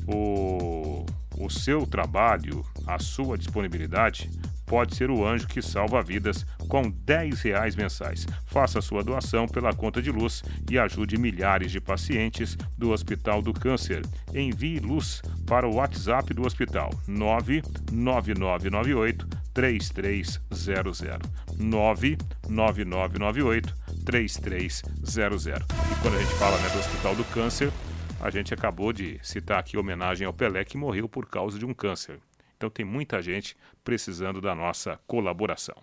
O, 0.07 1.05
o 1.37 1.49
seu 1.49 1.85
trabalho, 1.85 2.65
a 2.85 2.99
sua 2.99 3.37
disponibilidade 3.37 4.29
pode 4.71 4.95
ser 4.95 5.11
o 5.11 5.27
anjo 5.27 5.45
que 5.47 5.61
salva 5.61 6.01
vidas 6.01 6.45
com 6.69 6.89
10 6.89 7.41
reais 7.41 7.75
mensais. 7.75 8.25
Faça 8.45 8.79
sua 8.79 9.03
doação 9.03 9.45
pela 9.45 9.73
conta 9.73 10.01
de 10.01 10.09
luz 10.09 10.41
e 10.69 10.79
ajude 10.79 11.17
milhares 11.17 11.73
de 11.73 11.81
pacientes 11.81 12.57
do 12.77 12.91
Hospital 12.91 13.41
do 13.41 13.51
Câncer. 13.51 14.01
Envie 14.33 14.79
luz 14.79 15.21
para 15.45 15.67
o 15.67 15.75
WhatsApp 15.75 16.33
do 16.33 16.45
hospital 16.45 16.89
99998 17.05 19.27
3300 19.53 21.01
99998 21.59 23.75
3300. 24.05 25.45
E 25.45 25.95
quando 26.01 26.15
a 26.15 26.19
gente 26.19 26.33
fala 26.35 26.57
né, 26.57 26.69
do 26.69 26.79
Hospital 26.79 27.15
do 27.15 27.25
Câncer, 27.25 27.69
a 28.21 28.29
gente 28.29 28.53
acabou 28.53 28.93
de 28.93 29.19
citar 29.23 29.57
aqui 29.57 29.75
homenagem 29.75 30.27
ao 30.27 30.33
Pelé 30.33 30.63
que 30.63 30.77
morreu 30.77 31.09
por 31.09 31.25
causa 31.25 31.57
de 31.57 31.65
um 31.65 31.73
câncer. 31.73 32.19
Então 32.55 32.69
tem 32.69 32.85
muita 32.85 33.19
gente 33.19 33.57
precisando 33.83 34.39
da 34.39 34.53
nossa 34.53 34.99
colaboração. 35.07 35.75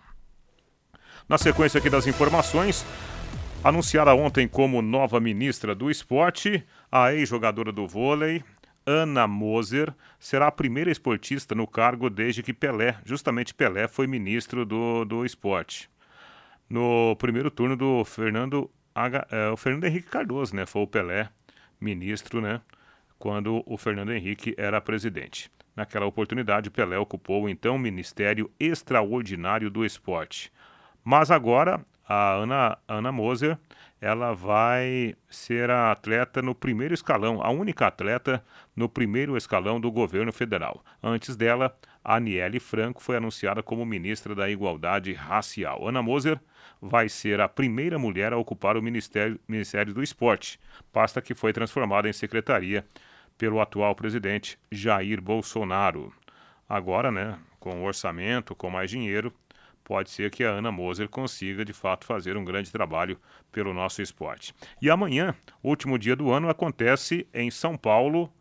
Na 1.27 1.37
sequência 1.37 1.79
aqui 1.79 1.89
das 1.89 2.07
informações, 2.07 2.85
anunciada 3.61 4.15
ontem 4.15 4.47
como 4.47 4.81
nova 4.81 5.19
ministra 5.19 5.75
do 5.75 5.91
esporte, 5.91 6.65
a 6.89 7.13
ex-jogadora 7.13 7.73
do 7.73 7.85
vôlei, 7.85 8.41
Ana 8.85 9.27
Moser, 9.27 9.93
será 10.17 10.47
a 10.47 10.51
primeira 10.51 10.89
esportista 10.89 11.53
no 11.53 11.67
cargo 11.67 12.09
desde 12.09 12.41
que 12.41 12.53
Pelé, 12.53 12.97
justamente 13.03 13.53
Pelé, 13.53 13.89
foi 13.89 14.07
ministro 14.07 14.65
do, 14.65 15.03
do 15.03 15.25
esporte. 15.25 15.89
No 16.69 17.17
primeiro 17.17 17.51
turno 17.51 17.75
do 17.75 18.05
Fernando, 18.05 18.71
H, 18.95 19.27
é, 19.29 19.49
o 19.49 19.57
Fernando 19.57 19.83
Henrique 19.83 20.07
Cardoso, 20.07 20.55
né? 20.55 20.65
Foi 20.65 20.81
o 20.81 20.87
Pelé 20.87 21.29
ministro, 21.79 22.41
né? 22.41 22.61
Quando 23.17 23.63
o 23.65 23.77
Fernando 23.77 24.13
Henrique 24.13 24.53
era 24.57 24.79
presidente. 24.79 25.51
Naquela 25.75 26.05
oportunidade, 26.05 26.69
Pelé 26.69 26.97
ocupou 26.97 27.47
então 27.47 27.75
o 27.75 27.79
Ministério 27.79 28.51
Extraordinário 28.59 29.69
do 29.69 29.85
Esporte. 29.85 30.51
Mas 31.03 31.31
agora, 31.31 31.83
a 32.07 32.33
Ana, 32.33 32.77
Ana 32.87 33.11
Moser, 33.11 33.57
ela 34.01 34.33
vai 34.33 35.15
ser 35.29 35.69
a 35.69 35.91
atleta 35.91 36.41
no 36.41 36.55
primeiro 36.55 36.93
escalão, 36.93 37.41
a 37.41 37.49
única 37.49 37.87
atleta 37.87 38.43
no 38.75 38.87
primeiro 38.87 39.37
escalão 39.37 39.79
do 39.79 39.91
governo 39.91 40.31
federal. 40.31 40.83
Antes 41.03 41.35
dela, 41.35 41.73
Aniele 42.03 42.59
Franco 42.59 43.01
foi 43.01 43.17
anunciada 43.17 43.61
como 43.61 43.85
ministra 43.85 44.33
da 44.33 44.49
Igualdade 44.49 45.13
Racial. 45.13 45.87
Ana 45.87 46.01
Moser 46.01 46.39
vai 46.81 47.09
ser 47.09 47.41
a 47.41 47.49
primeira 47.49 47.99
mulher 47.99 48.33
a 48.33 48.37
ocupar 48.37 48.77
o 48.77 48.81
Ministério, 48.81 49.39
Ministério 49.47 49.93
do 49.93 50.03
Esporte, 50.03 50.59
pasta 50.91 51.21
que 51.21 51.35
foi 51.35 51.51
transformada 51.51 52.09
em 52.09 52.13
secretaria 52.13 52.85
pelo 53.37 53.59
atual 53.59 53.95
presidente 53.95 54.57
Jair 54.71 55.21
Bolsonaro. 55.21 56.13
Agora, 56.67 57.11
né, 57.11 57.37
com 57.59 57.83
orçamento, 57.83 58.55
com 58.55 58.69
mais 58.69 58.89
dinheiro, 58.89 59.33
pode 59.83 60.11
ser 60.11 60.29
que 60.29 60.43
a 60.43 60.51
Ana 60.51 60.71
Moser 60.71 61.09
consiga 61.09 61.65
de 61.65 61.73
fato 61.73 62.05
fazer 62.05 62.37
um 62.37 62.45
grande 62.45 62.71
trabalho 62.71 63.19
pelo 63.51 63.73
nosso 63.73 64.01
esporte. 64.01 64.53
E 64.81 64.89
amanhã, 64.89 65.33
último 65.63 65.97
dia 65.97 66.15
do 66.15 66.31
ano, 66.31 66.49
acontece 66.49 67.27
em 67.33 67.49
São 67.49 67.75
Paulo 67.75 68.31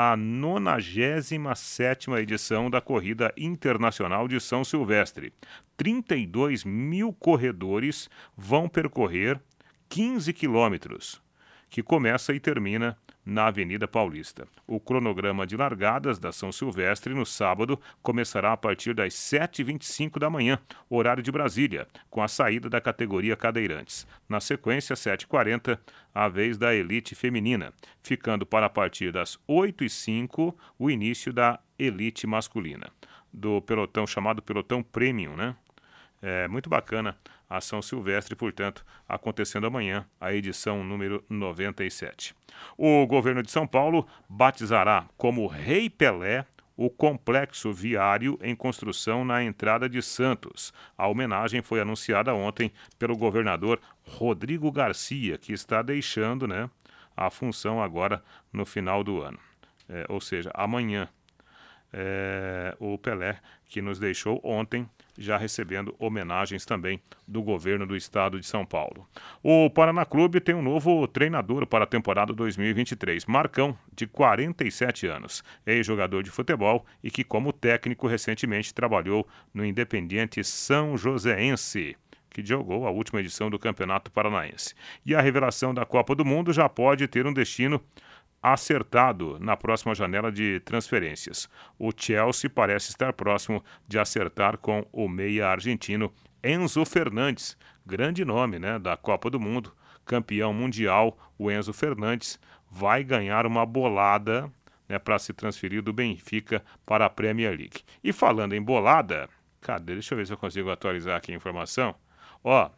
a 0.00 0.16
97 0.16 2.08
edição 2.12 2.70
da 2.70 2.80
Corrida 2.80 3.34
Internacional 3.36 4.28
de 4.28 4.38
São 4.38 4.62
Silvestre. 4.62 5.32
32 5.76 6.62
mil 6.62 7.12
corredores 7.12 8.08
vão 8.36 8.68
percorrer 8.68 9.40
15 9.88 10.32
quilômetros, 10.34 11.20
que 11.68 11.82
começa 11.82 12.34
e 12.34 12.40
termina 12.40 12.96
na 13.28 13.48
Avenida 13.48 13.86
Paulista. 13.86 14.48
O 14.66 14.80
cronograma 14.80 15.46
de 15.46 15.54
largadas 15.54 16.18
da 16.18 16.32
São 16.32 16.50
Silvestre 16.50 17.12
no 17.12 17.26
sábado 17.26 17.78
começará 18.02 18.52
a 18.52 18.56
partir 18.56 18.94
das 18.94 19.12
7h25 19.12 20.18
da 20.18 20.30
manhã, 20.30 20.58
horário 20.88 21.22
de 21.22 21.30
Brasília, 21.30 21.86
com 22.08 22.22
a 22.22 22.28
saída 22.28 22.70
da 22.70 22.80
categoria 22.80 23.36
Cadeirantes. 23.36 24.06
Na 24.26 24.40
sequência, 24.40 24.96
7h40, 24.96 25.78
a 26.14 26.26
vez 26.26 26.56
da 26.56 26.74
elite 26.74 27.14
feminina, 27.14 27.72
ficando 28.02 28.46
para 28.46 28.64
a 28.64 28.70
partir 28.70 29.12
das 29.12 29.38
8h05 29.46 30.54
o 30.78 30.90
início 30.90 31.30
da 31.30 31.60
elite 31.78 32.26
masculina, 32.26 32.90
do 33.30 33.60
pelotão 33.60 34.06
chamado 34.06 34.40
pelotão 34.40 34.82
Premium, 34.82 35.36
né? 35.36 35.54
É 36.20 36.48
muito 36.48 36.68
bacana 36.68 37.16
a 37.48 37.60
São 37.60 37.80
Silvestre, 37.80 38.34
portanto, 38.34 38.84
acontecendo 39.08 39.66
amanhã, 39.66 40.04
a 40.20 40.32
edição 40.34 40.84
número 40.84 41.24
97. 41.28 42.34
O 42.76 43.06
governo 43.06 43.42
de 43.42 43.50
São 43.50 43.66
Paulo 43.66 44.06
batizará 44.28 45.08
como 45.16 45.46
Rei 45.46 45.88
Pelé 45.88 46.44
o 46.76 46.88
complexo 46.88 47.72
viário 47.72 48.38
em 48.40 48.54
construção 48.54 49.24
na 49.24 49.42
entrada 49.42 49.88
de 49.88 50.00
Santos. 50.00 50.72
A 50.96 51.08
homenagem 51.08 51.60
foi 51.60 51.80
anunciada 51.80 52.32
ontem 52.32 52.70
pelo 52.96 53.16
governador 53.16 53.80
Rodrigo 54.06 54.70
Garcia, 54.70 55.36
que 55.36 55.52
está 55.52 55.82
deixando 55.82 56.46
né, 56.46 56.70
a 57.16 57.30
função 57.30 57.82
agora 57.82 58.22
no 58.52 58.64
final 58.64 59.02
do 59.02 59.20
ano. 59.20 59.40
É, 59.88 60.06
ou 60.08 60.20
seja, 60.20 60.50
amanhã. 60.54 61.08
É, 61.90 62.76
o 62.78 62.98
Pelé, 62.98 63.40
que 63.64 63.80
nos 63.80 63.98
deixou 63.98 64.38
ontem, 64.44 64.86
já 65.18 65.36
recebendo 65.36 65.94
homenagens 65.98 66.64
também 66.64 67.00
do 67.26 67.42
governo 67.42 67.86
do 67.86 67.96
estado 67.96 68.38
de 68.38 68.46
São 68.46 68.64
Paulo. 68.64 69.06
O 69.42 69.68
Paraná 69.68 70.04
Clube 70.04 70.40
tem 70.40 70.54
um 70.54 70.62
novo 70.62 71.06
treinador 71.08 71.66
para 71.66 71.84
a 71.84 71.86
temporada 71.86 72.32
2023, 72.32 73.26
Marcão, 73.26 73.76
de 73.94 74.06
47 74.06 75.06
anos, 75.08 75.42
ex-jogador 75.66 76.22
de 76.22 76.30
futebol 76.30 76.86
e 77.02 77.10
que, 77.10 77.24
como 77.24 77.52
técnico, 77.52 78.06
recentemente 78.06 78.72
trabalhou 78.72 79.26
no 79.52 79.64
Independiente 79.64 80.42
São 80.44 80.96
Joséense 80.96 81.96
que 82.30 82.46
jogou 82.46 82.86
a 82.86 82.90
última 82.90 83.18
edição 83.18 83.50
do 83.50 83.58
Campeonato 83.58 84.12
Paranaense. 84.12 84.74
E 85.04 85.12
a 85.12 85.20
revelação 85.20 85.74
da 85.74 85.84
Copa 85.84 86.14
do 86.14 86.24
Mundo 86.24 86.52
já 86.52 86.68
pode 86.68 87.08
ter 87.08 87.26
um 87.26 87.32
destino 87.32 87.82
acertado 88.42 89.38
na 89.40 89.56
próxima 89.56 89.94
janela 89.94 90.30
de 90.30 90.60
transferências. 90.60 91.48
O 91.78 91.90
Chelsea 91.94 92.48
parece 92.48 92.90
estar 92.90 93.12
próximo 93.12 93.62
de 93.86 93.98
acertar 93.98 94.58
com 94.58 94.86
o 94.92 95.08
meia 95.08 95.48
argentino 95.48 96.12
Enzo 96.42 96.84
Fernandes, 96.84 97.56
grande 97.84 98.24
nome 98.24 98.58
né, 98.58 98.78
da 98.78 98.96
Copa 98.96 99.28
do 99.28 99.40
Mundo, 99.40 99.72
campeão 100.06 100.52
mundial. 100.52 101.18
O 101.36 101.50
Enzo 101.50 101.72
Fernandes 101.72 102.38
vai 102.70 103.02
ganhar 103.02 103.44
uma 103.44 103.66
bolada 103.66 104.50
né, 104.88 104.98
para 104.98 105.18
se 105.18 105.32
transferir 105.32 105.82
do 105.82 105.92
Benfica 105.92 106.62
para 106.86 107.06
a 107.06 107.10
Premier 107.10 107.56
League. 107.56 107.82
E 108.02 108.12
falando 108.12 108.54
em 108.54 108.62
bolada, 108.62 109.28
cadê? 109.60 109.94
Deixa 109.94 110.14
eu 110.14 110.18
ver 110.18 110.26
se 110.26 110.32
eu 110.32 110.38
consigo 110.38 110.70
atualizar 110.70 111.16
aqui 111.16 111.32
a 111.32 111.36
informação. 111.36 111.94
Ó, 112.42 112.70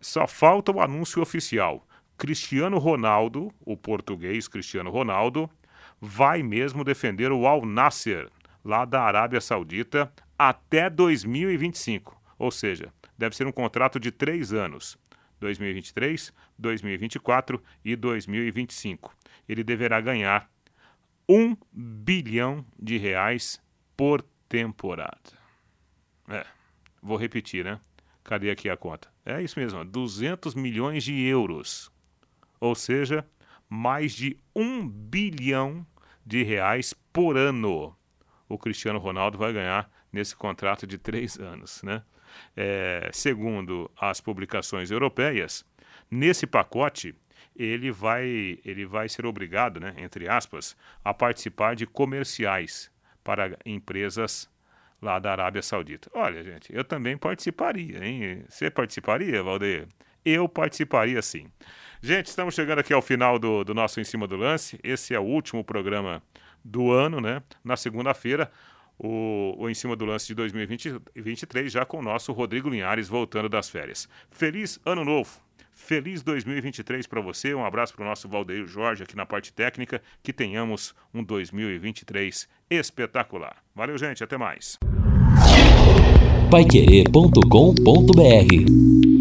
só 0.00 0.26
falta 0.26 0.72
o 0.72 0.80
anúncio 0.80 1.22
oficial. 1.22 1.86
Cristiano 2.20 2.76
Ronaldo, 2.76 3.50
o 3.64 3.78
português 3.78 4.46
Cristiano 4.46 4.90
Ronaldo, 4.90 5.48
vai 5.98 6.42
mesmo 6.42 6.84
defender 6.84 7.32
o 7.32 7.46
Al 7.46 7.64
Nasser, 7.64 8.28
lá 8.62 8.84
da 8.84 9.02
Arábia 9.02 9.40
Saudita, 9.40 10.12
até 10.38 10.90
2025. 10.90 12.14
Ou 12.38 12.50
seja, 12.50 12.92
deve 13.16 13.34
ser 13.34 13.46
um 13.46 13.52
contrato 13.52 13.98
de 13.98 14.12
três 14.12 14.52
anos: 14.52 14.98
2023, 15.40 16.30
2024 16.58 17.62
e 17.82 17.96
2025. 17.96 19.16
Ele 19.48 19.64
deverá 19.64 19.98
ganhar 19.98 20.46
um 21.26 21.56
bilhão 21.72 22.62
de 22.78 22.98
reais 22.98 23.58
por 23.96 24.22
temporada. 24.46 25.32
É, 26.28 26.44
vou 27.02 27.16
repetir, 27.16 27.64
né? 27.64 27.80
Cadê 28.22 28.50
aqui 28.50 28.68
a 28.68 28.76
conta? 28.76 29.08
É 29.24 29.40
isso 29.40 29.58
mesmo, 29.58 29.82
200 29.86 30.54
milhões 30.54 31.02
de 31.02 31.18
euros 31.22 31.90
ou 32.60 32.74
seja, 32.74 33.26
mais 33.68 34.12
de 34.12 34.36
um 34.54 34.86
bilhão 34.86 35.86
de 36.24 36.42
reais 36.42 36.92
por 37.12 37.36
ano. 37.36 37.96
O 38.48 38.58
Cristiano 38.58 38.98
Ronaldo 38.98 39.38
vai 39.38 39.52
ganhar 39.52 39.90
nesse 40.12 40.36
contrato 40.36 40.86
de 40.86 40.98
três 40.98 41.38
anos, 41.38 41.82
né? 41.82 42.02
É, 42.56 43.10
segundo 43.12 43.90
as 43.96 44.20
publicações 44.20 44.90
europeias, 44.90 45.64
nesse 46.10 46.46
pacote 46.46 47.14
ele 47.56 47.90
vai, 47.90 48.58
ele 48.64 48.86
vai 48.86 49.08
ser 49.08 49.26
obrigado, 49.26 49.80
né, 49.80 49.94
entre 49.98 50.28
aspas, 50.28 50.76
a 51.04 51.12
participar 51.12 51.74
de 51.74 51.86
comerciais 51.86 52.90
para 53.24 53.56
empresas 53.66 54.48
lá 55.02 55.18
da 55.18 55.32
Arábia 55.32 55.62
Saudita. 55.62 56.10
Olha, 56.14 56.42
gente, 56.42 56.74
eu 56.74 56.84
também 56.84 57.16
participaria, 57.16 58.04
hein? 58.04 58.44
Você 58.48 58.70
participaria, 58.70 59.42
Valdeir? 59.42 59.88
Eu 60.24 60.48
participaria 60.48 61.20
sim. 61.22 61.50
Gente, 62.02 62.28
estamos 62.28 62.54
chegando 62.54 62.78
aqui 62.78 62.94
ao 62.94 63.02
final 63.02 63.38
do, 63.38 63.62
do 63.62 63.74
nosso 63.74 64.00
Em 64.00 64.04
Cima 64.04 64.26
do 64.26 64.34
Lance. 64.34 64.80
Esse 64.82 65.14
é 65.14 65.20
o 65.20 65.22
último 65.22 65.62
programa 65.62 66.22
do 66.64 66.90
ano, 66.90 67.20
né? 67.20 67.42
Na 67.62 67.76
segunda-feira, 67.76 68.50
o, 68.98 69.54
o 69.58 69.68
Em 69.68 69.74
Cima 69.74 69.94
do 69.94 70.06
Lance 70.06 70.26
de 70.26 70.34
2023, 70.34 71.70
já 71.70 71.84
com 71.84 71.98
o 71.98 72.02
nosso 72.02 72.32
Rodrigo 72.32 72.70
Linhares 72.70 73.06
voltando 73.06 73.50
das 73.50 73.68
férias. 73.68 74.08
Feliz 74.30 74.80
Ano 74.84 75.04
Novo! 75.04 75.30
Feliz 75.72 76.22
2023 76.22 77.06
para 77.06 77.20
você. 77.20 77.54
Um 77.54 77.66
abraço 77.66 77.94
para 77.94 78.02
o 78.02 78.08
nosso 78.08 78.26
Valdeir 78.28 78.66
Jorge 78.66 79.02
aqui 79.02 79.14
na 79.16 79.26
parte 79.26 79.52
técnica. 79.52 80.00
Que 80.22 80.32
tenhamos 80.32 80.94
um 81.12 81.22
2023 81.22 82.48
espetacular. 82.70 83.56
Valeu, 83.74 83.98
gente. 83.98 84.24
Até 84.24 84.38
mais. 84.38 84.78
Paiquerê.com.br 86.50 89.19